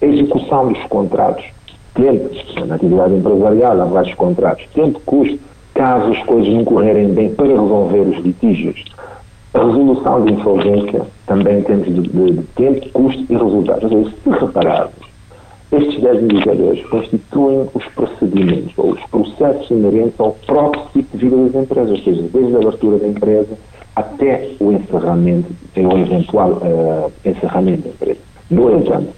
a 0.00 0.06
execução 0.06 0.72
dos 0.72 0.82
contratos, 0.84 1.44
tempo, 1.94 2.30
na 2.66 2.74
atividade 2.74 3.14
empresarial 3.14 3.80
há 3.80 3.84
vários 3.84 4.14
contratos, 4.14 4.66
tempo, 4.74 5.00
custo, 5.06 5.38
caso 5.74 6.12
as 6.12 6.22
coisas 6.24 6.52
não 6.52 6.64
correrem 6.64 7.08
bem 7.12 7.34
para 7.34 7.46
resolver 7.46 8.00
os 8.00 8.18
litígios. 8.18 8.84
A 9.54 9.58
resolução 9.58 10.24
de 10.24 10.32
insolvência 10.34 11.02
também 11.26 11.62
tem 11.62 11.80
de, 11.80 11.92
de, 11.92 12.32
de 12.32 12.42
tempo, 12.54 12.88
custo 12.90 13.26
e 13.28 13.36
resultados. 13.36 13.84
Ou 13.84 14.04
seja, 14.04 14.16
se 14.22 14.30
repararmos, 14.30 15.06
estes 15.72 16.00
10 16.00 16.22
indicadores 16.22 16.86
constituem 16.86 17.68
os 17.74 17.84
procedimentos 17.86 18.72
ou 18.76 18.92
os 18.92 19.02
processos 19.10 19.70
inerentes 19.70 20.18
ao 20.18 20.32
próprio 20.46 20.82
ciclo 20.92 21.18
de 21.18 21.28
vida 21.28 21.36
das 21.36 21.62
empresas, 21.62 21.90
ou 21.90 22.04
seja, 22.04 22.22
desde 22.32 22.54
a 22.54 22.58
abertura 22.58 22.98
da 22.98 23.08
empresa 23.08 23.58
até 23.96 24.50
o 24.60 24.72
encerramento, 24.72 25.48
o 25.76 25.98
eventual 25.98 26.50
uh, 26.52 27.12
encerramento 27.24 27.82
da 27.82 27.88
empresa. 27.88 28.20
No 28.50 28.78
entanto, 28.78 29.08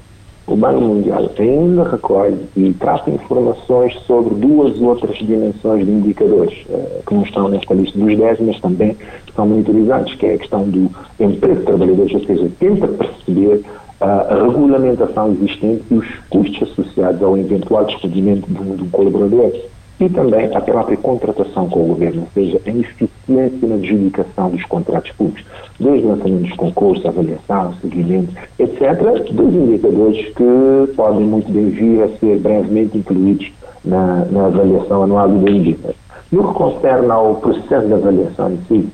o 0.49 0.57
Banco 0.57 0.81
Mundial 0.81 1.31
ainda 1.39 1.85
recolhe 1.85 2.39
e 2.57 2.73
trata 2.73 3.11
informações 3.11 3.95
sobre 4.07 4.35
duas 4.35 4.81
outras 4.81 5.17
dimensões 5.19 5.85
de 5.85 5.93
indicadores, 5.93 6.65
uh, 6.71 7.03
que 7.07 7.15
não 7.15 7.23
estão 7.23 7.49
nesta 7.49 7.75
lista 7.75 7.99
dos 7.99 8.17
10, 8.17 8.41
mas 8.41 8.61
também 8.61 8.97
são 9.37 9.47
monitorizados, 9.47 10.15
que 10.15 10.27
é 10.27 10.35
a 10.35 10.39
questão 10.39 10.63
do 10.63 10.91
emprego 11.21 11.61
de 11.61 11.67
trabalhadores, 11.67 12.15
ou 12.15 12.25
seja, 12.25 12.51
tenta 12.59 12.89
perceber 12.89 13.57
uh, 14.01 14.05
a 14.05 14.35
regulamentação 14.47 15.33
existente 15.33 15.85
e 15.91 15.95
os 15.95 16.07
custos 16.31 16.71
associados 16.71 17.23
ao 17.23 17.37
eventual 17.37 17.85
despedimento 17.85 18.47
de 18.49 18.59
de 18.59 18.83
um 18.83 18.89
colaborador. 18.89 19.53
E 20.01 20.09
também 20.09 20.55
a 20.55 20.61
própria 20.61 20.97
contratação 20.97 21.69
com 21.69 21.81
o 21.81 21.87
governo, 21.89 22.23
ou 22.23 22.29
seja, 22.33 22.61
a 22.65 22.71
eficiência 22.71 23.69
na 23.69 23.75
adjudicação 23.75 24.51
dos 24.51 24.65
contratos 24.65 25.11
públicos, 25.13 25.45
desde 25.81 26.07
o 26.07 26.11
lançamento 26.11 26.43
dos 26.43 26.57
concursos, 26.57 27.05
avaliação, 27.07 27.75
seguimento, 27.81 28.33
etc., 28.59 29.33
dos 29.33 29.55
indicadores 29.55 30.27
que 30.35 30.93
podem 30.95 31.25
muito 31.25 31.51
bem 31.51 31.71
vir 31.71 32.03
a 32.05 32.09
ser 32.19 32.39
brevemente 32.39 32.99
incluídos 32.99 33.51
na, 33.85 34.25
na 34.27 34.47
avaliação 34.47 35.03
anual 35.03 35.29
do 35.29 35.49
INDICA. 35.49 35.95
No 36.31 36.49
que 36.49 36.55
concerne 36.55 37.11
ao 37.11 37.37
processo 37.37 37.87
de 37.87 37.95
avaliação 37.95 38.53
em 38.53 38.59
si, 38.69 38.89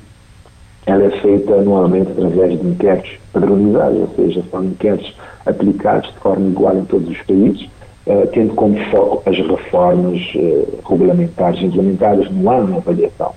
ela 0.85 1.03
é 1.03 1.09
feita 1.21 1.53
anualmente 1.53 2.11
através 2.11 2.59
de 2.59 2.67
inquéritos 2.67 3.11
padronizados, 3.33 3.99
ou 3.99 4.09
seja, 4.15 4.43
são 4.49 4.63
inquéritos 4.63 5.15
aplicados 5.45 6.11
de 6.11 6.19
forma 6.19 6.47
igual 6.47 6.77
em 6.77 6.85
todos 6.85 7.09
os 7.09 7.21
países, 7.23 7.67
uh, 8.07 8.27
tendo 8.33 8.53
como 8.55 8.77
foco 8.91 9.29
as 9.29 9.37
reformas 9.37 10.19
uh, 10.35 10.79
regulamentares 10.87 11.61
implementadas 11.61 12.29
no 12.31 12.49
ano 12.49 12.67
de 12.67 12.77
avaliação. 12.77 13.33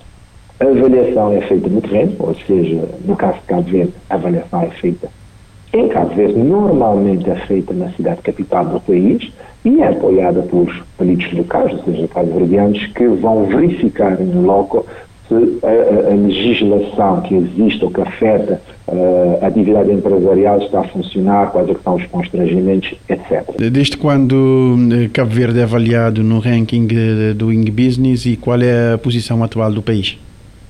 A 0.59 0.65
avaliação 0.65 1.33
é 1.33 1.41
feita 1.41 1.69
no 1.69 1.81
terreno, 1.81 2.15
ou 2.19 2.35
seja, 2.35 2.87
no 3.05 3.15
caso 3.15 3.39
de 3.39 3.45
Cabo 3.45 3.63
Verde, 3.63 3.93
a 4.09 4.15
avaliação 4.15 4.61
é 4.63 4.69
feita 4.71 5.09
em 5.71 5.87
Cabo 5.87 6.15
Verde, 6.15 6.39
normalmente 6.39 7.29
é 7.29 7.35
feita 7.45 7.73
na 7.73 7.91
cidade 7.91 8.21
capital 8.23 8.65
do 8.65 8.79
país 8.79 9.31
e 9.63 9.81
é 9.81 9.87
apoiada 9.87 10.41
por 10.41 10.67
peritos 10.97 11.31
locais, 11.31 11.71
ou 11.73 11.83
seja, 11.83 12.07
cabo-verdianos, 12.07 12.87
que 12.87 13.07
vão 13.07 13.45
verificar 13.45 14.19
em 14.19 14.41
loco 14.41 14.85
se 15.29 15.59
a, 15.63 16.11
a, 16.11 16.15
legislação 16.15 17.21
que 17.21 17.35
existe 17.35 17.85
ou 17.85 17.91
que 17.91 18.01
afeta 18.01 18.59
uh, 18.87 19.43
a 19.43 19.47
atividade 19.47 19.91
empresarial 19.91 20.57
está 20.59 20.81
a 20.81 20.83
funcionar, 20.85 21.51
quais 21.51 21.69
é 21.69 21.75
são 21.83 21.95
os 21.95 22.05
constrangimentos, 22.07 22.95
etc. 23.07 23.43
Desde 23.71 23.95
quando 23.97 24.75
eh, 24.91 25.09
Cabo 25.13 25.29
Verde 25.29 25.59
é 25.59 25.63
avaliado 25.63 26.23
no 26.23 26.39
ranking 26.39 26.87
eh, 26.91 27.33
do 27.33 27.53
Ing 27.53 27.69
Business 27.69 28.25
e 28.25 28.35
qual 28.35 28.59
é 28.59 28.93
a 28.93 28.97
posição 28.97 29.43
atual 29.43 29.71
do 29.71 29.83
país? 29.83 30.17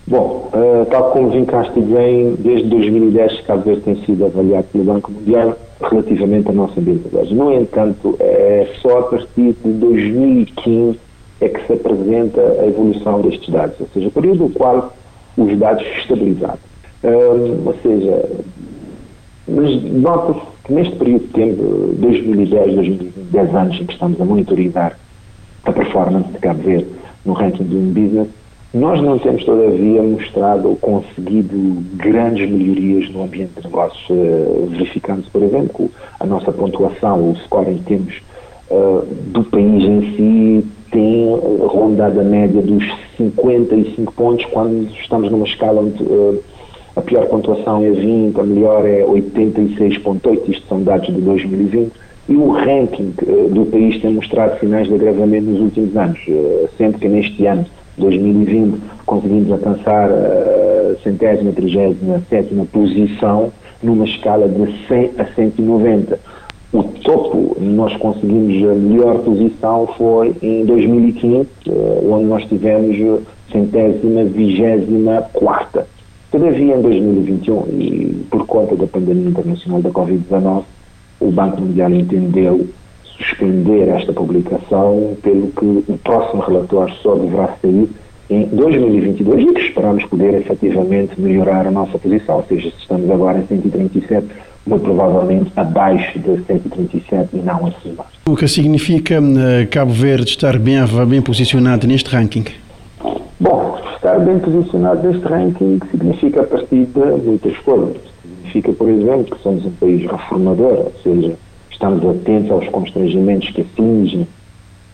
Bom, 0.05 0.49
uh, 0.53 0.85
tal 0.89 1.11
como 1.11 1.29
vincaste 1.29 1.79
bem, 1.79 2.35
desde 2.39 2.67
2010 2.67 3.41
Cabo 3.41 3.63
Verde 3.63 3.81
tem 3.81 3.95
sido 4.05 4.25
avaliado 4.25 4.65
pelo 4.73 4.83
Banco 4.83 5.11
Mundial 5.11 5.57
relativamente 5.81 6.49
à 6.49 6.51
nossa 6.51 6.79
ambientalidade. 6.79 7.33
No 7.33 7.53
entanto, 7.53 8.17
é 8.19 8.67
só 8.81 8.99
a 8.99 9.03
partir 9.03 9.55
de 9.63 9.71
2015 9.71 10.99
é 11.41 11.49
que 11.49 11.65
se 11.65 11.73
apresenta 11.73 12.41
a 12.41 12.67
evolução 12.67 13.21
destes 13.21 13.49
dados, 13.49 13.79
ou 13.79 13.87
seja, 13.93 14.07
o 14.07 14.11
período 14.11 14.43
no 14.45 14.49
qual 14.49 14.93
os 15.37 15.57
dados 15.57 15.85
estabilizaram. 15.97 16.59
Um, 17.03 17.67
ou 17.67 17.75
seja, 17.81 18.29
mas 19.47 19.83
nota-se 19.83 20.45
que 20.65 20.73
neste 20.73 20.95
período 20.97 21.21
de 21.21 21.27
tempo, 21.29 21.95
2010, 21.97 22.75
2020, 22.75 23.13
10 23.31 23.55
anos 23.55 23.81
em 23.81 23.85
que 23.85 23.93
estamos 23.93 24.21
a 24.21 24.25
monitorizar 24.25 24.99
a 25.63 25.71
performance 25.71 26.29
de 26.29 26.39
Cabo 26.39 26.61
Verde 26.61 26.87
no 27.25 27.33
ranking 27.33 27.63
do 27.63 27.93
Business, 27.93 28.27
nós 28.73 29.01
não 29.01 29.17
temos 29.17 29.43
todavia 29.45 30.03
mostrado 30.03 30.69
ou 30.69 30.75
conseguido 30.75 31.83
grandes 31.95 32.47
melhorias 32.49 33.09
no 33.09 33.23
ambiente 33.23 33.53
de 33.57 33.63
negócios, 33.63 34.07
uh, 34.09 34.67
verificando-se, 34.69 35.29
por 35.31 35.41
exemplo, 35.41 35.89
a 36.19 36.25
nossa 36.25 36.51
pontuação, 36.51 37.31
o 37.31 37.35
score 37.45 37.71
em 37.71 37.77
termos 37.79 38.21
uh, 38.69 39.03
do 39.31 39.43
país 39.45 39.83
em 39.83 40.15
si 40.15 40.67
tem 40.91 41.27
rondado 41.67 42.19
a 42.19 42.23
média 42.23 42.61
dos 42.61 42.83
55 43.17 44.13
pontos, 44.13 44.45
quando 44.45 44.89
estamos 44.99 45.31
numa 45.31 45.45
escala 45.45 45.81
onde 45.81 46.03
uh, 46.03 46.43
a 46.95 47.01
pior 47.01 47.25
pontuação 47.27 47.83
é 47.83 47.91
20, 47.91 48.39
a 48.39 48.43
melhor 48.43 48.85
é 48.85 49.03
86,8, 49.03 50.49
isto 50.49 50.67
são 50.67 50.83
dados 50.83 51.07
de 51.07 51.21
2020, 51.21 51.91
e 52.27 52.35
o 52.35 52.51
ranking 52.51 53.13
uh, 53.23 53.49
do 53.49 53.65
país 53.65 54.01
tem 54.01 54.13
mostrado 54.13 54.59
sinais 54.59 54.87
de 54.87 54.95
agravamento 54.95 55.45
nos 55.45 55.61
últimos 55.61 55.95
anos, 55.95 56.19
uh, 56.27 56.69
sempre 56.77 57.01
que 57.01 57.07
neste 57.07 57.45
ano, 57.45 57.65
2020, 57.97 58.79
conseguimos 59.05 59.51
alcançar 59.51 60.09
a 60.09 60.95
centésima, 61.03 61.51
trigésima, 61.51 62.21
sétima 62.29 62.65
posição 62.71 63.51
numa 63.83 64.05
escala 64.05 64.47
de 64.47 64.87
100 64.87 65.11
a 65.17 65.25
190 65.25 66.19
o 66.71 66.83
topo, 66.83 67.57
nós 67.59 67.95
conseguimos 67.97 68.69
a 68.69 68.75
melhor 68.75 69.19
posição 69.19 69.87
foi 69.97 70.35
em 70.41 70.65
2015, 70.65 71.47
eh, 71.67 72.01
onde 72.07 72.25
nós 72.25 72.45
tivemos 72.45 73.23
centésima, 73.51 74.23
vigésima 74.25 75.23
quarta. 75.33 75.87
Todavia, 76.31 76.75
em 76.75 76.81
2021, 76.81 77.65
e 77.69 78.25
por 78.29 78.45
conta 78.45 78.75
da 78.75 78.85
pandemia 78.85 79.29
internacional 79.29 79.81
da 79.81 79.89
Covid-19, 79.89 80.63
o 81.19 81.31
Banco 81.31 81.61
Mundial 81.61 81.91
entendeu 81.91 82.67
suspender 83.03 83.87
esta 83.89 84.13
publicação, 84.13 85.17
pelo 85.23 85.47
que 85.47 85.65
o 85.65 85.97
próximo 86.03 86.43
relatório 86.43 86.93
só 87.01 87.15
deverá 87.15 87.55
sair 87.59 87.89
em 88.29 88.45
2022 88.45 89.41
e 89.41 89.53
que 89.53 89.61
esperamos 89.61 90.05
poder 90.05 90.35
efetivamente 90.35 91.19
melhorar 91.19 91.65
a 91.65 91.71
nossa 91.71 91.97
posição, 91.97 92.37
ou 92.37 92.43
seja, 92.43 92.69
se 92.69 92.77
estamos 92.77 93.09
agora 93.09 93.39
em 93.39 93.47
137, 93.47 94.27
muito 94.69 94.83
provavelmente 94.83 95.51
abaixo 95.55 96.19
de 96.19 96.43
137 96.45 97.29
e 97.33 97.37
não 97.37 97.65
acima. 97.65 98.05
O 98.27 98.35
que 98.35 98.47
significa 98.47 99.19
uh, 99.19 99.67
Cabo 99.69 99.91
Verde 99.91 100.29
estar 100.29 100.57
bem, 100.59 100.77
bem 101.07 101.21
posicionado 101.21 101.87
neste 101.87 102.09
ranking? 102.09 102.45
Bom, 103.39 103.79
estar 103.95 104.19
bem 104.19 104.39
posicionado 104.39 105.07
neste 105.07 105.27
ranking 105.27 105.79
significa 105.89 106.41
a 106.41 106.45
partir 106.45 106.85
de 106.85 106.99
muitas 106.99 107.57
coisas. 107.57 107.97
Significa, 108.21 108.73
por 108.73 108.89
exemplo, 108.89 109.35
que 109.35 109.43
somos 109.43 109.65
um 109.65 109.71
país 109.71 110.09
reformador, 110.09 110.79
ou 110.79 110.93
seja, 111.03 111.35
estamos 111.71 112.05
atentos 112.05 112.51
aos 112.51 112.67
constrangimentos 112.69 113.49
que 113.49 113.61
atingem 113.61 114.27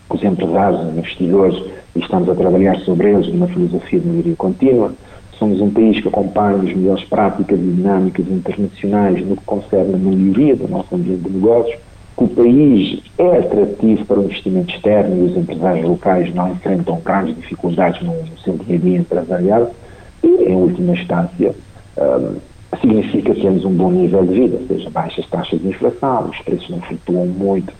os 0.08 0.22
empresários, 0.22 0.80
os 0.80 0.88
investidores, 0.96 1.62
e 1.94 2.00
estamos 2.00 2.28
a 2.28 2.34
trabalhar 2.34 2.78
sobre 2.80 3.12
eles 3.12 3.28
numa 3.28 3.48
filosofia 3.48 4.00
de 4.00 4.06
melhoria 4.06 4.36
contínua 4.36 4.92
Somos 5.38 5.60
um 5.60 5.70
país 5.70 6.00
que 6.00 6.08
acompanha 6.08 6.56
as 6.56 6.74
melhores 6.74 7.04
práticas 7.04 7.58
e 7.58 7.62
dinâmicas 7.62 8.26
internacionais 8.26 9.26
no 9.26 9.36
que 9.36 9.44
concerne 9.44 9.94
a 9.94 9.98
melhoria 9.98 10.56
do 10.56 10.66
nosso 10.68 10.94
ambiente 10.94 11.24
de 11.24 11.30
negócios, 11.30 11.78
que 12.16 12.24
o 12.24 12.28
país 12.28 13.02
é 13.18 13.38
atrativo 13.38 14.04
para 14.06 14.20
o 14.20 14.24
investimento 14.24 14.74
externo 14.74 15.16
e 15.16 15.30
os 15.30 15.36
empresários 15.36 15.86
locais 15.86 16.34
não 16.34 16.52
enfrentam 16.52 17.00
grandes 17.04 17.36
dificuldades 17.36 18.00
no, 18.02 18.14
seu 18.42 18.56
dia 18.56 18.76
a 18.76 18.78
dia 18.78 18.98
empresarial. 18.98 19.74
E, 20.22 20.28
em 20.28 20.54
última 20.54 20.94
instância, 20.94 21.54
um, 21.98 22.36
significa 22.80 23.34
que 23.34 23.40
temos 23.42 23.64
um 23.64 23.72
bom 23.72 23.90
nível 23.90 24.24
de 24.24 24.34
vida, 24.34 24.56
ou 24.60 24.66
seja, 24.66 24.90
baixas 24.90 25.26
taxas 25.26 25.60
de 25.60 25.68
inflação, 25.68 26.30
os 26.30 26.38
preços 26.38 26.70
não 26.70 26.80
flutuam 26.80 27.26
muito, 27.26 27.70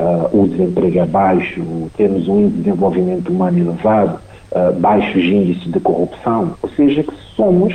uh, 0.00 0.42
o 0.42 0.48
desemprego 0.48 0.98
é 0.98 1.06
baixo, 1.06 1.62
temos 1.96 2.26
um 2.28 2.48
desenvolvimento 2.48 3.30
humano 3.30 3.58
elevado, 3.58 4.18
uh, 4.54 4.72
baixos 4.78 5.22
índices 5.22 5.70
de 5.70 5.80
corrupção, 5.80 6.54
ou 6.62 6.68
seja, 6.70 7.02
que 7.02 7.14
somos 7.36 7.74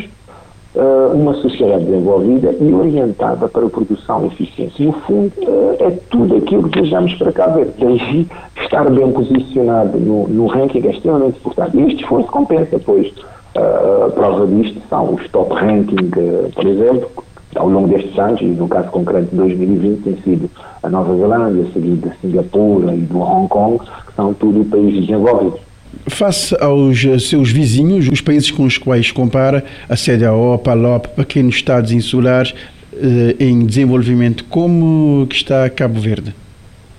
uh, 0.76 1.14
uma 1.14 1.34
sociedade 1.36 1.86
desenvolvida 1.86 2.56
e 2.60 2.74
orientada 2.74 3.48
para 3.48 3.66
a 3.66 3.70
produção 3.70 4.24
e 4.24 4.28
eficiência. 4.28 4.86
No 4.86 4.94
fundo, 4.94 5.32
uh, 5.40 5.76
é 5.80 5.92
tudo 6.10 6.38
aquilo 6.38 6.70
que 6.70 6.80
desejamos 6.80 7.14
para 7.16 7.32
cá 7.32 7.48
ver. 7.48 7.74
Daí 7.78 8.28
estar 8.62 8.90
bem 8.90 9.12
posicionado 9.12 10.00
no, 10.00 10.28
no 10.28 10.48
ranking 10.48 10.86
é 10.88 10.92
extremamente 10.92 11.38
importante. 11.38 11.78
E 11.78 11.82
este 11.88 12.04
esforço 12.04 12.28
compensa, 12.28 12.80
pois 12.80 13.14
a 13.56 14.10
prova 14.12 14.46
disto 14.46 14.80
são 14.90 15.16
os 15.16 15.28
top 15.32 15.54
ranking, 15.56 16.12
por 16.54 16.66
exemplo, 16.68 17.10
ao 17.56 17.68
longo 17.68 17.88
destes 17.88 18.18
anos, 18.18 18.40
e 18.42 18.46
no 18.46 18.68
caso 18.68 18.90
concreto 18.92 19.32
de 19.32 19.36
2020, 19.36 20.04
tem 20.04 20.18
sido 20.22 20.50
a 20.84 20.90
Nova 20.90 21.16
Zelândia, 21.18 21.66
seguida 21.74 22.10
de 22.10 22.18
Singapura 22.20 22.94
e 22.94 23.00
do 23.00 23.20
Hong 23.20 23.48
Kong, 23.50 23.80
que 23.80 24.14
são 24.16 24.34
tudo 24.36 24.64
países 24.70 25.08
desenvolvidos. 25.08 25.69
Face 26.08 26.56
aos 26.60 27.00
seus 27.28 27.52
vizinhos, 27.52 28.08
os 28.08 28.22
países 28.22 28.52
com 28.52 28.64
os 28.64 28.78
quais 28.78 29.12
compara, 29.12 29.64
a 29.88 29.96
CDAO, 29.96 30.54
a 30.54 30.58
PALOP, 30.58 31.08
pequenos 31.16 31.56
estados 31.56 31.92
insulares 31.92 32.54
eh, 32.94 33.36
em 33.40 33.66
desenvolvimento, 33.66 34.46
como 34.46 35.26
que 35.28 35.36
está 35.36 35.70
Cabo 35.70 36.00
Verde? 36.00 36.36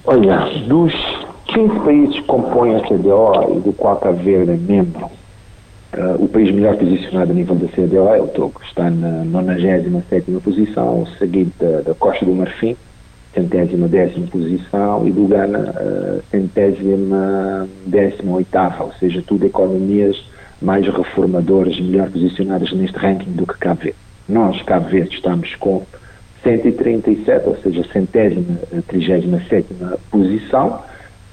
Olha, 0.05 0.47
dos 0.67 0.93
15 1.55 1.81
países 1.81 2.15
que 2.17 2.23
compõem 2.23 2.77
a 2.77 2.81
CDO 2.81 3.57
e 3.57 3.61
do 3.61 3.73
qual 3.73 3.97
Cabo 3.97 4.23
Verde 4.23 4.53
é 4.53 4.57
membro, 4.57 5.07
uh, 5.07 6.25
o 6.25 6.29
país 6.29 6.55
melhor 6.55 6.77
posicionado 6.77 7.33
a 7.33 7.35
nível 7.35 7.55
da 7.57 7.69
CDO 7.69 8.09
é 8.09 8.21
o 8.21 8.29
Togo, 8.29 8.61
está 8.67 8.89
na 8.89 9.25
97 9.25 10.31
posição, 10.43 11.07
seguido 11.19 11.53
da, 11.59 11.83
da 11.83 11.95
Costa 11.95 12.25
do 12.25 12.33
Marfim, 12.33 12.77
centésima 13.35 13.89
décima 13.89 14.27
posição 14.27 15.07
e 15.07 15.11
do 15.11 15.27
Ghana 15.27 15.59
uh, 15.71 16.23
centésima 16.31 17.69
décima 17.87 18.37
oitava, 18.37 18.85
ou 18.85 18.93
seja, 18.95 19.23
tudo 19.27 19.47
economias 19.47 20.17
mais 20.61 20.87
reformadoras, 20.87 21.81
melhor 21.81 22.11
posicionadas 22.11 22.73
neste 22.73 22.97
ranking 22.99 23.33
do 23.33 23.47
que 23.47 23.59
Cabo 23.59 23.83
Verde. 23.83 23.99
Nós, 24.29 24.61
Cabo 24.63 24.89
Verde, 24.89 25.15
estamos 25.15 25.55
com 25.57 25.85
137, 26.43 27.49
ou 27.49 27.57
seja, 27.57 27.85
centésima, 27.93 28.59
eh, 28.73 28.81
trigésima 28.87 29.41
sétima 29.49 29.97
posição. 30.11 30.83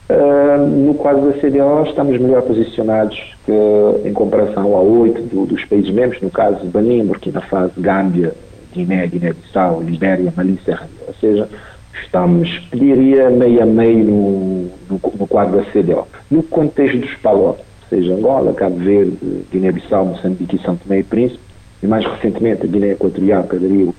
Uh, 0.09 0.65
no 0.65 0.93
caso 0.95 1.19
da 1.21 1.33
CDO, 1.33 1.83
estamos 1.85 2.17
melhor 2.17 2.41
posicionados 2.43 3.35
que, 3.45 4.07
em 4.07 4.13
comparação 4.13 4.73
a 4.75 4.79
oito 4.79 5.21
do, 5.23 5.45
dos 5.45 5.65
países 5.65 5.91
membros, 5.91 6.21
no 6.21 6.29
caso 6.29 6.65
Benin, 6.65 7.05
Burkina 7.05 7.41
Faso, 7.41 7.73
Gâmbia, 7.77 8.33
Guiné, 8.73 9.05
Guiné-Bissau, 9.07 9.81
Libéria, 9.81 10.33
Serra, 10.63 10.87
ou 11.05 11.13
seja, 11.15 11.49
estamos, 12.03 12.49
diria, 12.73 13.29
meio 13.29 13.63
a 13.63 13.65
meio 13.65 14.03
no, 14.03 14.61
no, 14.89 15.01
no 15.19 15.27
quadro 15.27 15.57
da 15.57 15.63
CDO. 15.71 16.07
No 16.29 16.43
contexto 16.43 16.97
dos 16.97 17.13
PALOP, 17.15 17.59
seja 17.89 18.13
Angola, 18.13 18.53
Cabo 18.53 18.77
Verde, 18.77 19.17
Guiné-Bissau, 19.51 20.05
Moçambique 20.05 20.55
e 20.55 20.61
São 20.61 20.75
Tomé 20.75 20.99
e 20.99 21.03
Príncipe, 21.03 21.39
e 21.81 21.87
mais 21.87 22.05
recentemente 22.05 22.63
a 22.63 22.67
Guiné 22.67 22.91
Equatorial, 22.91 23.43
que 23.43 23.55
aderiu 23.55 23.95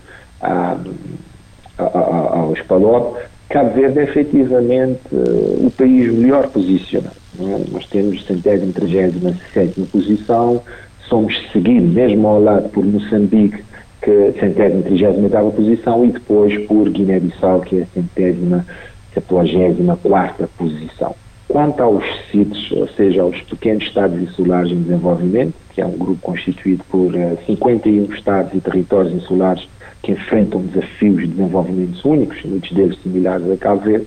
aos 1.78 2.60
PALOP, 2.62 3.18
Cabo 3.48 3.74
Verde 3.74 4.00
é 4.00 4.02
efetivamente 4.02 5.00
uh, 5.10 5.66
o 5.66 5.72
país 5.76 6.12
melhor 6.12 6.48
posicionado. 6.48 7.16
É? 7.40 7.72
Nós 7.72 7.86
temos 7.86 8.24
centésima, 8.26 8.72
trigésima, 8.72 9.34
sétima 9.54 9.86
posição, 9.86 10.62
somos 11.08 11.34
seguidos 11.52 11.90
mesmo 11.90 12.28
ao 12.28 12.42
lado 12.42 12.68
por 12.68 12.84
Moçambique, 12.84 13.62
que 14.02 14.10
é 14.10 14.32
centésima, 14.38 14.82
trigésima 14.82 15.24
oitava 15.24 15.50
posição, 15.50 16.04
e 16.04 16.12
depois 16.12 16.66
por 16.66 16.88
Guiné-Bissau, 16.88 17.60
que 17.60 17.80
é 17.80 17.82
a 17.82 17.86
centésima, 17.86 18.66
septuagésima 19.12 19.96
quarta 19.96 20.48
posição. 20.56 21.14
Quanto 21.48 21.82
aos 21.82 22.04
CITES, 22.30 22.72
ou 22.72 22.88
seja, 22.88 23.22
aos 23.22 23.40
pequenos 23.42 23.84
Estados 23.84 24.20
insulares 24.20 24.70
em 24.70 24.82
desenvolvimento, 24.82 25.54
que 25.74 25.80
é 25.80 25.86
um 25.86 25.96
grupo 25.96 26.20
constituído 26.20 26.84
por 26.90 27.14
uh, 27.14 27.18
eh, 27.18 27.38
51 27.46 28.12
Estados 28.12 28.52
e 28.52 28.60
territórios 28.60 29.14
insulares 29.14 29.66
que 30.02 30.12
enfrentam 30.12 30.60
desafios 30.60 31.22
de 31.22 31.28
desenvolvimento 31.28 32.06
únicos, 32.06 32.42
muitos 32.44 32.70
deles 32.72 32.98
similares 33.02 33.50
a 33.50 33.56
Cabo 33.56 33.80
Verde, 33.80 34.06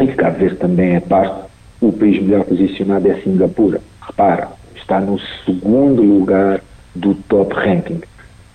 e 0.00 0.06
que 0.06 0.14
Cabo 0.14 0.38
Verde 0.38 0.56
também 0.56 0.96
é 0.96 1.00
parte, 1.00 1.44
o 1.80 1.92
país 1.92 2.20
melhor 2.20 2.44
posicionado 2.44 3.08
é 3.08 3.14
Singapura. 3.20 3.80
Repara, 4.00 4.48
está 4.74 5.00
no 5.00 5.18
segundo 5.44 6.02
lugar 6.02 6.60
do 6.94 7.14
top 7.28 7.54
ranking. 7.54 8.00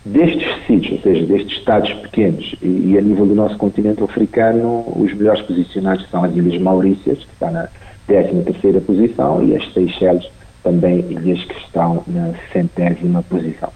Destes 0.05 0.47
sítios, 0.65 0.93
ou 0.93 1.01
seja, 1.01 1.25
destes 1.25 1.57
estados 1.57 1.93
pequenos, 1.93 2.55
e, 2.61 2.91
e, 2.91 2.97
a 2.97 3.01
nível 3.01 3.25
do 3.25 3.35
nosso 3.35 3.57
continente 3.57 4.01
africano, 4.01 4.85
os 4.95 5.13
melhores 5.13 5.41
posicionados 5.41 6.07
são 6.09 6.23
as 6.23 6.33
Ilhas 6.35 6.59
Maurícias, 6.61 7.17
que 7.19 7.33
está 7.33 7.51
na 7.51 7.67
13 8.07 8.43
terceira 8.43 8.81
posição, 8.81 9.43
e 9.43 9.55
as 9.55 9.73
Seychelles, 9.73 10.25
também 10.63 10.99
ilhas 11.09 11.43
que 11.43 11.57
estão 11.59 12.03
na 12.07 12.33
centésima 12.51 13.23
posição. 13.23 13.71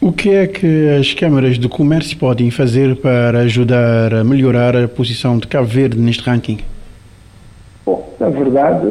O 0.00 0.12
que 0.12 0.30
é 0.30 0.46
que 0.46 0.88
as 0.90 1.14
câmaras 1.14 1.58
de 1.58 1.68
comércio 1.68 2.16
podem 2.18 2.50
fazer 2.50 2.96
para 2.96 3.40
ajudar 3.40 4.14
a 4.14 4.24
melhorar 4.24 4.76
a 4.76 4.86
posição 4.86 5.38
de 5.38 5.46
Cabo 5.46 5.66
Verde 5.66 5.98
neste 5.98 6.22
ranking? 6.22 6.58
Bom, 7.84 8.14
na 8.20 8.28
verdade, 8.28 8.86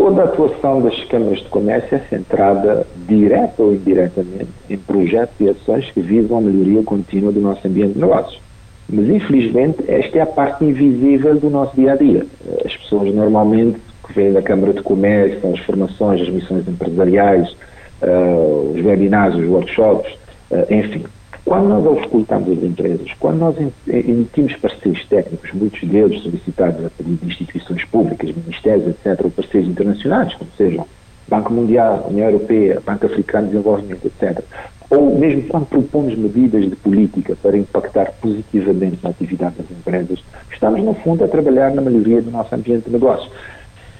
toda 0.00 0.22
a 0.22 0.24
atuação 0.24 0.80
das 0.80 0.98
câmaras 1.04 1.40
de 1.40 1.44
comércio 1.50 1.94
é 1.94 1.98
centrada, 2.08 2.86
direta 3.06 3.62
ou 3.62 3.74
indiretamente, 3.74 4.48
em 4.70 4.78
projetos 4.78 5.34
e 5.38 5.50
ações 5.50 5.90
que 5.90 6.00
visam 6.00 6.38
a 6.38 6.40
melhoria 6.40 6.82
contínua 6.82 7.30
do 7.30 7.38
nosso 7.38 7.68
ambiente 7.68 7.92
de 7.92 8.00
negócios. 8.00 8.40
Mas, 8.88 9.10
infelizmente, 9.10 9.84
esta 9.86 10.16
é 10.16 10.22
a 10.22 10.26
parte 10.26 10.64
invisível 10.64 11.38
do 11.38 11.50
nosso 11.50 11.76
dia 11.76 11.92
a 11.92 11.96
dia. 11.96 12.24
As 12.64 12.74
pessoas 12.78 13.14
normalmente 13.14 13.78
que 14.06 14.14
vêm 14.14 14.32
da 14.32 14.40
Câmara 14.40 14.72
de 14.72 14.80
Comércio, 14.82 15.52
as 15.52 15.60
formações, 15.60 16.22
as 16.22 16.30
missões 16.30 16.66
empresariais, 16.66 17.54
uh, 18.00 18.72
os 18.74 18.82
webinars, 18.82 19.34
os 19.34 19.46
workshops, 19.46 20.10
uh, 20.50 20.74
enfim. 20.74 21.04
Quando 21.44 21.68
nós 21.68 21.86
auscultamos 21.86 22.50
as 22.50 22.62
empresas, 22.62 23.08
quando 23.18 23.38
nós 23.38 23.56
emitimos 23.86 24.54
parceiros 24.56 25.04
técnicos, 25.06 25.52
muitos 25.52 25.88
deles 25.88 26.22
solicitados 26.22 26.84
a 26.84 26.90
pedido 26.90 27.18
de 27.24 27.32
instituições 27.32 27.84
públicas, 27.86 28.34
ministérios, 28.34 28.88
etc., 28.88 29.24
ou 29.24 29.30
parceiros 29.30 29.68
internacionais, 29.68 30.34
como 30.34 30.50
sejam 30.56 30.86
Banco 31.28 31.52
Mundial, 31.52 32.06
União 32.10 32.26
Europeia, 32.28 32.82
Banco 32.84 33.06
Africano 33.06 33.46
de 33.46 33.52
Desenvolvimento, 33.52 34.06
etc., 34.06 34.44
ou 34.90 35.16
mesmo 35.16 35.44
quando 35.44 35.66
propomos 35.66 36.16
medidas 36.16 36.68
de 36.68 36.74
política 36.74 37.36
para 37.40 37.56
impactar 37.56 38.12
positivamente 38.20 38.98
na 39.02 39.10
atividade 39.10 39.54
das 39.56 39.70
empresas, 39.70 40.18
estamos, 40.52 40.82
no 40.82 40.94
fundo, 40.94 41.24
a 41.24 41.28
trabalhar 41.28 41.72
na 41.72 41.80
melhoria 41.80 42.20
do 42.20 42.30
nosso 42.32 42.52
ambiente 42.52 42.86
de 42.86 42.90
negócios. 42.90 43.30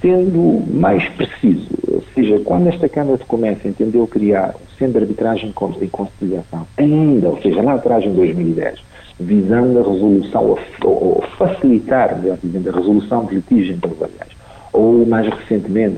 Sendo 0.01 0.63
mais 0.67 1.07
preciso, 1.09 1.69
ou 1.87 2.03
seja, 2.15 2.39
quando 2.39 2.67
esta 2.67 2.89
Câmara 2.89 3.17
de 3.17 3.25
Comércio 3.25 3.69
entendeu 3.69 4.07
criar 4.07 4.55
o 4.55 4.77
Centro 4.79 4.93
de 4.93 5.05
Arbitragem 5.05 5.53
e 5.79 5.87
Conciliação, 5.87 6.67
ainda, 6.75 7.29
ou 7.29 7.39
seja, 7.39 7.61
lá 7.61 7.75
atrás 7.75 8.03
em 8.03 8.11
2010, 8.11 8.79
visando 9.19 9.79
a 9.79 9.83
resolução, 9.83 10.57
ou, 10.83 11.23
facilitar, 11.37 12.19
melhor 12.19 12.37
dizendo, 12.43 12.69
a 12.69 12.73
resolução 12.73 13.25
de 13.25 13.35
litígios 13.35 13.77
empresariais, 13.77 14.31
ou 14.73 15.05
mais 15.05 15.27
recentemente, 15.27 15.97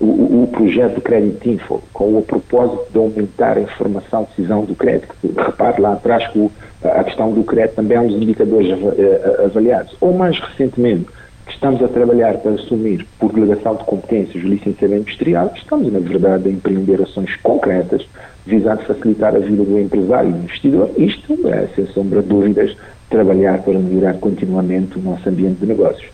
o, 0.00 0.42
o, 0.42 0.48
projeto 0.50 0.96
do 0.96 1.00
Crédito 1.00 1.48
Info, 1.48 1.80
com 1.92 2.18
o 2.18 2.22
propósito 2.22 2.90
de 2.90 2.98
aumentar 2.98 3.56
a 3.56 3.60
informação 3.60 4.22
de 4.24 4.30
decisão 4.30 4.64
do 4.64 4.74
crédito. 4.74 5.14
Repare 5.36 5.80
lá 5.80 5.92
atrás 5.92 6.26
que 6.28 6.50
a 6.82 7.04
questão 7.04 7.32
do 7.32 7.44
crédito 7.44 7.76
também 7.76 7.96
é 7.96 8.00
um 8.00 8.08
dos 8.08 8.16
indicadores 8.16 8.68
eh, 8.98 9.44
avaliados. 9.44 9.94
Ou 10.00 10.12
mais 10.12 10.36
recentemente, 10.40 11.06
que 11.46 11.52
estamos 11.52 11.82
a 11.82 11.88
trabalhar 11.88 12.38
para 12.38 12.52
assumir 12.52 13.06
por 13.18 13.32
delegação 13.32 13.74
de 13.76 13.84
competências 13.84 14.42
o 14.42 14.46
licenciamento 14.46 15.02
industrial, 15.02 15.52
estamos, 15.56 15.92
na 15.92 15.98
verdade, 15.98 16.48
a 16.48 16.52
empreender 16.52 17.02
ações 17.02 17.34
concretas 17.36 18.06
visando 18.46 18.82
facilitar 18.82 19.34
a 19.34 19.38
vida 19.38 19.64
do 19.64 19.78
empresário 19.78 20.30
e 20.30 20.32
do 20.32 20.38
investidor. 20.38 20.90
Isto 20.96 21.48
é, 21.48 21.68
sem 21.74 21.86
sombra 21.88 22.22
de 22.22 22.28
dúvidas, 22.28 22.76
trabalhar 23.08 23.62
para 23.62 23.78
melhorar 23.78 24.14
continuamente 24.14 24.98
o 24.98 25.02
nosso 25.02 25.28
ambiente 25.28 25.60
de 25.60 25.66
negócios. 25.66 26.10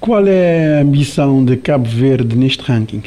Qual 0.00 0.26
é 0.26 0.78
a 0.78 0.82
ambição 0.82 1.44
de 1.44 1.56
Cabo 1.56 1.88
Verde 1.88 2.36
neste 2.36 2.62
ranking? 2.62 3.02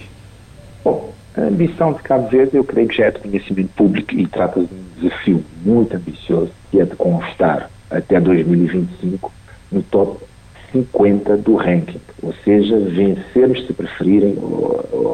Bom, 0.84 1.13
a 1.36 1.41
ambição 1.41 1.93
de 1.93 2.01
Cabo 2.01 2.28
Verde 2.28 2.57
eu 2.57 2.63
creio 2.63 2.88
que 2.88 2.97
já 2.97 3.05
é 3.05 3.11
de 3.11 3.20
conhecimento 3.20 3.70
público 3.76 4.13
e 4.13 4.28
trata-se 4.28 4.67
de 4.67 4.74
um 4.74 5.01
desafio 5.01 5.43
muito 5.63 5.95
ambicioso, 5.95 6.51
que 6.72 6.80
é 6.80 6.86
de 6.86 6.95
constar 6.95 7.70
até 7.90 8.20
2025 8.20 9.32
no 9.72 9.82
top 9.84 10.24
50 10.72 11.38
do 11.38 11.56
ranking, 11.56 12.00
ou 12.22 12.34
seja, 12.44 12.78
vencermos, 12.78 13.66
se 13.66 13.74
preferirem, 13.74 14.38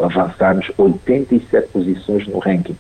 avançarmos 0.04 0.72
87 0.78 1.70
posições 1.70 2.28
no 2.28 2.40
ranking. 2.40 2.76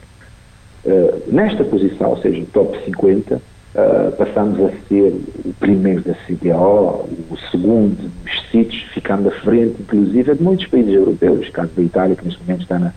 Uh, 0.86 1.34
nesta 1.34 1.64
posição, 1.64 2.12
ou 2.12 2.18
seja, 2.18 2.46
top 2.54 2.78
50, 2.86 3.36
uh, 3.36 3.42
eh, 3.76 4.12
passamos 4.12 4.60
a 4.60 4.70
ser 4.88 5.14
o 5.44 5.54
primeiro 5.60 6.02
da 6.02 6.14
CDO, 6.14 7.10
o 7.32 7.38
segundo 7.50 8.12
dos 8.24 8.50
sítios, 8.52 8.84
ficando 8.94 9.30
à 9.30 9.32
frente, 9.32 9.82
inclusive, 9.82 10.36
de 10.36 10.44
muitos 10.44 10.68
países 10.68 10.94
europeus, 10.94 11.50
caso 11.50 11.72
da 11.76 11.82
Itália, 11.82 12.16
que 12.16 12.26
neste 12.26 12.40
momento 12.42 12.62
está 12.62 12.78
na 12.78 12.94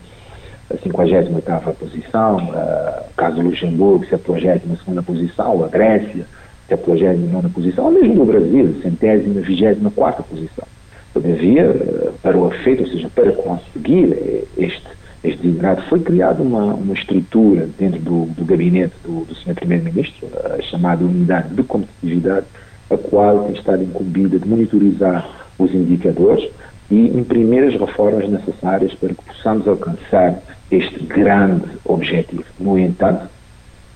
58ª 0.85 1.75
posição, 1.75 2.37
uh, 2.37 3.05
caso 3.17 3.37
do 3.37 3.43
Luxemburgo, 3.43 4.05
72ª 4.05 5.03
posição, 5.03 5.65
a 5.65 5.69
Grécia, 5.69 6.27
79 6.69 7.49
posição, 7.49 7.87
ou 7.87 7.93
mesmo 7.93 8.14
no 8.14 8.27
Brasil, 8.27 8.77
centésima, 8.83 9.41
vigésima 9.41 9.91
quarta 9.91 10.23
posição. 10.23 10.66
Todavia, 11.14 11.62
eh, 11.62 12.11
para 12.23 12.37
o 12.37 12.53
efeito, 12.53 12.83
ou 12.83 12.89
seja, 12.89 13.11
para 13.14 13.33
conseguir 13.33 14.12
eh, 14.12 14.45
este, 14.57 14.87
este 15.25 15.43
designado, 15.43 15.83
foi 15.89 16.01
criada 16.01 16.43
uma, 16.43 16.75
uma 16.75 16.95
estrutura 16.95 17.69
dentro 17.79 18.01
do, 18.01 18.27
do 18.27 18.45
gabinete 18.45 18.95
do, 19.03 19.25
do 19.25 19.35
Sr. 19.35 19.55
Primeiro-Ministro, 19.55 20.29
a 20.45 20.62
chamada 20.62 21.05
Unidade 21.05 21.55
de 21.55 21.62
Competitividade, 21.62 22.47
a 22.91 22.97
qual 22.97 23.45
tem 23.45 23.57
estado 23.57 23.83
incumbida 23.83 24.39
de 24.39 24.47
monitorizar 24.47 25.29
os 25.59 25.75
indicadores 25.75 26.49
e 26.91 27.09
imprimir 27.09 27.64
as 27.64 27.75
reformas 27.75 28.29
necessárias 28.29 28.95
para 28.95 29.11
que 29.11 29.25
possamos 29.25 29.66
alcançar 29.66 30.41
este 30.71 31.03
grande 31.05 31.64
objetivo. 31.85 32.45
No 32.61 32.79
entanto, 32.79 33.29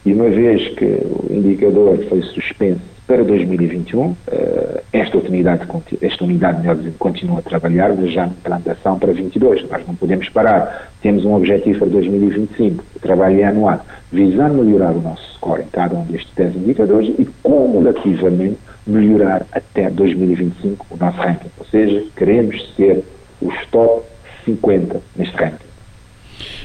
e 0.05 0.13
uma 0.13 0.29
vez 0.29 0.69
que 0.75 0.85
o 0.85 1.27
indicador 1.31 1.99
foi 2.09 2.23
suspenso 2.23 2.81
para 3.07 3.25
2021, 3.25 4.17
eh, 4.27 4.83
esta 4.93 5.19
unidade, 5.19 5.67
esta 6.01 6.25
unidade 6.25 6.61
melhor 6.61 6.77
dizendo, 6.77 6.99
continua 6.99 7.39
a 7.41 7.43
trabalhar 7.43 7.95
já 8.07 8.27
na 8.27 8.33
implantação 8.33 8.99
para 8.99 9.13
22. 9.13 9.69
Nós 9.69 9.87
não 9.87 9.95
podemos 9.95 10.29
parar. 10.29 10.91
Temos 11.03 11.25
um 11.25 11.35
objetivo 11.35 11.81
para 11.81 11.89
2025, 11.89 12.85
o 12.97 13.01
trabalho 13.01 13.41
é 13.41 13.45
anual, 13.45 13.85
visando 14.11 14.63
melhorar 14.63 14.93
o 14.93 15.03
nosso 15.03 15.35
score 15.35 15.63
em 15.63 15.67
cada 15.67 15.95
um 15.95 16.05
destes 16.05 16.33
10 16.35 16.57
indicadores 16.57 17.15
e, 17.19 17.25
cumulativamente, 17.43 18.59
melhorar 18.87 19.47
até 19.53 19.91
2025 19.91 20.87
o 20.91 20.97
nosso 20.97 21.19
ranking. 21.19 21.51
Ou 21.59 21.67
seja, 21.67 22.05
queremos 22.17 22.75
ser 22.77 23.05
os 23.41 23.55
top 23.71 24.05
50 24.45 25.01
neste 25.17 25.37
ranking. 25.37 25.72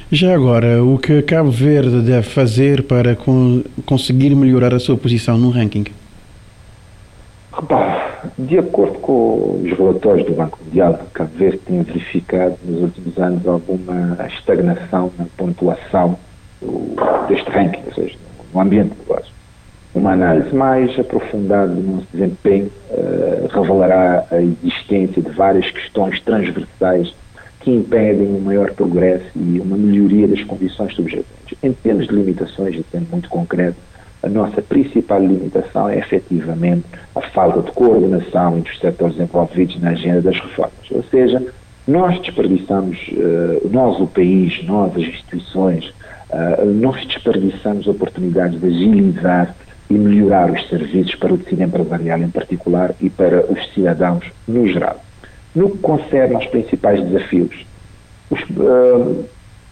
Já 0.09 0.33
agora, 0.33 0.81
o 0.81 0.97
que 0.97 1.21
Cabo 1.21 1.51
Verde 1.51 2.01
deve 2.01 2.23
fazer 2.23 2.83
para 2.83 3.13
con 3.13 3.61
conseguir 3.85 4.33
melhorar 4.35 4.73
a 4.73 4.79
sua 4.79 4.95
posição 4.95 5.37
no 5.37 5.49
ranking? 5.49 5.83
De 8.37 8.57
acordo 8.57 8.99
com 8.99 9.61
os 9.61 9.77
relatórios 9.77 10.25
do 10.25 10.33
Banco 10.33 10.59
Mundial, 10.63 10.97
Cabo 11.13 11.31
Verde 11.35 11.57
tem 11.57 11.83
verificado 11.83 12.55
nos 12.63 12.83
últimos 12.83 13.17
anos 13.17 13.45
alguma 13.45 14.17
estagnação 14.27 15.11
na 15.19 15.25
pontuação 15.35 16.17
do, 16.61 16.95
deste 17.27 17.49
ranking, 17.49 17.83
ou 17.87 17.93
seja, 17.93 18.15
no 18.53 18.61
ambiente 18.61 18.91
de 18.93 18.99
negócio. 18.99 19.33
Uma 19.93 20.13
análise 20.13 20.55
mais 20.55 20.97
aprofundada 20.97 21.73
do 21.73 21.81
nosso 21.81 22.07
desempenho 22.13 22.71
uh, 22.91 23.47
revelará 23.51 24.23
a 24.31 24.41
existência 24.41 25.21
de 25.21 25.29
várias 25.31 25.69
questões 25.69 26.21
transversais 26.21 27.13
que 27.67 27.71
impedem 27.73 28.29
um 28.29 28.39
maior 28.39 28.71
progresso 28.71 29.25
e 29.35 29.59
uma 29.59 29.75
melhoria 29.75 30.25
das 30.25 30.41
condições 30.45 30.95
subjacentes. 30.95 31.57
Em 31.61 31.73
termos 31.73 32.07
de 32.07 32.15
limitações, 32.15 32.75
e 32.75 32.85
sendo 32.89 33.11
muito 33.11 33.27
concreto, 33.27 33.75
a 34.23 34.29
nossa 34.29 34.61
principal 34.61 35.19
limitação 35.19 35.89
é 35.89 35.97
efetivamente 35.97 36.85
a 37.13 37.19
falta 37.19 37.61
de 37.61 37.71
coordenação 37.73 38.57
entre 38.57 38.71
os 38.71 38.79
setores 38.79 39.19
envolvidos 39.19 39.81
na 39.81 39.89
agenda 39.89 40.21
das 40.21 40.39
reformas. 40.39 40.89
Ou 40.91 41.03
seja, 41.11 41.45
nós 41.85 42.17
desperdiçamos, 42.21 43.05
uh, 43.09 43.69
nós, 43.69 43.99
o 43.99 44.07
país, 44.07 44.63
nós, 44.63 44.93
as 44.95 45.03
instituições, 45.03 45.89
uh, 46.29 46.65
nós 46.73 47.05
desperdiçamos 47.05 47.85
oportunidades 47.85 48.61
de 48.61 48.65
agilizar 48.65 49.53
e 49.89 49.93
melhorar 49.93 50.49
os 50.51 50.69
serviços 50.69 51.15
para 51.15 51.33
o 51.33 51.37
tecido 51.37 51.63
empresarial 51.63 52.19
em 52.19 52.29
particular 52.29 52.95
e 53.01 53.09
para 53.09 53.45
os 53.51 53.73
cidadãos 53.73 54.23
no 54.47 54.65
geral. 54.69 55.03
No 55.57 55.71
que 55.71 55.79
concerne 55.79 56.35
aos 56.35 56.45
principais 56.45 57.03
desafios, 57.03 57.65
os, 58.29 58.39
uh, 58.41 59.25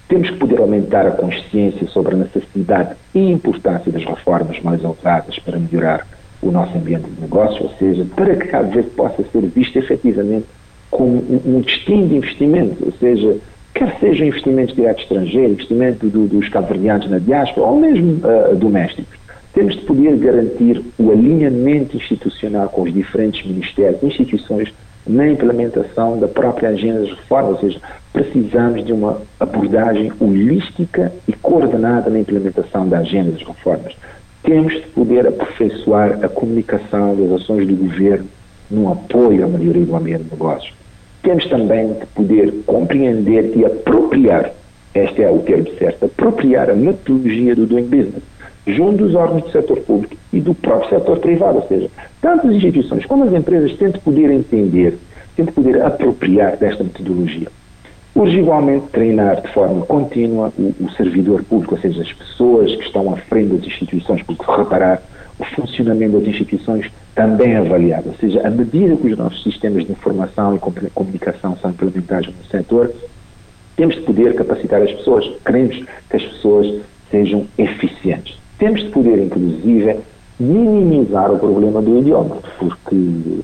temos 0.09 0.31
que 0.31 0.38
poder 0.38 0.59
aumentar 0.59 1.05
a 1.05 1.11
consciência 1.11 1.88
sobre 1.89 2.15
a 2.15 2.17
necessidade 2.17 2.95
e 3.13 3.19
importância 3.31 3.91
das 3.91 4.03
reformas 4.03 4.59
mais 4.63 4.83
ousadas 4.83 5.38
para 5.38 5.59
melhorar 5.59 6.07
o 6.41 6.49
nosso 6.49 6.75
ambiente 6.75 7.07
de 7.07 7.21
negócios, 7.21 7.61
ou 7.61 7.69
seja, 7.77 8.03
para 8.15 8.36
que 8.36 8.47
cada 8.47 8.67
vez 8.67 8.88
possa 8.93 9.23
ser 9.31 9.41
visto 9.41 9.77
efetivamente 9.77 10.47
como 10.89 11.17
um, 11.17 11.41
um 11.45 11.61
destino 11.61 12.07
de 12.07 12.15
investimento, 12.15 12.83
ou 12.83 12.91
seja, 12.93 13.38
quer 13.75 13.95
seja 13.99 14.25
investimentos 14.25 14.75
diretos 14.75 15.03
estrangeiros, 15.03 15.51
investimento 15.51 16.09
do, 16.09 16.25
dos 16.25 16.49
cabo-verdianos 16.49 17.07
na 17.11 17.19
diáspora 17.19 17.67
ou 17.67 17.79
mesmo 17.79 18.21
uh, 18.25 18.55
domésticos. 18.55 19.19
Temos 19.53 19.75
de 19.75 19.81
poder 19.81 20.17
garantir 20.17 20.81
o 20.97 21.11
alinhamento 21.11 21.95
institucional 21.95 22.69
com 22.69 22.81
os 22.81 22.91
diferentes 22.91 23.45
ministérios, 23.45 24.01
instituições 24.01 24.73
na 25.07 25.27
implementação 25.27 26.19
da 26.19 26.27
própria 26.27 26.69
agenda 26.69 27.01
das 27.01 27.09
reformas, 27.09 27.51
ou 27.51 27.59
seja, 27.59 27.81
precisamos 28.11 28.83
de 28.83 28.91
uma 28.91 29.21
abordagem 29.39 30.11
holística 30.19 31.11
e 31.27 31.33
coordenada 31.33 32.09
na 32.09 32.19
implementação 32.19 32.87
da 32.87 32.99
agenda 32.99 33.31
das 33.31 33.43
reformas. 33.43 33.95
Temos 34.43 34.73
de 34.73 34.87
poder 34.87 35.27
aperfeiçoar 35.27 36.23
a 36.23 36.29
comunicação 36.29 37.15
das 37.15 37.41
ações 37.41 37.67
do 37.67 37.75
governo 37.75 38.27
no 38.69 38.91
apoio 38.91 39.45
à 39.45 39.47
melhoria 39.47 39.85
do 39.85 39.95
ambiente 39.95 40.23
de 40.23 40.31
negócios. 40.31 40.73
Temos 41.21 41.45
também 41.47 41.93
de 41.93 42.05
poder 42.07 42.53
compreender 42.65 43.51
e 43.55 43.65
apropriar, 43.65 44.51
este 44.93 45.23
é 45.23 45.29
o 45.29 45.39
termo 45.39 45.67
certo, 45.77 46.05
apropriar 46.05 46.69
a 46.69 46.73
metodologia 46.73 47.55
do 47.55 47.65
doing 47.65 47.85
business, 47.85 48.23
junto 48.68 49.05
dos 49.05 49.16
órgãos 49.16 49.43
do 49.43 49.51
setor 49.51 49.80
público 49.82 50.16
e 50.34 50.39
do 50.39 50.53
próprio 50.53 50.89
setor 50.89 51.20
privado, 51.20 51.57
ou 51.59 51.68
seja, 51.68 51.89
tanto 52.22 52.47
as 52.47 52.55
instituições 52.55 53.05
como 53.05 53.24
as 53.24 53.34
empresas 53.34 53.74
têm 53.78 53.91
de 53.91 53.99
poder 53.99 54.32
entender, 54.32 54.97
têm 55.36 55.45
de 55.45 55.51
poder 55.51 55.82
apropriar 55.82 56.57
desta 56.57 56.84
metodologia. 56.84 57.47
Urge 58.16 58.39
igualmente 58.39 58.88
treinar 58.88 59.41
de 59.41 59.49
forma 59.49 59.86
contínua 59.86 60.51
o, 60.57 60.74
o, 60.80 60.89
servidor 60.91 61.43
público, 61.43 61.76
ou 61.76 61.82
seja, 61.82 62.01
as 62.01 62.13
pessoas 62.13 62.74
que 62.76 62.84
estão 62.84 63.13
à 63.13 63.18
frente 63.18 63.55
das 63.55 63.68
instituições, 63.68 64.24
porque 64.24 64.49
reparar 64.49 65.01
o 65.38 65.43
funcionamento 65.43 66.20
das 66.20 66.30
instituições 66.30 66.89
também 67.13 67.53
é 67.53 67.57
avaliado, 67.57 68.09
ou 68.09 68.16
seja, 68.16 68.45
à 68.47 68.49
medida 68.49 68.95
que 68.95 69.07
os 69.07 69.18
nossos 69.18 69.43
sistemas 69.43 69.86
de 69.86 69.91
informação 69.91 70.55
e 70.55 70.89
comunicação 70.89 71.57
são 71.57 71.72
implementados 71.72 72.28
no 72.30 72.45
setor, 72.49 72.93
temos 73.76 73.95
de 73.95 74.01
poder 74.01 74.34
capacitar 74.34 74.82
as 74.82 74.91
pessoas, 74.93 75.30
queremos 75.45 75.76
que 76.09 76.16
as 76.16 76.24
pessoas 76.24 76.82
sejam 77.11 77.45
eficientes. 77.57 78.44
Temos 78.57 78.81
de 78.81 78.89
poder, 78.89 79.19
inclusive, 79.19 79.97
minimizar 80.39 81.31
o 81.31 81.39
problema 81.39 81.81
do 81.81 81.97
idioma, 81.97 82.37
porque 82.59 82.95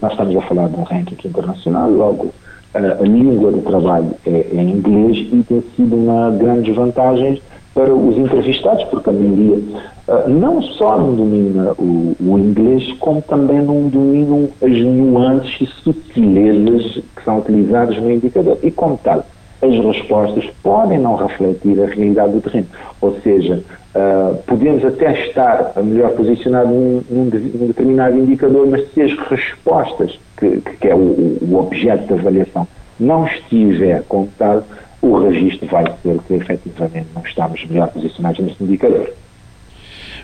nós 0.02 0.12
estamos 0.12 0.36
a 0.36 0.42
falar 0.42 0.68
de 0.70 0.76
um 0.76 0.84
ranking 0.84 1.18
internacional, 1.28 1.90
logo 1.90 2.34
a, 2.74 2.78
a 2.80 3.06
língua 3.06 3.52
do 3.52 3.62
trabalho 3.62 4.12
é, 4.26 4.48
é 4.54 4.56
em 4.56 4.72
inglês 4.72 5.18
e 5.32 5.44
tem 5.44 5.64
sido 5.76 5.96
uma 5.96 6.32
grande 6.32 6.72
vantagem 6.72 7.42
para 7.74 7.94
os 7.94 8.18
entrevistados, 8.18 8.84
porque 8.86 9.10
a 9.10 9.14
maioria 9.14 9.56
uh, 9.56 10.30
não 10.30 10.62
só 10.62 10.98
não 10.98 11.16
domina 11.16 11.72
o, 11.78 12.16
o, 12.20 12.38
inglês, 12.38 12.92
como 13.00 13.22
também 13.22 13.62
não 13.62 13.88
dominam 13.88 14.50
as 14.62 14.72
nuances 14.72 15.62
e 15.62 15.66
sutilezas 15.66 17.02
que 17.16 17.24
são 17.24 17.40
utilizadas 17.40 17.98
no 17.98 18.12
indicador. 18.12 18.58
E 18.62 18.72
como 18.72 19.00
tal, 19.02 19.26
as 19.62 19.74
respostas 19.86 20.46
podem 20.62 21.00
não 21.00 21.16
refletir 21.16 21.82
a 21.82 21.86
realidade 21.86 22.34
do 22.34 22.42
terreno. 22.42 22.68
Ou 23.00 23.18
seja, 23.22 23.64
uh, 23.96 24.36
podemos 24.48 24.84
até 24.86 25.28
estar 25.28 25.74
melhor 25.84 26.12
posicionado 26.12 26.70
num, 26.70 27.04
num, 27.10 27.30
determinado 27.68 28.18
indicador, 28.18 28.68
mas 28.70 28.92
se 28.94 29.02
as 29.02 29.14
respostas, 29.30 30.20
que, 30.38 30.62
que 30.80 30.88
é 30.88 30.96
o, 30.96 31.38
o 31.42 31.56
objeto 31.60 32.08
da 32.08 32.16
avaliação, 32.16 32.68
não 33.00 33.26
estiver 33.26 34.04
tal, 34.38 34.64
o 35.02 35.18
registro 35.18 35.68
vai 35.68 35.86
ser 36.04 36.20
que 36.28 36.34
efetivamente 36.36 37.08
não 37.16 37.24
estamos 37.24 37.66
melhor 37.68 37.88
posicionados 37.90 38.40
neste 38.40 38.64
indicador. 38.64 39.12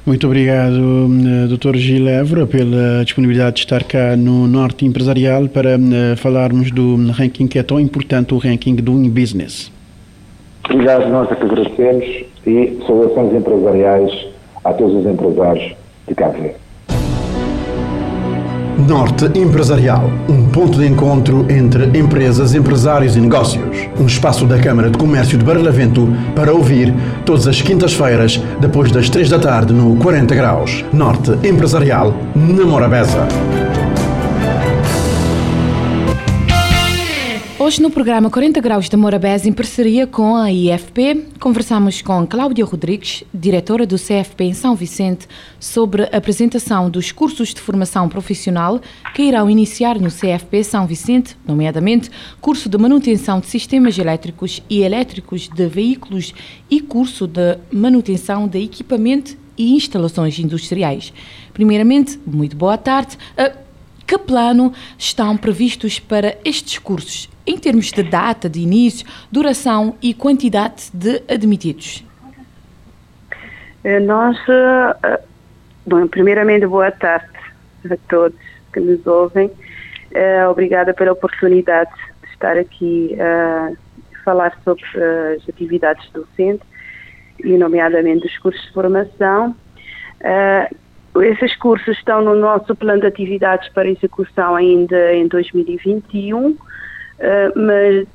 Muito 0.05 0.25
obrigado, 0.25 0.77
eh, 0.77 1.47
Dr. 1.47 1.75
Gil 1.75 2.07
Évora, 2.07 2.47
pela 2.47 3.03
disponibilidade 3.03 3.55
de 3.55 3.59
estar 3.63 3.83
cá 3.83 4.15
no 4.15 4.47
Norte 4.47 4.85
Empresarial 4.85 5.49
para 5.49 5.71
eh, 5.71 6.15
falarmos 6.15 6.71
do 6.71 7.11
ranking 7.11 7.45
que 7.45 7.59
é 7.59 7.63
tão 7.63 7.77
importante, 7.77 8.33
o 8.33 8.37
ranking 8.37 8.75
do 8.75 8.93
Business. 9.09 9.69
Obrigado, 10.69 11.09
nós 11.09 11.31
é 11.31 11.35
que 11.35 11.43
agradecemos 11.43 12.05
e 12.45 12.79
saudações 12.85 13.33
empresariais 13.33 14.27
a 14.63 14.73
todos 14.73 14.95
os 14.95 15.05
empresários 15.05 15.75
de 16.07 16.15
Cabo 16.15 16.33
Verde. 16.33 16.67
Norte 18.87 19.25
Empresarial, 19.37 20.03
um 20.29 20.47
ponto 20.49 20.77
de 20.77 20.85
encontro 20.85 21.45
entre 21.49 21.85
empresas, 21.97 22.53
empresários 22.53 23.15
e 23.15 23.19
negócios. 23.19 23.89
Um 23.99 24.05
espaço 24.05 24.45
da 24.45 24.59
Câmara 24.59 24.89
de 24.89 24.97
Comércio 24.97 25.37
de 25.37 25.43
Barlavento 25.43 26.07
para 26.35 26.53
ouvir 26.53 26.93
todas 27.25 27.47
as 27.47 27.61
quintas-feiras, 27.61 28.37
depois 28.59 28.91
das 28.91 29.09
três 29.09 29.29
da 29.29 29.39
tarde, 29.39 29.73
no 29.73 29.95
40 29.97 30.35
Graus. 30.35 30.85
Norte 30.93 31.31
Empresarial, 31.45 32.13
na 32.35 32.65
Morabeza. 32.65 33.27
Hoje, 37.67 37.81
no 37.81 37.91
programa 37.91 38.29
40 38.29 38.61
Graus 38.61 38.87
de 38.87 38.95
Morabés, 38.95 39.45
em 39.45 39.51
parceria 39.51 40.07
com 40.07 40.37
a 40.37 40.49
IFP, 40.49 41.25
conversamos 41.37 42.01
com 42.01 42.25
Cláudia 42.25 42.63
Rodrigues, 42.63 43.25
diretora 43.33 43.85
do 43.85 43.97
CFP 43.97 44.45
em 44.45 44.53
São 44.53 44.73
Vicente, 44.73 45.27
sobre 45.59 46.03
a 46.03 46.15
apresentação 46.15 46.89
dos 46.89 47.11
cursos 47.11 47.53
de 47.53 47.59
formação 47.59 48.07
profissional 48.07 48.79
que 49.13 49.23
irão 49.23 49.49
iniciar 49.49 49.99
no 49.99 50.07
CFP 50.09 50.63
São 50.63 50.87
Vicente, 50.87 51.35
nomeadamente 51.45 52.09
curso 52.39 52.69
de 52.69 52.77
manutenção 52.77 53.41
de 53.41 53.47
sistemas 53.47 53.99
elétricos 53.99 54.63
e 54.69 54.79
elétricos 54.79 55.49
de 55.49 55.67
veículos 55.67 56.33
e 56.71 56.79
curso 56.79 57.27
de 57.27 57.57
manutenção 57.69 58.47
de 58.47 58.63
equipamento 58.63 59.35
e 59.57 59.75
instalações 59.75 60.39
industriais. 60.39 61.11
Primeiramente, 61.53 62.17
muito 62.25 62.55
boa 62.55 62.77
tarde. 62.77 63.17
Que 64.07 64.17
plano 64.17 64.73
estão 64.97 65.35
previstos 65.35 65.99
para 65.99 66.37
estes 66.45 66.79
cursos 66.79 67.29
em 67.45 67.57
termos 67.57 67.91
de 67.91 68.01
data 68.01 68.49
de 68.49 68.61
início, 68.61 69.05
duração 69.29 69.97
e 70.01 70.13
quantidade 70.13 70.89
de 70.93 71.21
admitidos? 71.27 72.05
Eh, 73.83 73.99
nós, 73.99 74.37
eh, 74.47 75.21
bom, 75.85 76.07
primeiramente, 76.07 76.65
boa 76.65 76.89
tarde 76.89 77.27
a 77.91 77.97
todos 78.07 78.39
que 78.71 78.79
nos 78.79 79.05
ouvem. 79.05 79.51
Eh, 80.13 80.47
obrigada 80.47 80.93
pela 80.93 81.11
oportunidade 81.11 81.91
de 82.23 82.29
estar 82.29 82.57
aqui 82.57 83.13
a 83.19 83.73
falar 84.23 84.57
sobre 84.63 84.83
as 85.35 85.49
atividades 85.49 86.09
docentes 86.11 86.65
e, 87.43 87.57
nomeadamente, 87.57 88.25
os 88.25 88.37
cursos 88.37 88.61
de 88.67 88.71
formação. 88.71 89.53
Esses 91.21 91.55
cursos 91.55 91.97
estão 91.97 92.21
no 92.21 92.35
nosso 92.35 92.75
plano 92.75 93.01
de 93.01 93.07
atividades 93.07 93.69
para 93.69 93.89
execução 93.89 94.55
ainda 94.55 95.13
em 95.13 95.27
2021 95.27 96.57
ah, 97.19 97.51
mas 97.55 98.07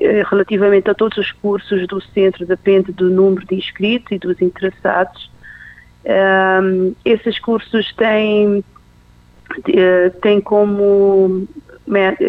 eh, 0.00 0.22
relativamente 0.28 0.90
a 0.90 0.94
todos 0.94 1.18
os 1.18 1.32
cursos 1.32 1.86
do 1.86 2.00
centro 2.00 2.46
depende 2.46 2.92
do 2.92 3.10
número 3.10 3.46
de 3.46 3.54
inscritos 3.54 4.12
e 4.12 4.18
dos 4.18 4.40
interessados. 4.40 5.30
Um, 6.04 6.94
esses 7.04 7.38
cursos 7.38 7.92
têm, 7.94 8.64
eh, 9.68 10.10
têm 10.22 10.40
como, 10.40 11.46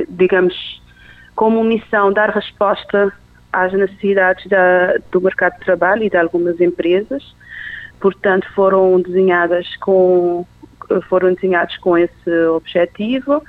digamos, 0.10 0.82
como 1.36 1.64
missão 1.64 2.12
dar 2.12 2.30
resposta 2.30 3.14
às 3.54 3.72
necessidades 3.72 4.46
da, 4.48 4.98
do 5.12 5.22
mercado 5.22 5.54
de 5.54 5.66
trabalho 5.66 6.04
e 6.04 6.10
de 6.10 6.18
algumas 6.18 6.60
empresas. 6.60 7.24
Portanto, 8.00 8.48
foram 8.54 9.02
desenhadas 9.02 9.76
com 9.78 10.46
foram 11.08 11.34
desenhados 11.36 11.78
com 11.78 11.96
esse 11.96 12.32
objetivo 12.48 13.44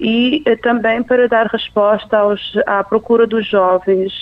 e 0.00 0.42
eh, 0.46 0.56
também 0.56 1.02
para 1.02 1.28
dar 1.28 1.46
resposta 1.46 2.16
aos, 2.16 2.56
à 2.66 2.82
procura 2.82 3.26
dos 3.26 3.46
jovens 3.46 4.12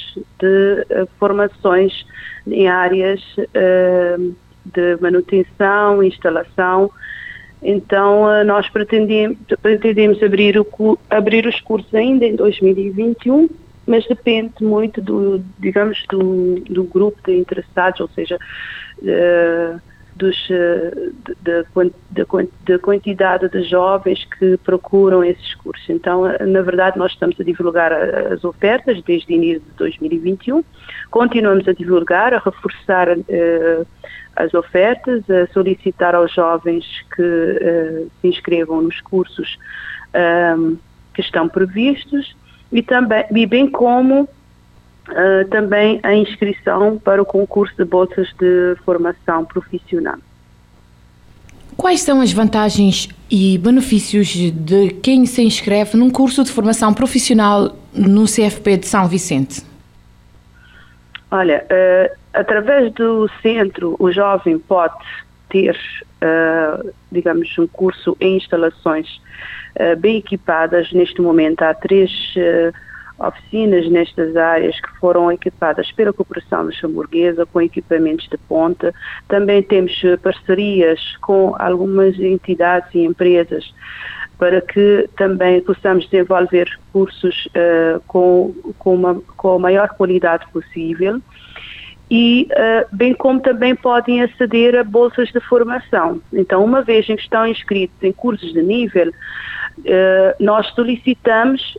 de 0.40 0.86
uh, 0.90 1.08
formações 1.20 2.04
em 2.48 2.66
áreas 2.66 3.22
uh, 3.38 4.34
de 4.64 4.96
manutenção, 5.00 6.02
instalação. 6.02 6.90
Então, 7.62 8.44
nós 8.44 8.68
pretendemos, 8.68 9.38
pretendemos 9.62 10.22
abrir, 10.22 10.58
o, 10.58 10.98
abrir 11.08 11.46
os 11.46 11.60
cursos 11.60 11.92
ainda 11.94 12.24
em 12.24 12.36
2021, 12.36 13.48
mas 13.86 14.06
depende 14.06 14.62
muito 14.62 15.00
do, 15.00 15.42
digamos, 15.58 16.04
do, 16.08 16.60
do 16.60 16.84
grupo 16.84 17.18
de 17.24 17.36
interessados, 17.36 18.00
ou 18.00 18.08
seja, 18.08 18.38
dos, 20.16 20.48
da 21.40 22.78
quantidade 22.78 23.48
de 23.48 23.62
jovens 23.62 24.24
que 24.24 24.56
procuram 24.58 25.22
esses 25.22 25.54
cursos. 25.54 25.88
Então, 25.88 26.24
na 26.40 26.62
verdade, 26.62 26.98
nós 26.98 27.12
estamos 27.12 27.38
a 27.40 27.44
divulgar 27.44 27.92
as 27.92 28.42
ofertas 28.44 29.00
desde 29.02 29.32
o 29.32 29.36
início 29.36 29.60
de 29.60 29.76
2021, 29.76 30.64
continuamos 31.10 31.68
a 31.68 31.72
divulgar, 31.72 32.34
a 32.34 32.38
reforçar 32.38 33.08
as 34.36 34.54
ofertas, 34.54 35.22
a 35.30 35.46
solicitar 35.52 36.14
aos 36.14 36.32
jovens 36.32 36.84
que 37.14 38.08
se 38.20 38.28
inscrevam 38.28 38.82
nos 38.82 39.00
cursos 39.00 39.56
que 41.14 41.20
estão 41.20 41.48
previstos 41.48 42.36
e, 42.72 42.82
também, 42.82 43.24
e 43.34 43.46
bem 43.46 43.68
como 43.68 44.28
uh, 45.10 45.48
também 45.48 46.00
a 46.02 46.14
inscrição 46.14 46.98
para 46.98 47.20
o 47.20 47.24
concurso 47.24 47.74
de 47.76 47.84
bolsas 47.84 48.32
de 48.38 48.76
formação 48.84 49.44
profissional. 49.44 50.18
Quais 51.76 52.00
são 52.00 52.20
as 52.20 52.32
vantagens 52.32 53.08
e 53.30 53.56
benefícios 53.56 54.26
de 54.28 54.90
quem 55.00 55.24
se 55.26 55.42
inscreve 55.42 55.96
num 55.96 56.10
curso 56.10 56.42
de 56.42 56.50
formação 56.50 56.92
profissional 56.92 57.76
no 57.94 58.24
CFP 58.24 58.78
de 58.78 58.86
São 58.88 59.06
Vicente? 59.06 59.62
Olha, 61.30 61.64
uh, 61.64 62.18
através 62.32 62.92
do 62.94 63.30
centro, 63.42 63.94
o 63.98 64.10
jovem 64.10 64.58
pode 64.58 64.94
ter, 65.48 65.78
uh, 66.22 66.92
digamos, 67.12 67.56
um 67.58 67.66
curso 67.66 68.16
em 68.20 68.38
instalações 68.38 69.20
uh, 69.76 69.96
bem 69.98 70.16
equipadas. 70.16 70.90
Neste 70.92 71.20
momento 71.20 71.62
há 71.62 71.74
três 71.74 72.10
oficinas 73.18 73.88
nestas 73.90 74.36
áreas 74.36 74.80
que 74.80 74.90
foram 74.98 75.30
equipadas 75.30 75.90
pela 75.92 76.12
cooperação 76.12 76.62
luxemburguesa 76.62 77.44
com 77.46 77.60
equipamentos 77.60 78.28
de 78.28 78.38
ponta. 78.38 78.94
Também 79.26 79.62
temos 79.62 80.00
eh, 80.04 80.16
parcerias 80.16 81.16
com 81.20 81.54
algumas 81.58 82.18
entidades 82.18 82.94
e 82.94 83.04
empresas 83.04 83.72
para 84.38 84.60
que 84.60 85.08
também 85.16 85.60
possamos 85.60 86.08
desenvolver 86.08 86.68
cursos 86.92 87.46
uh, 87.46 88.00
com, 88.06 88.54
com, 88.78 88.94
uma, 88.94 89.20
com 89.36 89.56
a 89.56 89.58
maior 89.58 89.88
qualidade 89.88 90.46
possível 90.52 91.20
e 92.10 92.48
uh, 92.52 92.96
bem 92.96 93.14
como 93.14 93.40
também 93.40 93.74
podem 93.74 94.22
aceder 94.22 94.76
a 94.76 94.84
bolsas 94.84 95.28
de 95.30 95.40
formação. 95.40 96.22
Então, 96.32 96.64
uma 96.64 96.82
vez 96.82 97.06
que 97.06 97.12
estão 97.14 97.46
inscritos 97.46 97.96
em 98.02 98.12
cursos 98.12 98.52
de 98.52 98.62
nível, 98.62 99.08
uh, 99.08 100.34
nós 100.40 100.68
solicitamos 100.68 101.76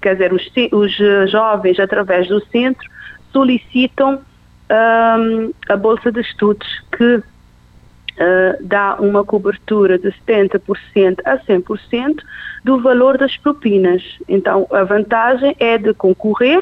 quer 0.00 0.14
dizer, 0.14 0.32
os, 0.32 0.46
os, 0.72 1.30
jovens, 1.30 1.80
através 1.80 2.28
do 2.28 2.44
centro, 2.46 2.88
solicitam 3.32 4.20
um, 4.70 5.52
a 5.68 5.76
Bolsa 5.76 6.12
de 6.12 6.20
Estudos, 6.20 6.68
que 6.96 7.16
uh, 7.16 7.22
dá 8.60 8.96
uma 9.00 9.24
cobertura 9.24 9.98
de 9.98 10.12
70% 10.26 11.20
a 11.24 11.38
100% 11.38 12.20
do 12.64 12.80
valor 12.80 13.18
das 13.18 13.36
propinas. 13.36 14.02
Então, 14.28 14.66
a 14.70 14.84
vantagem 14.84 15.56
é 15.58 15.78
de 15.78 15.92
concorrer 15.94 16.60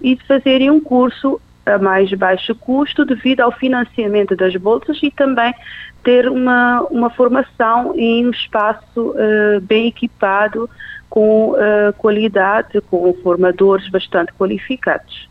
e 0.00 0.16
de 0.16 0.24
fazerem 0.26 0.70
um 0.70 0.80
curso 0.80 1.40
a 1.66 1.78
mais 1.78 2.12
baixo 2.14 2.54
custo 2.54 3.04
devido 3.04 3.40
ao 3.40 3.52
financiamento 3.52 4.34
das 4.34 4.56
bolsas 4.56 4.98
e 5.02 5.10
também 5.10 5.54
ter 6.02 6.28
uma, 6.28 6.80
uma 6.90 7.10
formação 7.10 7.94
em 7.96 8.26
um 8.26 8.30
espaço 8.30 9.10
uh, 9.10 9.60
bem 9.60 9.86
equipado 9.88 10.68
com 11.10 11.50
uh, 11.50 11.92
qualidade, 11.98 12.80
com 12.82 13.12
formadores 13.14 13.90
bastante 13.90 14.32
qualificados. 14.34 15.28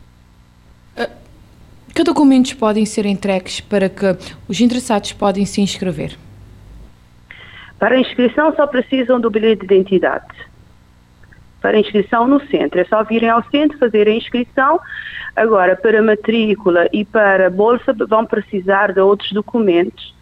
Uh, 0.96 1.10
que 1.94 2.04
documentos 2.04 2.52
podem 2.52 2.84
ser 2.84 3.06
entregues 3.06 3.60
para 3.60 3.88
que 3.88 4.16
os 4.46 4.60
interessados 4.60 5.12
podem 5.12 5.46
se 5.46 5.62
inscrever? 5.62 6.16
Para 7.78 7.94
a 7.94 7.98
inscrição 7.98 8.54
só 8.54 8.66
precisam 8.66 9.18
do 9.18 9.30
bilhete 9.30 9.66
de 9.66 9.74
identidade. 9.74 10.26
Para 11.62 11.78
a 11.78 11.80
inscrição 11.80 12.26
no 12.26 12.40
centro, 12.46 12.78
é 12.78 12.84
só 12.84 13.02
virem 13.02 13.30
ao 13.30 13.42
centro 13.50 13.78
fazer 13.78 14.06
a 14.06 14.12
inscrição. 14.12 14.78
Agora, 15.34 15.74
para 15.76 16.02
matrícula 16.02 16.86
e 16.92 17.04
para 17.04 17.48
bolsa, 17.48 17.94
vão 18.06 18.26
precisar 18.26 18.92
de 18.92 19.00
outros 19.00 19.32
documentos 19.32 20.14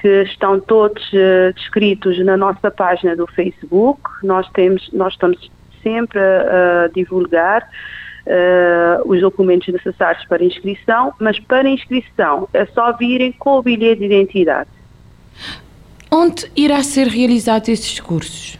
que 0.00 0.22
estão 0.22 0.58
todos 0.58 1.02
uh, 1.12 1.52
descritos 1.54 2.18
na 2.24 2.36
nossa 2.36 2.70
página 2.70 3.14
do 3.14 3.26
Facebook. 3.26 4.00
Nós, 4.22 4.48
temos, 4.50 4.88
nós 4.92 5.12
estamos 5.12 5.50
sempre 5.82 6.18
a, 6.18 6.84
a 6.84 6.88
divulgar 6.88 7.68
uh, 8.26 9.08
os 9.08 9.20
documentos 9.20 9.68
necessários 9.68 10.24
para 10.24 10.42
inscrição, 10.42 11.12
mas 11.20 11.38
para 11.38 11.68
inscrição 11.68 12.48
é 12.54 12.64
só 12.66 12.92
virem 12.92 13.32
com 13.32 13.58
o 13.58 13.62
bilhete 13.62 14.00
de 14.00 14.06
identidade. 14.06 14.70
Onde 16.10 16.50
irá 16.56 16.82
ser 16.82 17.06
realizado 17.06 17.68
esses 17.68 18.00
cursos? 18.00 18.58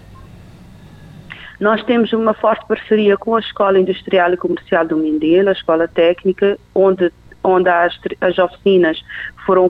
Nós 1.59 1.83
temos 1.85 2.13
uma 2.13 2.33
forte 2.33 2.67
parceria 2.67 3.17
com 3.17 3.35
a 3.35 3.41
Escola 3.41 3.79
Industrial 3.79 4.33
e 4.33 4.37
Comercial 4.37 4.87
do 4.87 4.97
Mindelo, 4.97 5.49
a 5.49 5.53
Escola 5.53 5.89
Técnica, 5.89 6.59
onde, 6.75 7.13
onde 7.43 7.69
as, 7.69 7.99
as 8.21 8.39
oficinas 8.39 9.03
foram 9.47 9.69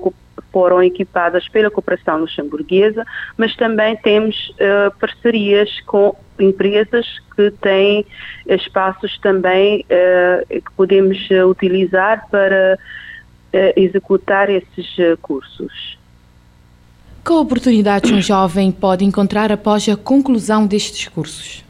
foram 0.53 0.83
equipadas 0.83 1.49
pela 1.49 1.71
cooperação 1.71 2.19
luxemburguesa, 2.19 3.05
mas 3.37 3.55
também 3.57 3.97
temos 3.97 4.51
uh, 4.51 4.97
parcerias 4.99 5.81
com 5.87 6.17
empresas 6.39 7.07
que 7.37 7.51
têm 7.61 8.05
espaços 8.47 9.19
também 9.19 9.85
uh, 9.85 10.47
que 10.49 10.73
podemos 10.77 11.19
utilizar 11.49 12.27
para 12.31 12.79
uh, 12.79 13.59
executar 13.77 14.51
esses 14.51 14.97
cursos. 15.21 15.99
Que 17.25 17.33
oportunidades 17.33 18.11
um 18.11 18.21
jovem 18.21 18.73
pode 18.73 19.05
encontrar 19.05 19.53
após 19.53 19.89
a 19.89 19.97
conclusão 19.97 20.67
destes 20.67 21.07
cursos? 21.09 21.63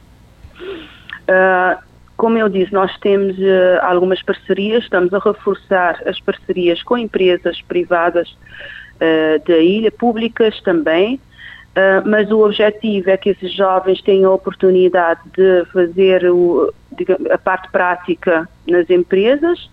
Como 2.21 2.37
eu 2.37 2.51
disse, 2.51 2.71
nós 2.71 2.95
temos 2.99 3.35
uh, 3.39 3.81
algumas 3.81 4.23
parcerias, 4.23 4.83
estamos 4.83 5.15
a 5.15 5.19
reforçar 5.19 6.03
as 6.07 6.21
parcerias 6.21 6.83
com 6.83 6.99
empresas 6.99 7.63
privadas 7.63 8.29
uh, 8.29 9.49
da 9.49 9.57
ilha, 9.57 9.91
públicas 9.91 10.61
também, 10.61 11.15
uh, 11.15 12.07
mas 12.07 12.31
o 12.31 12.45
objetivo 12.45 13.09
é 13.09 13.17
que 13.17 13.31
esses 13.31 13.51
jovens 13.55 14.03
tenham 14.03 14.33
a 14.33 14.35
oportunidade 14.35 15.19
de 15.35 15.65
fazer 15.73 16.31
o, 16.31 16.71
digamos, 16.93 17.31
a 17.31 17.39
parte 17.39 17.71
prática 17.71 18.47
nas 18.69 18.91
empresas 18.91 19.71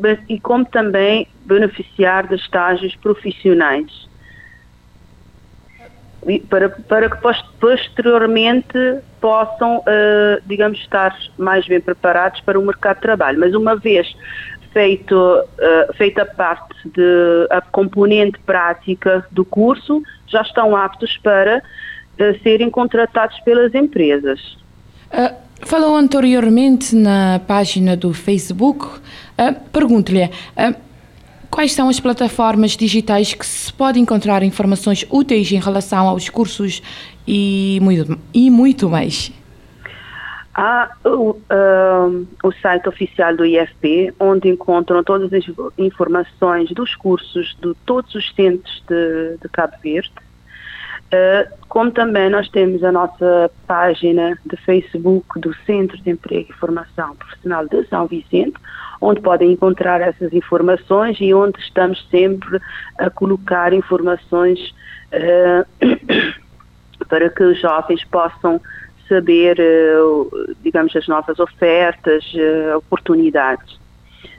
mas, 0.00 0.18
e 0.30 0.40
como 0.40 0.64
também 0.64 1.28
beneficiar 1.44 2.26
de 2.26 2.36
estágios 2.36 2.96
profissionais 2.96 4.08
para, 6.48 6.68
para 6.68 7.10
que 7.10 7.16
posteriormente 7.60 8.98
possam, 9.20 9.78
uh, 9.78 10.42
digamos, 10.46 10.78
estar 10.78 11.16
mais 11.38 11.66
bem 11.66 11.80
preparados 11.80 12.40
para 12.40 12.58
o 12.58 12.64
mercado 12.64 12.96
de 12.96 13.02
trabalho. 13.02 13.40
Mas 13.40 13.54
uma 13.54 13.76
vez 13.76 14.14
feito, 14.72 15.14
uh, 15.14 15.92
feita 15.94 16.24
parte 16.24 16.88
de 16.88 17.46
a 17.50 17.60
componente 17.60 18.38
prática 18.40 19.24
do 19.30 19.44
curso, 19.44 20.02
já 20.26 20.42
estão 20.42 20.76
aptos 20.76 21.16
para 21.18 21.58
uh, 21.58 22.42
serem 22.42 22.70
contratados 22.70 23.38
pelas 23.40 23.74
empresas. 23.74 24.40
Uh, 25.12 25.34
falou 25.60 25.96
anteriormente 25.96 26.94
na 26.94 27.40
página 27.46 27.96
do 27.96 28.12
Facebook. 28.12 28.86
Uh, 28.86 29.54
Pergunto-lhe 29.72 30.30
Quais 31.52 31.74
são 31.74 31.90
as 31.90 32.00
plataformas 32.00 32.70
digitais 32.70 33.34
que 33.34 33.44
se 33.44 33.70
pode 33.70 34.00
encontrar 34.00 34.42
informações 34.42 35.04
úteis 35.10 35.52
em 35.52 35.60
relação 35.60 36.08
aos 36.08 36.30
cursos 36.30 36.82
e 37.28 37.78
muito, 37.82 38.18
e 38.32 38.50
muito 38.50 38.88
mais? 38.88 39.30
Há 40.54 40.90
o, 41.04 41.32
uh, 41.32 42.26
o 42.42 42.52
site 42.52 42.88
oficial 42.88 43.36
do 43.36 43.44
IFP, 43.44 44.14
onde 44.18 44.48
encontram 44.48 45.04
todas 45.04 45.30
as 45.30 45.44
informações 45.76 46.70
dos 46.70 46.94
cursos 46.94 47.54
de 47.60 47.74
todos 47.84 48.14
os 48.14 48.34
centros 48.34 48.82
de, 48.88 49.36
de 49.36 49.48
Cabo 49.50 49.74
Verde. 49.82 50.10
Uh, 51.12 51.52
como 51.68 51.90
também 51.90 52.30
nós 52.30 52.48
temos 52.48 52.82
a 52.82 52.90
nossa 52.90 53.50
página 53.66 54.38
de 54.46 54.56
Facebook 54.56 55.38
do 55.38 55.54
Centro 55.66 55.98
de 55.98 56.08
Emprego 56.08 56.46
e 56.48 56.54
Formação 56.54 57.14
Profissional 57.14 57.68
de 57.68 57.86
São 57.88 58.06
Vicente, 58.06 58.54
onde 59.02 59.20
podem 59.20 59.52
encontrar 59.52 60.00
essas 60.00 60.32
informações 60.32 61.18
e 61.20 61.34
onde 61.34 61.58
estamos 61.58 62.06
sempre 62.08 62.60
a 62.96 63.10
colocar 63.10 63.72
informações 63.72 64.72
uh, 65.12 65.66
para 67.08 67.28
que 67.28 67.42
os 67.42 67.60
jovens 67.60 68.04
possam 68.04 68.60
saber, 69.08 69.58
uh, 69.58 70.54
digamos, 70.62 70.94
as 70.94 71.08
novas 71.08 71.40
ofertas, 71.40 72.24
uh, 72.34 72.78
oportunidades. 72.78 73.76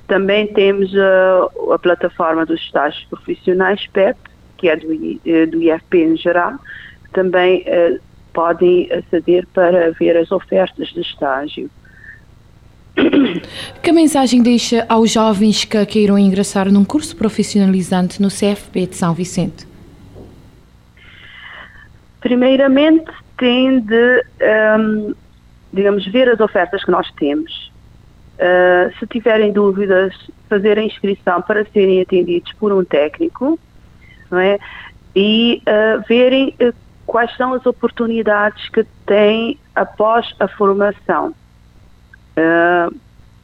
Também 0.07 0.47
temos 0.47 0.91
a 1.73 1.79
plataforma 1.79 2.45
dos 2.45 2.59
estágios 2.59 3.03
profissionais 3.05 3.87
PEP, 3.87 4.17
que 4.57 4.69
é 4.69 4.75
do, 4.75 4.87
do 4.87 5.61
IFP 5.61 5.97
em 5.97 6.17
geral, 6.17 6.55
também 7.13 7.65
podem 8.33 8.89
aceder 8.91 9.47
para 9.53 9.91
ver 9.91 10.17
as 10.17 10.29
ofertas 10.31 10.89
de 10.89 11.01
estágio. 11.01 11.69
Que 13.81 13.91
mensagem 13.91 14.41
deixa 14.41 14.85
aos 14.87 15.11
jovens 15.11 15.65
que 15.65 15.85
queiram 15.85 16.17
ingressar 16.17 16.71
num 16.71 16.85
curso 16.85 17.15
profissionalizante 17.15 18.21
no 18.21 18.29
CFP 18.29 18.87
de 18.87 18.95
São 18.95 19.13
Vicente? 19.13 19.67
Primeiramente, 22.21 23.11
tem 23.37 23.79
de, 23.79 24.23
um, 24.79 25.13
digamos, 25.73 26.05
ver 26.07 26.29
as 26.29 26.39
ofertas 26.39 26.83
que 26.83 26.91
nós 26.91 27.11
temos. 27.13 27.71
Uh, 28.35 28.93
se 28.97 29.07
tiverem 29.07 29.51
dúvidas, 29.51 30.13
fazer 30.49 30.77
a 30.77 30.83
inscrição 30.83 31.41
para 31.41 31.65
serem 31.65 32.01
atendidos 32.01 32.51
por 32.53 32.71
um 32.71 32.83
técnico, 32.83 33.59
não 34.31 34.39
é? 34.39 34.57
E 35.15 35.61
uh, 35.67 36.03
verem 36.07 36.55
uh, 36.61 36.73
quais 37.05 37.35
são 37.35 37.53
as 37.53 37.65
oportunidades 37.65 38.69
que 38.69 38.83
têm 39.05 39.57
após 39.75 40.33
a 40.39 40.47
formação. 40.47 41.33
Uh, 42.37 42.95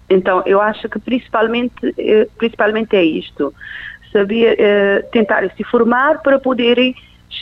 então, 0.09 0.41
eu 0.45 0.59
acho 0.59 0.89
que 0.89 0.99
principalmente, 0.99 1.93
eh, 1.95 2.27
principalmente 2.37 2.95
é 2.95 3.03
isto, 3.03 3.53
saber 4.11 4.57
uh, 4.57 5.07
tentar 5.11 5.47
se 5.55 5.63
formar 5.63 6.19
para 6.23 6.39
poderem 6.39 6.95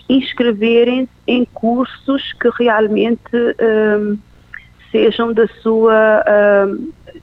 inscreverem 0.09 1.07
em 1.25 1.45
cursos 1.45 2.33
que 2.33 2.49
realmente 2.59 3.33
uh, 3.33 4.19
sejam 4.91 5.31
da 5.31 5.47
sua 5.61 6.23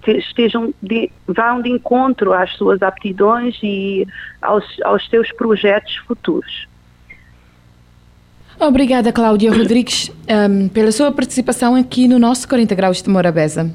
estejam 0.07 0.72
de, 0.83 1.11
vão 1.27 1.62
de 1.62 1.70
encontro 1.70 2.33
às 2.33 2.53
suas 2.57 2.83
aptidões 2.83 3.59
e 3.62 4.07
aos, 4.41 4.64
aos 4.83 5.07
seus 5.09 5.31
projetos 5.33 5.97
futuros. 6.07 6.66
Obrigada, 8.61 9.12
Cláudia 9.12 9.51
Rodrigues, 9.51 10.11
um, 10.29 10.68
pela 10.68 10.93
sua 10.93 11.11
participação 11.11 11.75
aqui 11.75 12.07
no 12.07 12.18
nosso 12.18 12.49
40 12.49 12.75
Graus 12.75 13.03
de 13.03 13.11
Morabeza. 13.11 13.75